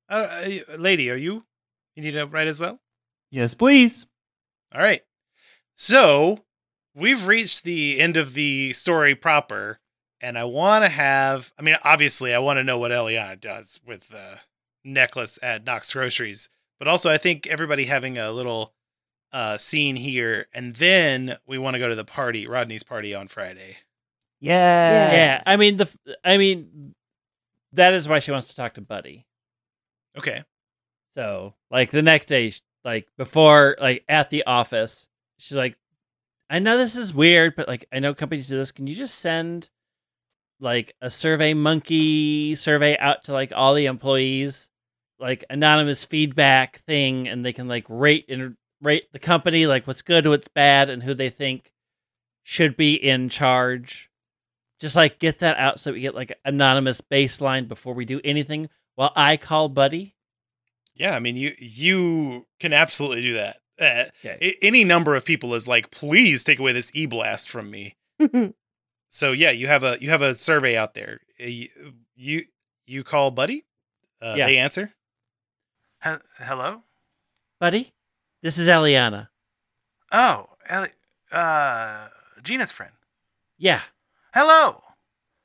Uh, 0.09 0.27
uh, 0.69 0.77
lady, 0.77 1.11
are 1.11 1.17
you? 1.17 1.45
You 1.97 2.03
need 2.03 2.17
a 2.17 2.27
ride 2.27 2.49
as 2.49 2.61
well? 2.61 2.81
Yes, 3.31 3.55
please. 3.55 4.07
All 4.75 4.81
right. 4.81 5.03
So 5.75 6.45
we've 6.95 7.27
reached 7.27 7.65
the 7.65 7.99
end 7.99 8.17
of 8.17 8.35
the 8.35 8.73
story 8.73 9.15
proper, 9.15 9.81
and 10.21 10.39
I 10.39 10.45
want 10.45 10.85
to 10.85 10.89
have. 10.89 11.53
I 11.59 11.63
mean, 11.63 11.77
obviously, 11.83 12.35
I 12.35 12.39
want 12.39 12.59
to 12.59 12.65
know 12.65 12.79
what 12.79 12.93
Eliana 12.93 13.41
does 13.41 13.81
with 13.85 14.09
the 14.09 14.41
necklace 14.85 15.39
at 15.43 15.65
Knox 15.65 15.93
Groceries, 15.93 16.51
but 16.79 16.89
also 16.89 17.11
I 17.11 17.19
think 17.19 17.47
everybody 17.47 17.87
having 17.87 18.19
a 18.19 18.31
little 18.33 18.75
uh, 19.33 19.57
scene 19.57 19.97
here, 19.97 20.47
and 20.55 20.77
then 20.77 21.39
we 21.47 21.59
want 21.59 21.75
to 21.75 21.81
go 21.81 21.89
to 21.89 21.95
the 21.95 22.05
party, 22.05 22.47
Rodney's 22.47 22.83
party 22.83 23.15
on 23.15 23.29
Friday. 23.29 23.79
Yeah. 24.43 25.13
Yeah, 25.13 25.43
I 25.47 25.57
mean 25.57 25.77
the. 25.77 25.89
I 26.25 26.37
mean, 26.37 26.95
that 27.73 27.95
is 27.95 28.09
why 28.09 28.19
she 28.19 28.33
wants 28.33 28.49
to 28.49 28.57
talk 28.57 28.75
to 28.75 28.81
Buddy. 28.81 29.25
Okay. 30.19 30.45
So, 31.15 31.55
like 31.71 31.91
the 31.91 32.03
next 32.03 32.27
day, 32.27 32.53
like 32.85 33.09
before, 33.19 33.77
like 33.81 34.05
at 34.09 34.31
the 34.31 34.45
office, 34.47 35.09
she's 35.39 35.57
like, 35.57 35.77
"I 36.51 36.59
know 36.61 36.79
this 36.79 36.97
is 36.97 37.15
weird, 37.15 37.57
but 37.57 37.69
like 37.69 37.87
I 37.93 38.01
know 38.01 38.15
companies 38.15 38.49
do 38.49 38.57
this. 38.59 38.73
Can 38.73 38.87
you 38.89 38.95
just 38.95 39.21
send 39.21 39.71
like 40.61 40.95
a 41.03 41.11
survey 41.11 41.55
monkey 41.55 42.55
survey 42.57 42.97
out 42.99 43.25
to 43.25 43.33
like 43.33 43.53
all 43.55 43.75
the 43.75 43.87
employees, 43.87 44.69
like 45.21 45.45
anonymous 45.51 46.05
feedback 46.07 46.79
thing, 46.87 47.29
and 47.29 47.45
they 47.45 47.53
can 47.53 47.69
like 47.69 47.87
rate 47.89 48.27
and 48.31 48.57
rate 48.83 49.09
the 49.13 49.19
company, 49.21 49.67
like 49.67 49.87
what's 49.87 50.03
good, 50.03 50.27
what's 50.27 50.49
bad, 50.49 50.91
and 50.91 51.03
who 51.03 51.15
they 51.15 51.31
think 51.31 51.73
should 52.45 52.77
be 52.77 52.95
in 52.97 53.29
charge." 53.29 54.11
Just 54.83 54.97
like 54.97 55.19
get 55.21 55.39
that 55.39 55.57
out 55.59 55.79
so 55.81 55.93
we 55.93 56.01
get 56.01 56.15
like 56.15 56.37
anonymous 56.45 57.01
baseline 57.01 57.69
before 57.69 57.95
we 57.95 58.05
do 58.05 58.21
anything. 58.25 58.69
While 58.97 59.13
I 59.17 59.37
call 59.37 59.69
Buddy, 59.69 60.15
Yeah, 60.95 61.15
I 61.15 61.21
mean 61.21 61.37
you 61.37 61.55
you 61.59 62.47
can 62.61 62.73
absolutely 62.73 63.23
do 63.23 63.35
that. 63.35 63.57
Uh, 63.81 64.05
Okay. 64.25 64.57
any 64.61 64.85
number 64.85 65.15
of 65.15 65.25
people 65.25 65.55
is 65.55 65.67
like, 65.69 65.91
please 65.93 66.45
take 66.45 66.59
away 66.59 66.73
this 66.73 66.91
e 66.95 67.07
blast 67.07 67.49
from 67.49 67.71
me. 67.71 67.97
So 69.09 69.33
yeah, 69.33 69.51
you 69.51 69.67
have 69.69 69.83
a 69.85 69.99
you 70.01 70.09
have 70.11 70.23
a 70.23 70.35
survey 70.35 70.75
out 70.77 70.95
there. 70.95 71.21
Uh, 71.41 71.45
You 71.45 71.69
you, 72.17 72.45
you 72.87 73.05
call 73.05 73.31
Buddy. 73.31 73.65
Uh, 74.23 74.35
Yeah. 74.37 74.47
They 74.47 74.57
answer. 74.59 74.93
He- 76.03 76.11
hello. 76.39 76.83
Buddy, 77.61 77.93
this 78.43 78.57
is 78.59 78.67
Eliana. 78.69 79.29
Oh, 80.11 80.49
Ellie, 80.67 80.91
uh, 81.31 82.09
Gina's 82.43 82.73
friend. 82.73 82.93
Yeah. 83.59 83.83
Hello. 84.33 84.83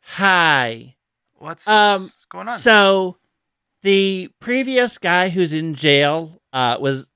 Hi. 0.01 0.95
What's 1.39 1.67
Um, 1.67 2.11
going 2.29 2.47
on? 2.47 2.57
So 2.59 3.17
the 3.81 4.29
previous 4.39 4.97
guy 4.97 5.29
who's 5.29 5.53
in 5.53 5.75
jail 5.75 6.41
uh, 6.53 6.77
was 6.79 7.07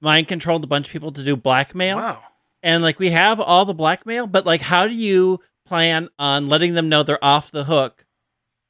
mind 0.00 0.28
controlled 0.28 0.62
a 0.64 0.68
bunch 0.68 0.86
of 0.86 0.92
people 0.92 1.12
to 1.12 1.24
do 1.24 1.36
blackmail. 1.36 1.98
Whoa. 1.98 2.18
And 2.62 2.82
like 2.82 2.98
we 2.98 3.10
have 3.10 3.40
all 3.40 3.64
the 3.64 3.74
blackmail, 3.74 4.26
but 4.26 4.46
like 4.46 4.60
how 4.60 4.86
do 4.86 4.94
you 4.94 5.40
plan 5.64 6.08
on 6.18 6.48
letting 6.48 6.74
them 6.74 6.88
know 6.88 7.02
they're 7.02 7.22
off 7.22 7.50
the 7.50 7.64
hook 7.64 8.06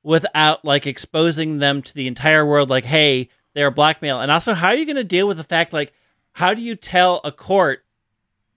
without 0.02 0.64
like 0.64 0.86
exposing 0.86 1.59
them 1.59 1.82
to 1.82 1.94
the 1.94 2.07
entire 2.07 2.44
world 2.46 2.70
like 2.70 2.84
hey, 2.84 3.28
they're 3.54 3.70
blackmail. 3.70 4.20
And 4.20 4.30
also 4.30 4.54
how 4.54 4.68
are 4.68 4.74
you 4.74 4.86
going 4.86 4.96
to 4.96 5.04
deal 5.04 5.28
with 5.28 5.36
the 5.36 5.44
fact 5.44 5.72
like 5.74 5.92
how 6.32 6.54
do 6.54 6.62
you 6.62 6.74
tell 6.74 7.20
a 7.22 7.32
court 7.32 7.84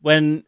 when 0.01 0.43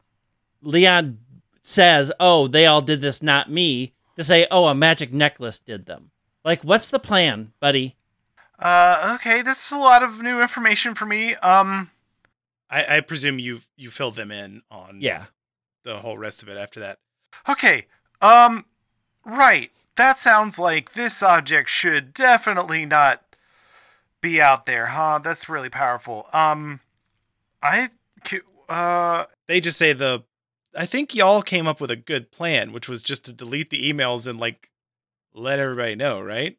Leon 0.61 1.17
says, 1.64 2.12
"Oh, 2.20 2.47
they 2.47 2.66
all 2.66 2.82
did 2.82 3.01
this, 3.01 3.22
not 3.22 3.49
me," 3.51 3.93
to 4.18 4.24
say, 4.24 4.47
"Oh, 4.51 4.68
a 4.68 4.76
magic 4.76 5.12
necklace 5.14 5.59
did 5.59 5.86
them." 5.86 6.12
Like 6.43 6.62
what's 6.64 6.89
the 6.89 6.99
plan, 6.99 7.53
buddy? 7.59 7.95
Uh, 8.59 9.14
okay, 9.16 9.41
this 9.41 9.66
is 9.66 9.72
a 9.72 9.78
lot 9.78 10.03
of 10.03 10.22
new 10.22 10.41
information 10.41 10.93
for 10.95 11.05
me. 11.05 11.36
Um, 11.36 11.89
I, 12.70 12.97
I 12.97 12.99
presume 13.01 13.39
you 13.39 13.62
you 13.76 13.89
filled 13.91 14.16
them 14.16 14.32
in 14.32 14.62
on 14.70 14.99
Yeah. 15.01 15.26
the 15.84 15.97
whole 15.97 16.18
rest 16.18 16.43
of 16.43 16.49
it 16.49 16.57
after 16.57 16.80
that. 16.80 16.99
Okay. 17.49 17.88
Um, 18.22 18.66
right. 19.26 19.72
That 19.97 20.20
sounds 20.20 20.57
like 20.59 20.93
this 20.93 21.22
object 21.24 21.70
should 21.70 22.14
definitely 22.14 22.86
not 22.86 23.36
be 24.22 24.39
out 24.39 24.66
there, 24.68 24.88
huh? 24.88 25.20
That's 25.24 25.49
really 25.49 25.70
powerful. 25.70 26.28
Um, 26.32 26.80
I 27.64 27.89
uh, 28.70 29.26
they 29.47 29.59
just 29.59 29.78
say 29.78 29.93
the. 29.93 30.24
I 30.76 30.86
think 30.86 31.13
y'all 31.15 31.41
came 31.41 31.67
up 31.67 31.82
with 31.82 31.91
a 31.91 31.95
good 31.95 32.32
plan, 32.32 32.72
which 32.72 32.88
was 32.88 33.03
just 33.03 33.26
to 33.26 33.34
delete 33.34 33.69
the 33.69 33.91
emails 33.91 34.28
and 34.28 34.39
like 34.39 34.69
let 35.34 35.59
everybody 35.59 35.95
know, 35.95 36.22
right? 36.22 36.57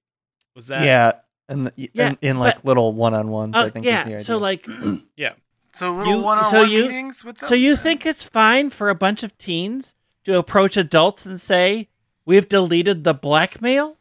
Was 0.54 0.66
that 0.66 0.84
yeah, 0.84 1.12
and 1.48 1.66
the- 1.68 1.90
Yeah, 1.94 2.10
in, 2.10 2.18
in 2.20 2.38
like 2.38 2.56
but- 2.56 2.64
little 2.66 2.92
one-on-ones. 2.92 3.56
I 3.56 3.64
Oh, 3.64 3.68
think. 3.70 3.86
is 3.86 4.04
the 4.04 4.10
yeah. 4.10 4.18
So 4.18 4.34
idea. 4.36 4.38
like 4.40 4.66
So 5.74 5.90
little 5.94 6.12
You- 6.16 6.20
one-on-one 6.20 6.50
so 6.50 6.62
you- 6.62 6.82
meetings 6.82 7.24
with 7.24 7.38
them. 7.38 7.48
so 7.48 7.54
you 7.54 7.76
think 7.76 8.04
it's 8.04 8.28
fine 8.28 8.68
for 8.68 8.90
a 8.90 8.94
bunch 8.94 9.22
of 9.22 9.36
teens 9.38 9.94
to 10.24 10.36
approach 10.38 10.76
adults 10.76 11.24
and 11.24 11.40
say, 11.40 11.88
"We've 12.26 12.46
deleted 12.46 13.04
the 13.04 13.14
blackmail?" 13.14 13.96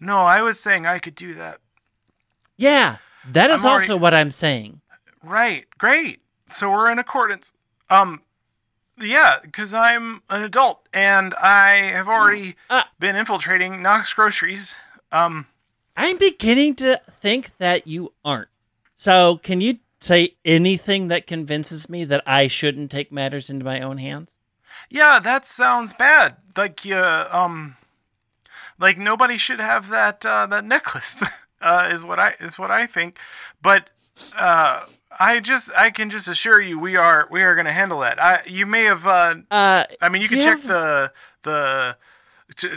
No, 0.00 0.18
I 0.18 0.42
was 0.42 0.60
saying 0.60 0.86
I 0.86 1.00
could 1.00 1.16
do 1.16 1.34
that. 1.34 1.58
Yeah. 2.56 2.98
That 3.32 3.50
is 3.50 3.64
I'm 3.64 3.70
already- 3.72 3.90
also 3.90 3.96
what 3.96 4.14
I'm 4.14 4.30
saying. 4.30 4.80
Right. 5.24 5.66
Great. 5.76 6.20
So 6.46 6.70
we're 6.70 6.90
in 6.92 7.00
accordance. 7.00 7.52
Um, 7.90 8.22
yeah, 9.00 9.38
because 9.42 9.72
I'm 9.74 10.22
an 10.30 10.42
adult 10.42 10.86
and 10.92 11.34
I 11.34 11.90
have 11.92 12.08
already 12.08 12.56
Uh. 12.70 12.82
been 12.98 13.16
infiltrating 13.16 13.82
Knox 13.82 14.12
Groceries. 14.12 14.74
Um, 15.12 15.46
I'm 15.96 16.18
beginning 16.18 16.74
to 16.76 17.00
think 17.20 17.56
that 17.58 17.86
you 17.86 18.12
aren't. 18.24 18.48
So, 18.94 19.38
can 19.38 19.60
you 19.60 19.78
say 20.00 20.36
anything 20.44 21.08
that 21.08 21.26
convinces 21.26 21.88
me 21.88 22.04
that 22.04 22.22
I 22.26 22.46
shouldn't 22.46 22.90
take 22.90 23.10
matters 23.10 23.50
into 23.50 23.64
my 23.64 23.80
own 23.80 23.98
hands? 23.98 24.34
yeah, 24.90 25.18
that 25.18 25.44
sounds 25.46 25.92
bad. 25.92 26.36
Like, 26.56 26.86
uh, 26.86 27.28
um, 27.32 27.76
like 28.78 28.96
nobody 28.96 29.36
should 29.38 29.60
have 29.60 29.88
that 29.88 30.24
uh, 30.24 30.46
that 30.46 30.64
necklace. 30.64 31.16
uh, 31.60 31.88
is 31.92 32.04
what 32.04 32.18
I 32.20 32.34
is 32.40 32.58
what 32.58 32.70
I 32.70 32.86
think. 32.86 33.18
But 33.60 33.90
uh, 34.36 34.84
I 35.18 35.40
just 35.40 35.70
I 35.76 35.90
can 35.90 36.10
just 36.10 36.28
assure 36.28 36.60
you 36.60 36.78
we 36.78 36.96
are 36.96 37.26
we 37.30 37.42
are 37.42 37.54
going 37.54 37.66
to 37.66 37.72
handle 37.72 38.00
that. 38.00 38.22
I 38.22 38.42
you 38.46 38.66
may 38.66 38.84
have 38.84 39.06
uh, 39.06 39.36
Uh, 39.50 39.84
I 40.00 40.08
mean, 40.08 40.22
you 40.22 40.28
can 40.28 40.38
check 40.38 40.58
have- 40.60 40.66
the 40.66 41.12
the 41.42 41.96
t- 42.56 42.68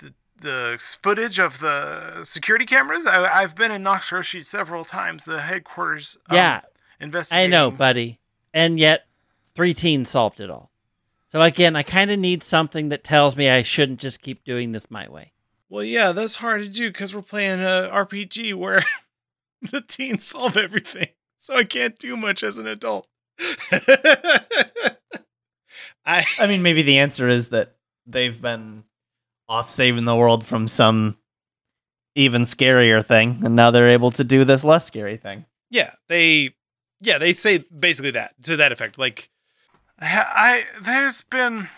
the 0.00 0.14
the 0.40 0.78
footage 1.02 1.38
of 1.38 1.60
the 1.60 2.24
security 2.24 2.64
cameras. 2.66 3.06
I, 3.06 3.24
I've 3.42 3.54
been 3.54 3.70
in 3.70 3.82
Knox 3.82 4.08
Grocery 4.10 4.42
several 4.42 4.84
times. 4.84 5.24
The 5.24 5.42
headquarters. 5.42 6.18
um, 6.30 6.36
yeah, 6.36 6.60
I 7.30 7.46
know, 7.46 7.70
buddy. 7.70 8.20
And 8.54 8.78
yet, 8.78 9.06
three 9.54 9.74
teens 9.74 10.10
solved 10.10 10.40
it 10.40 10.50
all. 10.50 10.70
So 11.28 11.40
again, 11.40 11.76
I 11.76 11.82
kind 11.82 12.10
of 12.10 12.18
need 12.18 12.42
something 12.42 12.90
that 12.90 13.04
tells 13.04 13.36
me 13.36 13.48
I 13.48 13.62
shouldn't 13.62 14.00
just 14.00 14.20
keep 14.20 14.44
doing 14.44 14.72
this 14.72 14.90
my 14.90 15.08
way. 15.08 15.32
Well, 15.70 15.82
yeah, 15.84 16.12
that's 16.12 16.34
hard 16.36 16.60
to 16.60 16.68
do 16.68 16.90
because 16.90 17.14
we're 17.14 17.22
playing 17.22 17.60
a 17.62 17.88
RPG 17.90 18.52
where 18.54 18.84
the 19.70 19.80
teens 19.80 20.24
solve 20.24 20.56
everything. 20.58 21.08
So 21.42 21.56
I 21.56 21.64
can't 21.64 21.98
do 21.98 22.16
much 22.16 22.44
as 22.44 22.56
an 22.56 22.68
adult. 22.68 23.08
I 26.06 26.24
I 26.38 26.46
mean, 26.46 26.62
maybe 26.62 26.82
the 26.82 26.98
answer 26.98 27.28
is 27.28 27.48
that 27.48 27.74
they've 28.06 28.40
been 28.40 28.84
off 29.48 29.68
saving 29.68 30.04
the 30.04 30.14
world 30.14 30.46
from 30.46 30.68
some 30.68 31.16
even 32.14 32.42
scarier 32.42 33.04
thing, 33.04 33.40
and 33.44 33.56
now 33.56 33.72
they're 33.72 33.88
able 33.90 34.12
to 34.12 34.22
do 34.22 34.44
this 34.44 34.62
less 34.62 34.86
scary 34.86 35.16
thing. 35.16 35.44
yeah 35.68 35.94
they 36.08 36.54
yeah 37.00 37.18
they 37.18 37.32
say 37.32 37.58
basically 37.76 38.12
that 38.12 38.34
to 38.44 38.56
that 38.56 38.70
effect 38.70 38.96
like 38.96 39.28
I, 40.00 40.24
I 40.28 40.64
there's 40.80 41.22
been 41.22 41.68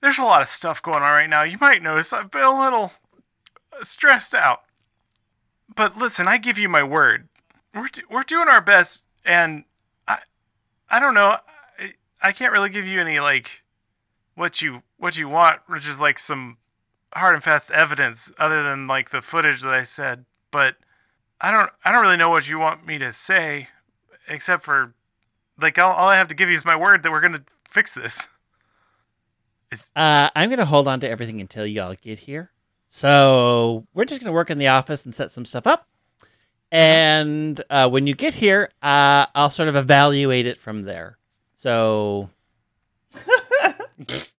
there's 0.00 0.18
a 0.18 0.24
lot 0.24 0.42
of 0.42 0.48
stuff 0.48 0.82
going 0.82 0.96
on 1.04 1.12
right 1.12 1.30
now 1.30 1.42
you 1.44 1.58
might 1.60 1.80
notice 1.82 2.12
i've 2.12 2.30
been 2.32 2.42
a 2.42 2.60
little 2.60 2.92
stressed 3.82 4.34
out 4.34 4.62
but 5.76 5.96
listen 5.96 6.26
i 6.26 6.36
give 6.38 6.58
you 6.58 6.68
my 6.68 6.82
word 6.82 7.28
we're, 7.74 7.86
do- 7.88 8.02
we're 8.10 8.22
doing 8.24 8.48
our 8.48 8.60
best 8.60 9.04
and 9.24 9.64
i 10.08 10.18
i 10.90 10.98
don't 11.00 11.14
know 11.14 11.36
I, 11.78 11.92
I 12.22 12.32
can't 12.32 12.52
really 12.52 12.70
give 12.70 12.86
you 12.86 13.00
any 13.00 13.20
like 13.20 13.62
what 14.34 14.62
you 14.62 14.82
what 14.98 15.16
you 15.16 15.28
want 15.28 15.60
which 15.66 15.86
is 15.86 16.00
like 16.00 16.18
some 16.18 16.58
hard 17.14 17.34
and 17.34 17.44
fast 17.44 17.70
evidence 17.70 18.32
other 18.38 18.62
than 18.62 18.86
like 18.86 19.10
the 19.10 19.22
footage 19.22 19.62
that 19.62 19.74
i 19.74 19.84
said 19.84 20.24
but 20.50 20.76
I 21.42 21.50
don't 21.50 21.70
I 21.84 21.90
don't 21.90 22.02
really 22.02 22.16
know 22.16 22.30
what 22.30 22.48
you 22.48 22.60
want 22.60 22.86
me 22.86 22.98
to 22.98 23.12
say, 23.12 23.68
except 24.28 24.62
for 24.64 24.94
like 25.60 25.76
all, 25.76 25.92
all 25.92 26.08
I 26.08 26.14
have 26.14 26.28
to 26.28 26.34
give 26.36 26.48
you 26.48 26.56
is 26.56 26.64
my 26.64 26.76
word 26.76 27.02
that 27.02 27.10
we're 27.10 27.20
gonna 27.20 27.44
fix 27.68 27.92
this. 27.92 28.28
Uh, 29.96 30.28
I'm 30.36 30.50
to 30.50 30.64
hold 30.64 30.86
on 30.86 31.00
to 31.00 31.08
everything 31.08 31.40
until 31.40 31.66
y'all 31.66 31.96
get 32.00 32.20
here. 32.20 32.52
So 32.88 33.86
we're 33.94 34.04
just 34.04 34.22
to 34.22 34.30
work 34.30 34.50
in 34.50 34.58
the 34.58 34.68
office 34.68 35.04
and 35.04 35.14
set 35.14 35.30
some 35.30 35.46
stuff 35.46 35.66
up. 35.66 35.88
And 36.72 37.62
uh, 37.70 37.88
when 37.90 38.06
you 38.06 38.14
get 38.14 38.34
here, 38.34 38.70
uh, 38.82 39.26
I'll 39.34 39.50
sort 39.50 39.68
of 39.68 39.76
evaluate 39.76 40.46
it 40.46 40.56
from 40.58 40.82
there. 40.82 41.18
So 41.54 42.30
It's 43.14 44.32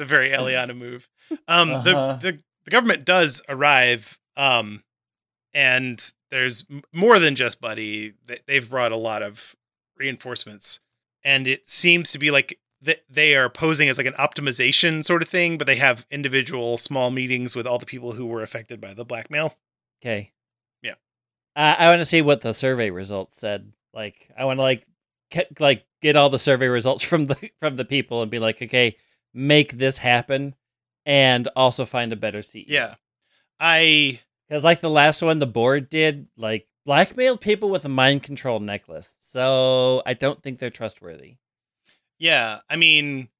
a 0.00 0.04
very 0.04 0.30
Eliana 0.30 0.76
move. 0.76 1.08
Um, 1.46 1.70
Uh-huh. 1.74 1.82
the, 2.20 2.32
the 2.32 2.38
the 2.64 2.70
government 2.70 3.04
does 3.06 3.40
arrive, 3.48 4.18
um, 4.36 4.82
and 5.54 6.12
there's 6.30 6.66
more 6.92 7.18
than 7.18 7.34
just 7.34 7.60
Buddy. 7.60 8.14
They- 8.26 8.40
They've 8.46 8.68
brought 8.68 8.92
a 8.92 8.96
lot 8.96 9.22
of 9.22 9.54
reinforcements, 9.96 10.80
and 11.24 11.46
it 11.48 11.68
seems 11.68 12.12
to 12.12 12.18
be 12.18 12.30
like 12.30 12.58
that 12.82 13.04
they 13.10 13.34
are 13.34 13.48
posing 13.50 13.88
as 13.88 13.98
like 13.98 14.06
an 14.06 14.12
optimization 14.14 15.04
sort 15.04 15.22
of 15.22 15.28
thing, 15.28 15.58
but 15.58 15.66
they 15.66 15.76
have 15.76 16.06
individual 16.10 16.76
small 16.78 17.10
meetings 17.10 17.56
with 17.56 17.66
all 17.66 17.78
the 17.78 17.86
people 17.86 18.12
who 18.12 18.26
were 18.26 18.42
affected 18.42 18.80
by 18.80 18.94
the 18.94 19.04
blackmail. 19.04 19.56
Okay. 20.02 20.30
Uh, 21.58 21.74
I 21.76 21.88
want 21.88 22.00
to 22.00 22.04
see 22.04 22.22
what 22.22 22.40
the 22.40 22.54
survey 22.54 22.90
results 22.90 23.36
said. 23.36 23.72
Like, 23.92 24.30
I 24.38 24.44
want 24.44 24.58
to 24.58 24.62
like 24.62 24.86
get, 25.32 25.60
like 25.60 25.84
get 26.00 26.14
all 26.14 26.30
the 26.30 26.38
survey 26.38 26.68
results 26.68 27.02
from 27.04 27.24
the 27.24 27.50
from 27.58 27.74
the 27.74 27.84
people 27.84 28.22
and 28.22 28.30
be 28.30 28.38
like, 28.38 28.62
okay, 28.62 28.96
make 29.34 29.72
this 29.72 29.98
happen, 29.98 30.54
and 31.04 31.48
also 31.56 31.84
find 31.84 32.12
a 32.12 32.16
better 32.16 32.42
seat. 32.42 32.68
Yeah, 32.68 32.94
I 33.58 34.20
because 34.48 34.62
like 34.62 34.80
the 34.80 34.88
last 34.88 35.20
one, 35.20 35.40
the 35.40 35.48
board 35.48 35.90
did 35.90 36.28
like 36.36 36.68
blackmailed 36.86 37.40
people 37.40 37.70
with 37.70 37.84
a 37.84 37.88
mind 37.88 38.22
control 38.22 38.60
necklace. 38.60 39.16
So 39.18 40.00
I 40.06 40.14
don't 40.14 40.40
think 40.40 40.60
they're 40.60 40.70
trustworthy. 40.70 41.38
Yeah, 42.20 42.60
I 42.70 42.76
mean, 42.76 43.30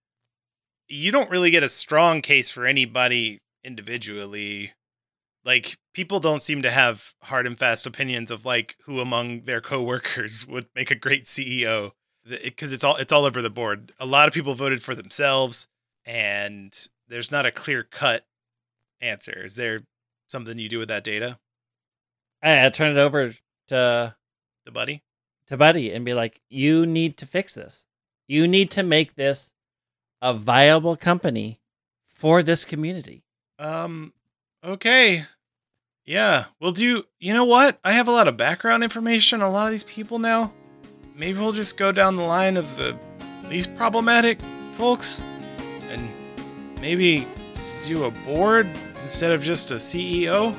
you 0.89 1.13
don't 1.13 1.31
really 1.31 1.53
get 1.53 1.63
a 1.63 1.69
strong 1.69 2.21
case 2.21 2.51
for 2.51 2.67
anybody 2.67 3.43
individually. 3.63 4.73
Like 5.45 5.79
people 5.95 6.21
don't 6.21 6.43
seem 6.43 6.63
to 6.63 6.71
have 6.71 7.15
hard 7.23 7.47
and 7.47 7.59
fast 7.59 7.87
opinions 7.87 8.31
of 8.31 8.45
like 8.45 8.77
who 8.85 9.01
among 9.01 9.43
their 9.43 9.61
coworkers 9.61 10.47
would 10.49 10.67
make 10.75 10.91
a 10.91 10.97
great 10.97 11.25
CEO 11.25 11.93
because 12.27 12.73
it's 12.73 12.85
all 12.85 12.97
it's 12.97 13.13
all 13.13 13.25
over 13.25 13.41
the 13.41 13.51
board. 13.51 13.93
A 13.99 14.07
lot 14.07 14.29
of 14.29 14.35
people 14.35 14.55
voted 14.55 14.83
for 14.83 14.95
themselves 14.95 15.67
and 16.05 16.77
there's 17.09 17.31
not 17.31 17.47
a 17.47 17.53
clear 17.53 17.83
cut 17.83 18.27
answer. 19.01 19.45
Is 19.45 19.55
there 19.55 19.81
something 20.29 20.59
you 20.59 20.69
do 20.69 20.79
with 20.79 20.89
that 20.89 21.05
data, 21.05 21.39
I, 22.43 22.67
I 22.67 22.69
turn 22.71 22.91
it 22.97 23.01
over 23.01 23.33
to 23.69 24.15
the 24.65 24.73
buddy? 24.73 25.03
to 25.49 25.57
Buddy 25.57 25.93
and 25.93 26.05
be 26.05 26.15
like, 26.15 26.41
"You 26.49 26.87
need 26.87 27.17
to 27.19 27.27
fix 27.27 27.55
this. 27.55 27.87
You 28.27 28.47
need 28.47 28.71
to 28.73 28.83
make 28.83 29.15
this 29.15 29.51
a 30.21 30.35
viable 30.35 30.97
company 30.97 31.61
for 32.15 32.43
this 32.43 32.65
community." 32.65 33.25
Um, 33.59 34.13
okay. 34.65 35.25
Yeah, 36.07 36.47
we'll 36.61 36.73
do. 36.73 37.05
You 37.21 37.35
know 37.35 37.45
what? 37.45 37.79
I 37.85 37.93
have 37.93 38.09
a 38.09 38.13
lot 38.13 38.29
of 38.29 38.37
background 38.37 38.83
information 38.83 39.43
on 39.43 39.49
a 39.49 39.53
lot 39.53 39.67
of 39.67 39.73
these 39.73 39.85
people 39.85 40.19
now. 40.19 40.53
Maybe 41.15 41.39
we'll 41.39 41.53
just 41.53 41.77
go 41.77 41.93
down 41.93 42.17
the 42.17 42.23
line 42.23 42.57
of 42.57 42.77
the 42.77 42.97
least 43.49 43.75
problematic 43.77 44.41
folks 44.77 45.21
and 45.91 46.09
maybe 46.81 47.27
do 47.87 48.05
a 48.05 48.11
board 48.11 48.67
instead 49.03 49.33
of 49.33 49.43
just 49.43 49.71
a 49.71 49.75
CEO. 49.75 50.53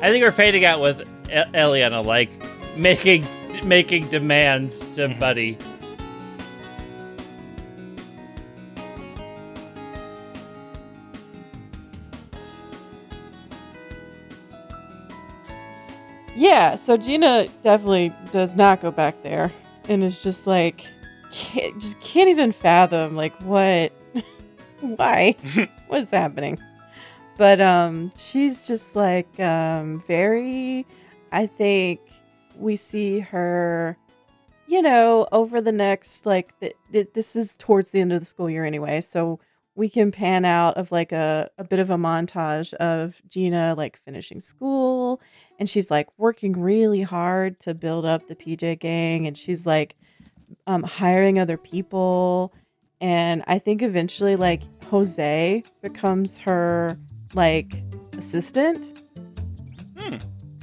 I 0.00 0.10
think 0.10 0.22
we're 0.22 0.30
fading 0.32 0.64
out 0.64 0.80
with 0.80 0.98
Eliana 1.28 2.04
like 2.04 2.30
making 2.76 3.26
making 3.64 4.08
demands 4.08 4.80
to 4.94 5.08
Mhm. 5.08 5.18
Buddy. 5.18 5.58
Yeah, 16.42 16.74
so 16.74 16.96
Gina 16.96 17.46
definitely 17.62 18.12
does 18.32 18.56
not 18.56 18.80
go 18.80 18.90
back 18.90 19.22
there 19.22 19.52
and 19.88 20.02
is 20.02 20.20
just 20.20 20.44
like 20.44 20.84
can't, 21.30 21.78
just 21.78 22.00
can't 22.00 22.28
even 22.28 22.50
fathom 22.50 23.14
like 23.14 23.40
what 23.42 23.92
why 24.80 25.36
what's 25.86 26.10
happening. 26.10 26.58
But 27.36 27.60
um 27.60 28.10
she's 28.16 28.66
just 28.66 28.96
like 28.96 29.38
um 29.38 30.02
very 30.04 30.84
I 31.30 31.46
think 31.46 32.00
we 32.56 32.74
see 32.74 33.20
her 33.20 33.96
you 34.66 34.82
know 34.82 35.28
over 35.30 35.60
the 35.60 35.70
next 35.70 36.26
like 36.26 36.58
th- 36.58 36.74
th- 36.90 37.10
this 37.14 37.36
is 37.36 37.56
towards 37.56 37.92
the 37.92 38.00
end 38.00 38.12
of 38.12 38.18
the 38.18 38.26
school 38.26 38.50
year 38.50 38.64
anyway, 38.64 39.00
so 39.00 39.38
we 39.74 39.88
can 39.88 40.10
pan 40.12 40.44
out 40.44 40.76
of 40.76 40.92
like 40.92 41.12
a, 41.12 41.50
a 41.56 41.64
bit 41.64 41.78
of 41.78 41.88
a 41.90 41.96
montage 41.96 42.74
of 42.74 43.22
Gina 43.26 43.74
like 43.76 43.96
finishing 43.96 44.40
school 44.40 45.20
and 45.58 45.68
she's 45.68 45.90
like 45.90 46.08
working 46.18 46.52
really 46.52 47.02
hard 47.02 47.58
to 47.60 47.74
build 47.74 48.04
up 48.04 48.28
the 48.28 48.36
PJ 48.36 48.78
gang 48.80 49.26
and 49.26 49.36
she's 49.36 49.64
like 49.64 49.96
um, 50.66 50.82
hiring 50.82 51.38
other 51.38 51.56
people 51.56 52.52
and 53.00 53.42
I 53.46 53.58
think 53.58 53.82
eventually 53.82 54.36
like 54.36 54.62
Jose 54.84 55.62
becomes 55.80 56.36
her 56.38 56.98
like 57.34 57.82
assistant 58.18 59.02
Hmm. 59.96 60.16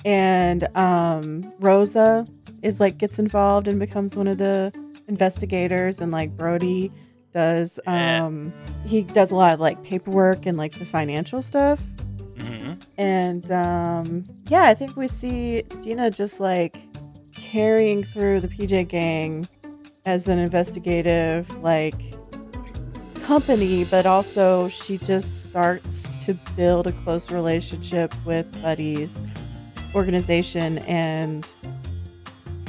and 0.05 0.67
um, 0.77 1.51
Rosa 1.59 2.27
is 2.61 2.79
like 2.79 2.97
gets 2.97 3.17
involved 3.19 3.67
and 3.67 3.79
becomes 3.79 4.15
one 4.15 4.27
of 4.27 4.37
the 4.37 4.71
investigators 5.07 5.99
and 5.99 6.11
like 6.11 6.35
Brody 6.37 6.91
does 7.31 7.79
um 7.85 8.53
he 8.85 9.03
does 9.03 9.31
a 9.31 9.35
lot 9.35 9.53
of 9.53 9.59
like 9.59 9.83
paperwork 9.83 10.45
and 10.45 10.57
like 10.57 10.77
the 10.77 10.85
financial 10.85 11.41
stuff. 11.41 11.79
Hmm 12.39 12.73
and 12.97 13.49
um, 13.51 14.25
yeah, 14.49 14.63
I 14.63 14.73
think 14.73 14.95
we 14.97 15.07
see 15.07 15.63
Gina 15.81 16.11
just 16.11 16.39
like 16.39 16.77
carrying 17.33 18.03
through 18.03 18.41
the 18.41 18.47
PJ 18.47 18.89
gang 18.89 19.47
as 20.05 20.27
an 20.27 20.39
investigative 20.39 21.49
like 21.61 21.95
company, 23.23 23.85
but 23.85 24.05
also 24.05 24.67
she 24.67 24.97
just 24.97 25.45
starts 25.45 26.11
to 26.25 26.33
build 26.55 26.87
a 26.87 26.91
close 26.91 27.31
relationship 27.31 28.13
with 28.25 28.51
Buddy's 28.61 29.27
organization 29.95 30.79
and 30.79 31.51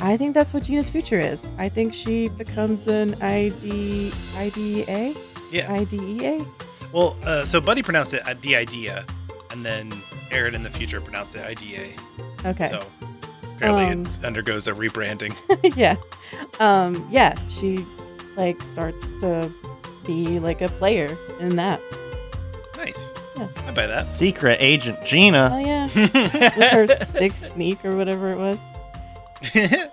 I 0.02 0.16
think 0.16 0.34
that's 0.34 0.54
what 0.54 0.64
Gina's 0.64 0.88
future 0.88 1.18
is. 1.18 1.50
I 1.58 1.68
think 1.68 1.92
she 1.92 2.28
becomes 2.28 2.86
an 2.86 3.14
ID 3.22 4.12
IDA 4.36 5.14
Yeah. 5.50 5.70
IDEA. 5.72 6.44
Well, 6.92 7.16
uh, 7.24 7.44
so 7.44 7.60
Buddy 7.60 7.82
pronounced 7.82 8.14
it 8.14 8.26
uh, 8.26 8.34
the 8.40 8.56
idea, 8.56 9.04
and 9.50 9.64
then 9.64 9.92
Aaron 10.30 10.54
in 10.54 10.62
the 10.62 10.70
future 10.70 11.00
pronounced 11.00 11.36
it 11.36 11.44
IDA. 11.44 11.90
Okay. 12.46 12.68
So 12.68 12.82
apparently 13.56 13.84
Um, 13.92 14.02
it 14.06 14.24
undergoes 14.24 14.66
a 14.68 14.72
rebranding. 14.72 15.34
yeah. 15.76 15.96
Um, 16.58 17.06
yeah, 17.10 17.34
she 17.48 17.84
like 18.36 18.62
starts 18.62 19.12
to 19.20 19.52
be 20.06 20.38
like 20.40 20.62
a 20.62 20.68
player 20.68 21.16
in 21.40 21.56
that. 21.56 21.80
Nice. 22.76 23.12
Yeah. 23.36 23.48
I 23.66 23.70
buy 23.72 23.86
that. 23.86 24.08
Secret 24.08 24.56
Agent 24.60 25.04
Gina. 25.04 25.50
Oh 25.52 25.58
yeah. 25.58 25.84
With 25.94 26.54
her 26.54 26.86
six 26.88 27.50
sneak 27.52 27.84
or 27.84 27.94
whatever 27.96 28.30
it 28.30 28.38
was. 28.38 28.58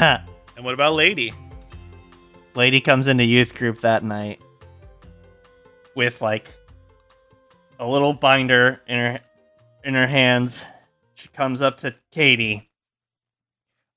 and 0.00 0.64
what 0.64 0.74
about 0.74 0.94
Lady? 0.94 1.32
Lady 2.54 2.80
comes 2.80 3.08
into 3.08 3.24
youth 3.24 3.54
group 3.54 3.80
that 3.80 4.02
night 4.02 4.40
with 5.94 6.20
like 6.20 6.48
a 7.78 7.86
little 7.86 8.12
binder 8.12 8.82
in 8.86 8.96
her 8.98 9.20
in 9.84 9.94
her 9.94 10.06
hands. 10.06 10.64
She 11.14 11.28
comes 11.28 11.62
up 11.62 11.78
to 11.78 11.94
Katie. 12.12 12.70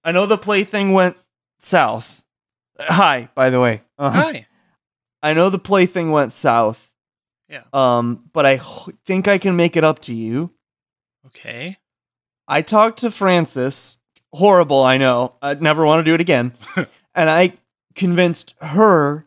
I 0.03 0.11
know 0.11 0.25
the 0.25 0.37
plaything 0.37 0.93
went 0.93 1.17
south. 1.59 2.23
Hi, 2.79 3.27
by 3.35 3.49
the 3.49 3.59
way. 3.59 3.81
Uh, 3.97 4.09
Hi. 4.11 4.47
I 5.21 5.33
know 5.33 5.49
the 5.49 5.59
plaything 5.59 6.11
went 6.11 6.31
south. 6.31 6.89
Yeah. 7.49 7.63
Um, 7.73 8.29
but 8.31 8.45
I 8.45 8.53
h- 8.53 8.95
think 9.05 9.27
I 9.27 9.37
can 9.37 9.57
make 9.57 9.75
it 9.75 9.83
up 9.83 9.99
to 10.03 10.13
you. 10.13 10.51
Okay. 11.27 11.77
I 12.47 12.61
talked 12.61 12.99
to 12.99 13.11
Francis. 13.11 13.98
Horrible, 14.33 14.83
I 14.83 14.97
know. 14.97 15.35
I'd 15.41 15.61
never 15.61 15.85
want 15.85 15.99
to 15.99 16.09
do 16.09 16.13
it 16.13 16.21
again. 16.21 16.53
and 17.15 17.29
I 17.29 17.53
convinced 17.95 18.53
her 18.61 19.25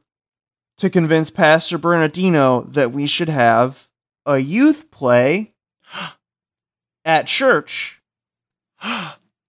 to 0.78 0.90
convince 0.90 1.30
Pastor 1.30 1.78
Bernardino 1.78 2.62
that 2.62 2.92
we 2.92 3.06
should 3.06 3.28
have 3.28 3.88
a 4.26 4.38
youth 4.38 4.90
play 4.90 5.52
at 7.04 7.26
church. 7.26 8.00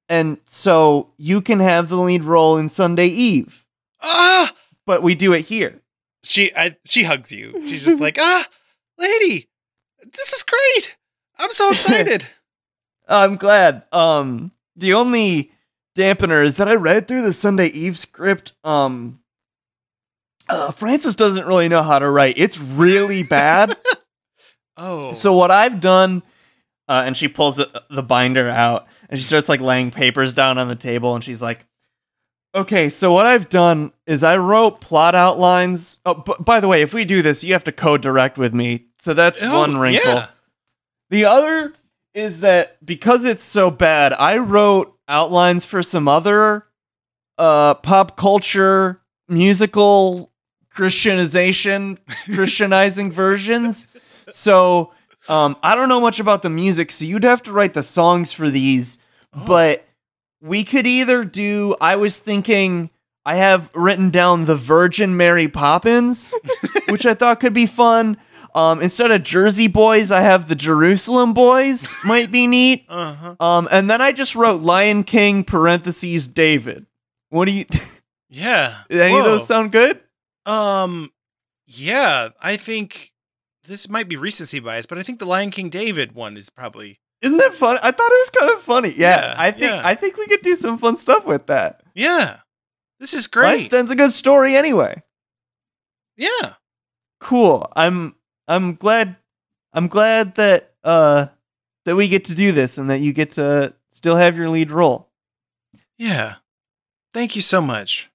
And 0.09 0.37
so 0.45 1.09
you 1.17 1.41
can 1.41 1.59
have 1.59 1.89
the 1.89 1.97
lead 1.97 2.23
role 2.23 2.57
in 2.57 2.69
Sunday 2.69 3.07
Eve, 3.07 3.65
ah! 4.01 4.53
but 4.85 5.01
we 5.01 5.15
do 5.15 5.33
it 5.33 5.45
here. 5.45 5.81
She 6.23 6.53
I, 6.55 6.77
she 6.85 7.03
hugs 7.03 7.31
you. 7.31 7.53
She's 7.67 7.83
just 7.83 8.01
like, 8.01 8.17
ah, 8.19 8.47
lady, 8.97 9.49
this 10.03 10.33
is 10.33 10.43
great. 10.43 10.97
I'm 11.37 11.51
so 11.51 11.69
excited. 11.71 12.27
I'm 13.07 13.37
glad. 13.37 13.83
Um, 13.91 14.51
the 14.75 14.93
only 14.93 15.51
dampener 15.97 16.43
is 16.45 16.57
that 16.57 16.67
I 16.67 16.73
read 16.75 17.07
through 17.07 17.21
the 17.23 17.33
Sunday 17.33 17.67
Eve 17.67 17.97
script. 17.97 18.53
Um, 18.63 19.19
uh, 20.49 20.71
Francis 20.71 21.15
doesn't 21.15 21.45
really 21.47 21.69
know 21.69 21.83
how 21.83 21.99
to 21.99 22.09
write. 22.09 22.35
It's 22.37 22.59
really 22.59 23.23
bad. 23.23 23.77
oh. 24.77 25.11
so 25.13 25.33
what 25.33 25.51
I've 25.51 25.79
done, 25.79 26.23
uh, 26.87 27.03
and 27.05 27.15
she 27.15 27.27
pulls 27.27 27.57
the, 27.57 27.83
the 27.89 28.03
binder 28.03 28.49
out 28.49 28.87
and 29.09 29.19
she 29.19 29.25
starts 29.25 29.47
like 29.49 29.61
laying 29.61 29.91
papers 29.91 30.33
down 30.33 30.57
on 30.57 30.67
the 30.67 30.75
table, 30.75 31.13
and 31.15 31.23
she's 31.23 31.41
like, 31.41 31.65
"Okay, 32.55 32.89
so 32.89 33.13
what 33.13 33.25
I've 33.25 33.47
done 33.49 33.91
is 34.07 34.23
I 34.23 34.37
wrote 34.37 34.81
plot 34.81 35.13
outlines. 35.15 35.99
Oh, 36.05 36.15
b- 36.15 36.33
by 36.39 36.59
the 36.59 36.67
way, 36.67 36.81
if 36.81 36.93
we 36.93 37.05
do 37.05 37.21
this, 37.21 37.43
you 37.43 37.53
have 37.53 37.63
to 37.65 37.71
co-direct 37.71 38.37
with 38.37 38.53
me. 38.53 38.85
So 38.99 39.13
that's 39.13 39.39
Oh, 39.41 39.59
one 39.59 39.77
wrinkle." 39.77 40.11
yeah. 40.11 40.27
The 41.09 41.25
other 41.25 41.73
is 42.13 42.41
that 42.41 42.83
because 42.85 43.25
it's 43.25 43.43
so 43.43 43.71
bad, 43.71 44.13
I 44.13 44.37
wrote 44.37 44.95
outlines 45.07 45.65
for 45.65 45.83
some 45.83 46.07
other 46.07 46.65
uh 47.37 47.73
pop 47.75 48.15
culture 48.15 49.01
musical 49.27 50.31
Christianization 50.69 51.97
Christianizing 52.33 53.11
versions. 53.11 53.87
So 54.31 54.93
um 55.27 55.55
I 55.63 55.75
don't 55.75 55.89
know 55.89 56.01
much 56.01 56.19
about 56.19 56.41
the 56.43 56.49
music, 56.49 56.91
so 56.91 57.05
you'd 57.05 57.23
have 57.23 57.43
to 57.43 57.51
write 57.51 57.73
the 57.73 57.83
songs 57.83 58.33
for 58.33 58.49
these, 58.49 58.97
Oh. 59.35 59.45
but 59.47 59.83
we 60.41 60.63
could 60.63 60.85
either 60.85 61.25
do 61.25 61.75
I 61.81 61.95
was 61.95 62.19
thinking 62.19 62.91
I 63.25 63.35
have 63.35 63.69
written 63.73 64.09
down 64.11 64.45
the 64.45 64.55
Virgin 64.57 65.15
Mary 65.17 65.47
Poppins, 65.47 66.33
which 66.89 67.05
I 67.05 67.13
thought 67.13 67.39
could 67.39 67.53
be 67.53 67.65
fun. 67.65 68.17
Um, 68.55 68.81
instead 68.81 69.11
of 69.11 69.23
Jersey 69.23 69.67
Boys, 69.67 70.11
I 70.11 70.21
have 70.21 70.47
the 70.47 70.55
Jerusalem 70.55 71.33
Boys. 71.33 71.95
Might 72.05 72.31
be 72.31 72.47
neat. 72.47 72.85
Uh 72.87 73.13
huh. 73.13 73.35
Um, 73.39 73.67
and 73.71 73.89
then 73.89 74.01
I 74.01 74.11
just 74.11 74.35
wrote 74.35 74.61
Lion 74.61 75.03
King 75.03 75.43
parentheses 75.43 76.27
David. 76.27 76.85
What 77.29 77.45
do 77.45 77.51
you? 77.51 77.65
Yeah. 78.29 78.81
any 78.89 79.17
of 79.17 79.25
those 79.25 79.47
sound 79.47 79.71
good? 79.71 79.99
Um, 80.45 81.11
yeah, 81.65 82.29
I 82.41 82.57
think 82.57 83.11
this 83.63 83.87
might 83.89 84.07
be 84.09 84.17
recency 84.17 84.59
bias, 84.59 84.85
but 84.85 84.97
I 84.97 85.01
think 85.03 85.19
the 85.19 85.25
Lion 85.25 85.49
King 85.51 85.69
David 85.69 86.11
one 86.11 86.35
is 86.37 86.49
probably 86.49 86.99
Isn't 87.21 87.37
that 87.37 87.53
fun? 87.53 87.77
I 87.81 87.91
thought 87.91 88.11
it 88.11 88.21
was 88.21 88.29
kind 88.29 88.51
of 88.51 88.61
funny. 88.61 88.93
Yeah, 88.95 89.31
Yeah, 89.31 89.35
I 89.37 89.51
think 89.51 89.71
yeah. 89.71 89.81
I 89.83 89.95
think 89.95 90.17
we 90.17 90.27
could 90.27 90.41
do 90.41 90.53
some 90.55 90.77
fun 90.77 90.97
stuff 90.97 91.25
with 91.25 91.47
that. 91.47 91.81
yeah. 91.95 92.37
This 92.99 93.13
is 93.13 93.27
great. 93.27 93.69
Den's 93.69 93.91
a 93.91 93.95
good 93.97 94.11
story 94.13 94.55
anyway. 94.55 95.01
Yeah. 96.15 96.53
Cool. 97.19 97.67
I'm 97.75 98.15
I'm 98.47 98.75
glad 98.75 99.15
I'm 99.73 99.87
glad 99.87 100.35
that 100.35 100.73
uh 100.83 101.27
that 101.85 101.95
we 101.95 102.07
get 102.07 102.25
to 102.25 102.35
do 102.35 102.51
this 102.51 102.77
and 102.77 102.89
that 102.89 102.99
you 102.99 103.13
get 103.13 103.31
to 103.31 103.73
still 103.91 104.15
have 104.15 104.37
your 104.37 104.49
lead 104.49 104.71
role. 104.71 105.09
Yeah. 105.97 106.35
Thank 107.13 107.35
you 107.35 107.41
so 107.41 107.61
much. 107.61 108.09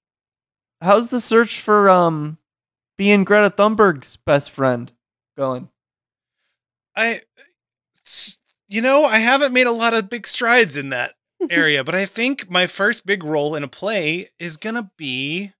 How's 0.80 1.08
the 1.08 1.20
search 1.20 1.60
for 1.60 1.88
um 1.90 2.38
being 2.96 3.24
Greta 3.24 3.50
Thunberg's 3.50 4.16
best 4.16 4.50
friend 4.50 4.92
going? 5.36 5.68
I, 6.96 7.22
you 8.68 8.82
know, 8.82 9.04
I 9.04 9.18
haven't 9.18 9.52
made 9.52 9.68
a 9.68 9.72
lot 9.72 9.94
of 9.94 10.10
big 10.10 10.26
strides 10.26 10.76
in 10.76 10.88
that 10.90 11.14
area, 11.50 11.84
but 11.84 11.94
I 11.94 12.06
think 12.06 12.50
my 12.50 12.66
first 12.66 13.06
big 13.06 13.22
role 13.22 13.54
in 13.54 13.62
a 13.62 13.68
play 13.68 14.30
is 14.38 14.56
gonna 14.56 14.90
be. 14.96 15.52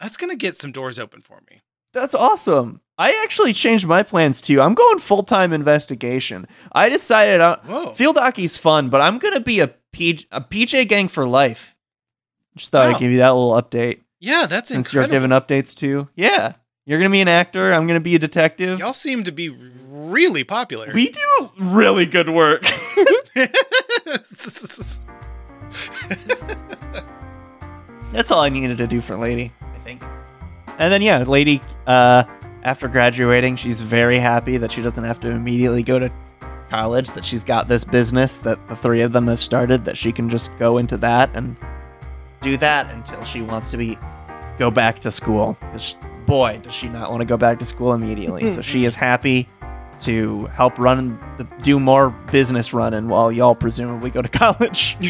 That's 0.00 0.18
gonna 0.18 0.36
get 0.36 0.56
some 0.56 0.72
doors 0.72 0.98
open 0.98 1.22
for 1.22 1.42
me. 1.50 1.62
That's 1.94 2.14
awesome. 2.14 2.80
I 2.96 3.20
actually 3.24 3.52
changed 3.52 3.86
my 3.86 4.02
plans 4.04 4.40
too. 4.40 4.60
I'm 4.60 4.74
going 4.74 4.98
full 5.00 5.22
time 5.24 5.52
investigation. 5.52 6.46
I 6.72 6.88
decided 6.88 7.40
uh, 7.40 7.56
Whoa. 7.66 7.92
field 7.92 8.16
hockey's 8.16 8.56
fun, 8.56 8.88
but 8.88 9.00
I'm 9.00 9.18
gonna 9.18 9.40
be 9.40 9.60
a, 9.60 9.68
P- 9.92 10.26
a 10.30 10.40
PJ 10.40 10.88
gang 10.88 11.08
for 11.08 11.26
life. 11.26 11.74
Just 12.56 12.70
thought 12.70 12.88
Wow. 12.88 12.94
I'd 12.94 13.00
give 13.00 13.10
you 13.10 13.18
that 13.18 13.30
little 13.30 13.60
update 13.60 14.00
yeah, 14.20 14.46
that's 14.46 14.68
since 14.68 14.88
incredible. 14.88 15.12
you're 15.12 15.20
giving 15.28 15.36
updates 15.36 15.74
too. 15.74 16.08
Yeah, 16.14 16.54
you're 16.86 16.98
gonna 16.98 17.10
be 17.10 17.20
an 17.20 17.28
actor. 17.28 17.72
I'm 17.72 17.86
gonna 17.86 18.00
be 18.00 18.14
a 18.14 18.18
detective. 18.18 18.78
Y'all 18.78 18.92
seem 18.92 19.24
to 19.24 19.32
be 19.32 19.48
really 19.88 20.44
popular. 20.44 20.90
We 20.94 21.10
do 21.10 21.50
really 21.58 22.06
good 22.06 22.28
work. 22.30 22.62
That's 28.12 28.30
all 28.30 28.40
I 28.40 28.48
needed 28.48 28.78
to 28.78 28.86
do 28.86 29.00
for 29.00 29.16
Lady, 29.16 29.50
I 29.60 29.78
think. 29.78 30.02
And 30.78 30.92
then 30.92 31.02
yeah, 31.02 31.18
Lady, 31.24 31.60
uh, 31.86 32.22
after 32.64 32.88
graduating, 32.88 33.56
she's 33.56 33.80
very 33.80 34.18
happy 34.18 34.56
that 34.58 34.72
she 34.72 34.82
doesn't 34.82 35.04
have 35.04 35.20
to 35.20 35.30
immediately 35.30 35.82
go 35.82 35.98
to 35.98 36.10
college. 36.70 37.10
That 37.12 37.24
she's 37.24 37.44
got 37.44 37.68
this 37.68 37.84
business 37.84 38.36
that 38.38 38.58
the 38.68 38.76
three 38.76 39.02
of 39.02 39.12
them 39.12 39.26
have 39.28 39.42
started. 39.42 39.84
That 39.84 39.96
she 39.96 40.12
can 40.12 40.28
just 40.30 40.50
go 40.58 40.78
into 40.78 40.96
that 40.98 41.30
and 41.36 41.56
do 42.40 42.56
that 42.58 42.92
until 42.92 43.22
she 43.24 43.42
wants 43.42 43.70
to 43.70 43.76
be 43.76 43.98
go 44.58 44.70
back 44.70 45.00
to 45.00 45.10
school. 45.10 45.56
'Cause 45.60 45.96
Boy, 46.26 46.58
does 46.62 46.72
she 46.72 46.88
not 46.88 47.10
want 47.10 47.20
to 47.20 47.26
go 47.26 47.36
back 47.36 47.58
to 47.58 47.64
school 47.66 47.92
immediately. 47.92 48.54
so 48.54 48.62
she 48.62 48.86
is 48.86 48.94
happy 48.94 49.46
to 50.00 50.46
help 50.46 50.78
run 50.78 51.18
the 51.36 51.44
do 51.62 51.78
more 51.78 52.08
business 52.32 52.72
running 52.72 53.08
while 53.08 53.30
y'all 53.30 53.54
presumably 53.54 54.08
go 54.10 54.22
to 54.22 54.28
college. 54.44 54.96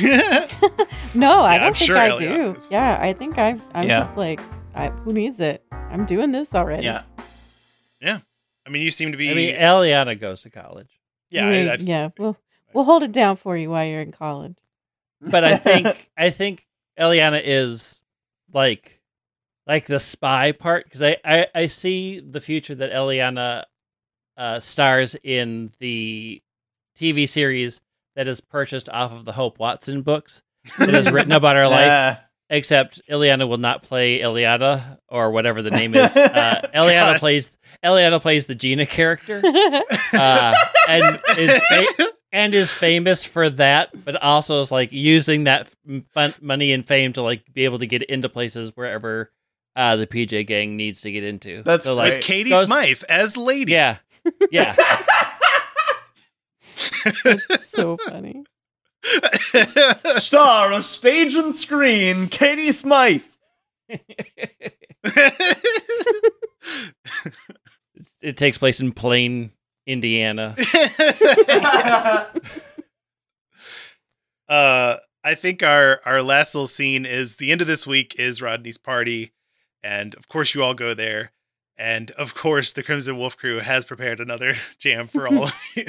No, 1.15 1.43
I 1.43 1.59
don't 1.59 1.69
I'm 1.69 1.75
think 1.75 1.87
sure 1.87 1.97
I 1.97 2.09
Eliana 2.09 2.19
do. 2.19 2.55
is. 2.57 2.69
Yeah, 2.73 2.99
I 3.01 3.13
think 3.13 3.39
I, 3.39 3.57
I'm 3.73 3.87
Yeah. 3.87 4.01
just 4.01 4.17
like, 4.17 4.41
I, 4.75 4.89
who 4.89 5.13
needs 5.13 5.39
it? 5.39 5.63
I'm 5.71 6.05
doing 6.07 6.33
this 6.33 6.53
already. 6.55 6.83
yeah. 6.85 7.03
I 8.67 8.71
mean, 8.71 8.83
you 8.83 8.91
seem 8.91 9.13
to 9.13 9.19
be. 9.19 9.31
I 9.31 9.35
mean, 9.35 9.55
Eliana 9.55 10.19
goes 10.19 10.43
to 10.43 10.51
college, 10.51 11.01
yeah, 11.31 11.47
I, 11.47 11.53
I, 11.73 11.77
yeah. 11.81 12.11
We'll 12.19 12.37
we'll 12.73 12.85
hold 12.85 13.03
it 13.03 13.13
down 13.13 13.37
for 13.37 13.57
you 13.57 13.71
while 13.71 13.85
you're 13.85 14.01
in 14.01 14.13
college. 14.13 14.57
but 15.21 15.45
I 15.45 15.57
think 15.57 16.11
I 16.17 16.31
think 16.31 16.67
Eliana 16.99 17.41
is 17.45 18.03
like 18.53 19.01
like 19.67 19.87
the 19.87 20.01
spy 20.01 20.53
part 20.53 20.85
because 20.85 21.03
I, 21.03 21.17
I 21.25 21.47
I 21.55 21.67
see 21.67 22.21
the 22.21 22.41
future 22.41 22.75
that 22.75 22.93
Eliana 22.93 23.65
uh, 24.37 24.61
stars 24.61 25.17
in 25.23 25.73
the 25.79 26.43
TV 26.97 27.29
series 27.29 27.81
that 28.17 28.29
is 28.29 28.41
purchased 28.41 28.89
off 28.89 29.13
of 29.13 29.25
the 29.25 29.33
Hope 29.33 29.59
Watson 29.59 30.03
books 30.03 30.43
that 30.79 30.91
is 30.95 31.11
written 31.11 31.33
about 31.33 31.57
her 31.57 31.67
life. 31.69 32.19
Yeah. 32.55 32.59
Except 32.59 33.01
Eliana 33.11 33.49
will 33.49 33.59
not 33.59 33.83
play 33.83 34.21
Eliana 34.21 34.99
or 35.09 35.31
whatever 35.31 35.63
the 35.63 35.71
name 35.71 35.95
is. 35.95 36.17
Uh, 36.35 36.61
Eliana 36.75 37.13
God. 37.13 37.21
plays 37.21 37.53
Eliana 37.85 38.21
plays 38.21 38.47
the 38.47 38.55
Gina 38.55 38.87
character, 38.87 39.41
uh, 40.13 40.55
and 40.89 41.21
is 41.37 41.63
fa- 41.69 42.07
and 42.33 42.55
is 42.55 42.73
famous 42.73 43.25
for 43.25 43.51
that, 43.51 43.91
but 44.05 44.21
also 44.23 44.61
is 44.61 44.71
like 44.73 44.91
using 44.93 45.45
that 45.45 45.63
f- 45.89 46.03
fun- 46.13 46.35
money 46.41 46.73
and 46.73 46.85
fame 46.87 47.13
to 47.15 47.23
like 47.23 47.43
be 47.53 47.65
able 47.65 47.79
to 47.81 47.87
get 47.87 48.03
into 48.05 48.29
places 48.29 48.73
wherever 48.77 49.31
uh, 49.77 49.97
the 49.97 50.07
PJ 50.07 50.47
gang 50.47 50.77
needs 50.77 51.01
to 51.03 51.11
get 51.13 51.25
into. 51.25 51.63
That's 51.65 51.85
so 51.85 51.95
like 51.95 52.15
with 52.15 52.23
Katie 52.25 52.51
goes- 52.51 52.67
Smythe 52.67 53.03
as 53.09 53.37
Lady. 53.37 53.73
yeah, 53.73 53.99
yeah. 54.51 54.75
It's 57.07 57.71
so 57.71 57.97
funny. 58.09 58.45
Star 60.19 60.73
of 60.73 60.85
stage 60.85 61.35
and 61.35 61.55
screen, 61.55 62.29
Katie 62.29 62.73
Smythe. 62.73 63.23
it 68.21 68.37
takes 68.37 68.59
place 68.59 68.81
in 68.81 68.93
Plain, 68.93 69.51
Indiana. 69.87 70.57
uh, 74.49 74.97
I 75.23 75.35
think 75.35 75.63
our 75.63 76.01
our 76.05 76.23
last 76.23 76.55
little 76.55 76.67
scene 76.67 77.05
is 77.07 77.37
the 77.37 77.53
end 77.53 77.61
of 77.61 77.67
this 77.67 77.87
week 77.87 78.15
is 78.19 78.43
Rodney's 78.43 78.79
party, 78.79 79.33
and 79.83 80.15
of 80.15 80.29
course 80.29 80.55
you 80.55 80.63
all 80.63 80.75
go 80.75 80.95
there, 80.95 81.33
and 81.77 82.11
of 82.13 82.35
course 82.35 82.73
the 82.73 82.83
Crimson 82.83 83.19
Wolf 83.19 83.37
crew 83.37 83.61
has 83.61 83.85
prepared 83.85 84.21
another 84.21 84.57
jam 84.79 85.07
for 85.07 85.29
all 85.29 85.45
of 85.45 85.55
you, 85.75 85.87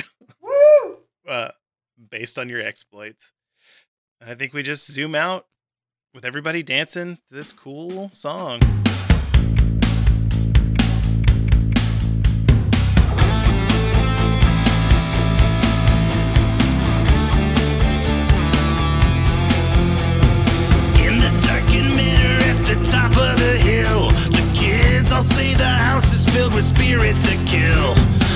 uh, 1.28 1.52
based 2.10 2.38
on 2.38 2.50
your 2.50 2.62
exploits. 2.62 3.32
And 4.22 4.30
I 4.30 4.36
think 4.36 4.54
we 4.54 4.64
just 4.64 4.92
zoom 4.92 5.16
out 5.16 5.46
with 6.14 6.26
everybody 6.26 6.64
dancing 6.64 7.18
to 7.28 7.34
this 7.34 7.52
cool 7.52 8.10
song. 8.14 8.62
In 20.98 21.20
the 21.20 21.32
darkened 21.42 21.96
mirror 21.96 22.40
at 22.42 22.66
the 22.66 22.90
top 22.90 23.12
of 23.12 23.38
the 23.38 23.58
hill, 23.60 24.10
the 24.32 24.52
kids 24.56 25.12
all 25.12 25.22
say 25.22 25.54
the 25.54 25.66
house 25.66 26.14
is 26.14 26.26
filled 26.34 26.54
with 26.54 26.66
spirits 26.66 27.22
that 27.24 27.46
kill. 27.48 27.94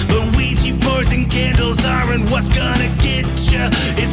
But 0.09 0.35
Ouija 0.35 0.73
boards 0.85 1.11
and 1.11 1.31
candles 1.31 1.83
aren't 1.85 2.29
what's 2.29 2.49
gonna 2.49 2.93
get 3.01 3.18
It's 3.61 4.08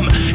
was 0.00 0.31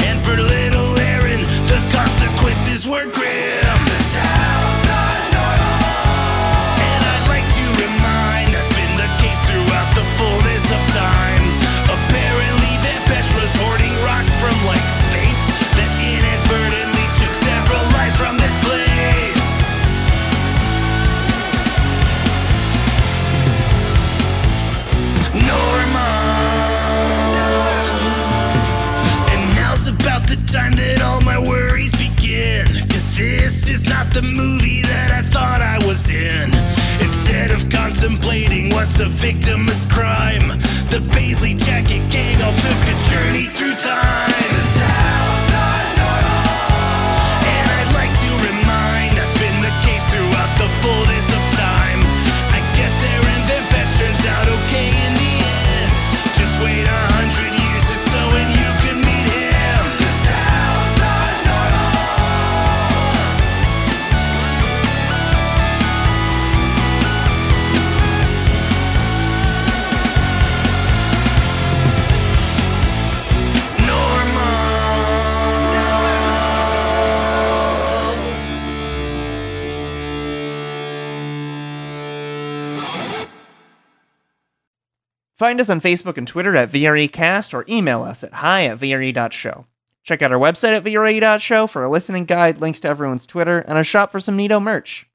Find 85.48 85.62
us 85.62 85.70
on 85.70 85.80
Facebook 85.80 86.18
and 86.18 86.28
Twitter 86.28 86.54
at 86.56 86.70
VREcast 86.70 87.54
or 87.54 87.64
email 87.70 88.02
us 88.02 88.22
at 88.22 88.34
hi 88.34 88.66
at 88.66 88.80
VRE.show. 88.80 89.64
Check 90.02 90.20
out 90.20 90.30
our 90.30 90.38
website 90.38 90.76
at 90.76 90.84
VRE.show 90.84 91.66
for 91.68 91.82
a 91.82 91.88
listening 91.88 92.26
guide, 92.26 92.60
links 92.60 92.80
to 92.80 92.88
everyone's 92.88 93.24
Twitter, 93.24 93.60
and 93.60 93.78
a 93.78 93.82
shop 93.82 94.12
for 94.12 94.20
some 94.20 94.36
Neato 94.36 94.62
merch. 94.62 95.08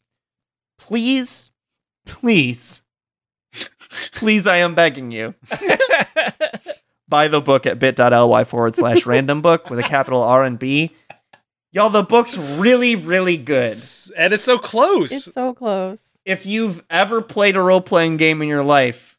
Please, 0.80 1.52
please, 2.08 2.82
please, 4.14 4.48
I 4.48 4.58
am 4.58 4.74
begging 4.74 5.12
you. 5.12 5.36
Buy 7.08 7.28
the 7.28 7.40
book 7.40 7.68
at 7.68 7.78
bit.ly 7.78 8.44
forward 8.46 8.76
slash 8.76 9.06
random 9.06 9.44
book 9.44 9.70
with 9.70 9.78
a 9.78 9.84
capital 9.84 10.24
R 10.24 10.44
and 10.44 10.58
B. 10.58 10.90
Y'all, 11.72 11.92
the 11.92 12.02
book's 12.02 12.40
really, 12.58 12.96
really 12.96 13.38
good. 13.38 13.72
And 14.18 14.34
it's 14.34 14.44
so 14.44 14.58
close. 14.58 15.12
It's 15.12 15.32
so 15.32 15.54
close. 15.54 16.02
If 16.26 16.48
you've 16.48 16.84
ever 16.90 17.22
played 17.22 17.56
a 17.56 17.62
role 17.62 17.82
playing 17.82 18.18
game 18.18 18.42
in 18.42 18.48
your 18.48 18.64
life, 18.64 19.13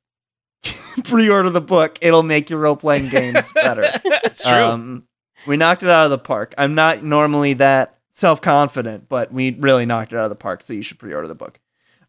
pre 1.05 1.29
order 1.29 1.51
the 1.51 1.61
book. 1.61 1.99
It'll 2.01 2.23
make 2.23 2.51
your 2.51 2.59
role 2.61 2.77
playing 2.77 3.09
games 3.09 3.53
better. 3.55 3.85
it's 4.05 4.45
true. 4.45 4.53
Um, 4.53 5.07
we 5.47 5.57
knocked 5.57 5.83
it 5.83 5.89
out 5.91 6.05
of 6.05 6.11
the 6.11 6.19
park. 6.19 6.55
I'm 6.57 6.75
not 6.75 7.03
normally 7.03 7.55
that 7.55 7.99
self 8.13 8.41
confident, 8.41 9.09
but 9.09 9.33
we 9.33 9.53
really 9.53 9.87
knocked 9.87 10.13
it 10.13 10.17
out 10.17 10.25
of 10.25 10.31
the 10.31 10.37
park. 10.37 10.63
So 10.63 10.73
you 10.73 10.83
should 10.83 10.99
pre 10.99 11.15
order 11.15 11.29
the 11.29 11.35
book. 11.35 11.59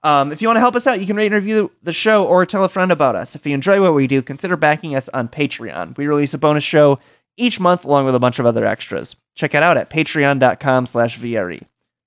Um, 0.04 0.32
if 0.32 0.40
you 0.40 0.48
want 0.48 0.58
to 0.58 0.62
help 0.62 0.76
us 0.76 0.86
out, 0.86 1.00
you 1.00 1.08
can 1.08 1.16
rate 1.16 1.28
and 1.28 1.36
review 1.36 1.72
the 1.82 1.92
show 1.92 2.28
or 2.28 2.46
tell 2.46 2.64
a 2.64 2.70
friend 2.70 2.92
about 2.92 3.16
us. 3.16 3.36
If 3.36 3.44
you 3.46 3.56
enjoy 3.56 3.82
what 3.82 3.96
we 3.96 4.06
do, 4.06 4.22
consider 4.22 4.56
backing 4.56 4.96
us 4.96 5.10
on 5.10 5.28
Patreon. 5.28 5.98
We 5.98 6.06
release 6.06 6.36
a 6.36 6.38
bonus 6.38 6.64
show 6.64 7.00
each 7.38 7.60
month 7.60 7.86
along 7.86 8.06
with 8.06 8.14
a 8.14 8.20
bunch 8.20 8.38
of 8.38 8.46
other 8.46 8.66
extras. 8.66 9.16
Check 9.34 9.56
it 9.56 9.64
out 9.64 9.78
at 9.78 9.90
patreon.com 9.90 10.86
slash 10.86 11.18
VRE. 11.18 11.62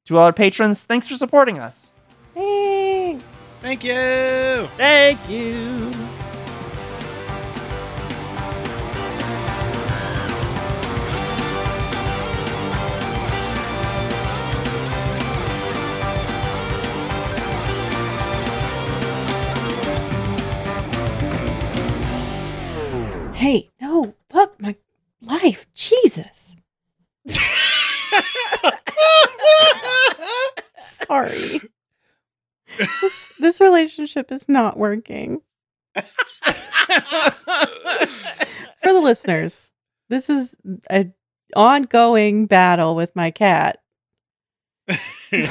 To 0.07 0.17
all 0.17 0.25
our 0.25 0.33
patrons, 0.33 0.85
thanks 0.85 1.09
for 1.09 1.17
supporting 1.17 1.59
us. 1.59 1.91
Thanks. 2.35 3.25
Thank 3.61 3.83
you. 3.83 4.69
Thank 4.77 5.29
you. 5.29 6.08
Hey, 23.39 23.71
no, 23.81 24.15
fuck 24.31 24.61
my 24.61 24.75
life. 25.23 25.73
Jesus. 25.73 26.57
Sorry. 30.81 31.61
This, 32.77 33.29
this 33.39 33.61
relationship 33.61 34.33
is 34.33 34.49
not 34.49 34.77
working. 34.77 35.41
For 35.95 36.03
the 38.83 39.01
listeners, 39.01 39.71
this 40.09 40.29
is 40.29 40.57
a 40.91 41.07
ongoing 41.55 42.47
battle 42.47 42.97
with 42.97 43.15
my 43.15 43.31
cat 43.31 43.79
who 45.31 45.47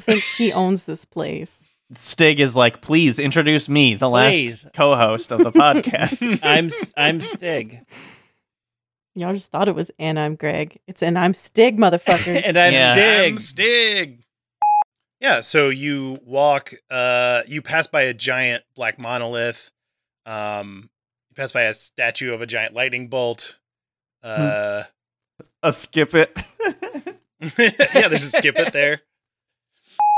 thinks 0.00 0.36
he 0.38 0.52
owns 0.52 0.86
this 0.86 1.04
place. 1.04 1.70
Stig 1.98 2.40
is 2.40 2.54
like, 2.56 2.80
please 2.80 3.18
introduce 3.18 3.68
me, 3.68 3.94
the 3.94 4.08
last 4.08 4.32
Please. 4.32 4.66
co-host 4.74 5.32
of 5.32 5.40
the 5.44 5.52
podcast. 5.52 6.40
I'm 6.42 6.66
s- 6.66 6.92
I'm 6.96 7.20
Stig, 7.20 7.84
Y'all 9.16 9.32
just 9.32 9.50
thought 9.52 9.68
it 9.68 9.74
was 9.76 9.90
and 9.98 10.18
I'm 10.18 10.34
Greg. 10.34 10.80
It's 10.88 11.02
and 11.02 11.16
I'm 11.18 11.34
Stig, 11.34 11.78
motherfuckers. 11.78 12.42
and 12.46 12.56
I'm 12.58 12.72
Yeah. 12.72 12.90
I'm 13.26 13.38
Stig. 13.38 13.40
Stig. 13.40 14.20
Yeah, 15.20 15.40
so 15.40 15.68
you 15.70 16.18
walk, 16.24 16.74
uh, 16.90 17.42
you 17.46 17.62
pass 17.62 17.86
by 17.86 18.02
a 18.02 18.12
giant 18.12 18.64
black 18.76 18.98
monolith. 18.98 19.70
Um, 20.26 20.90
you 21.30 21.34
pass 21.36 21.52
by 21.52 21.62
a 21.62 21.72
statue 21.74 22.34
of 22.34 22.42
a 22.42 22.46
giant 22.46 22.74
lightning 22.74 23.08
bolt. 23.08 23.58
Uh, 24.22 24.82
A 25.62 25.72
skip 25.72 26.14
it. 26.14 26.36
yeah, 27.94 28.08
there's 28.08 28.24
a 28.24 28.30
skip 28.36 28.58
it 28.58 28.72
there. 28.72 29.00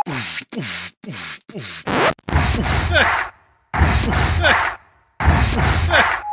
Puf, 0.07 0.45
puf, 0.53 0.93
puf, 1.03 1.41
puf. 1.49 1.83
Puf. 1.83 2.93
Puf. 3.75 4.43
Puf. 5.19 6.26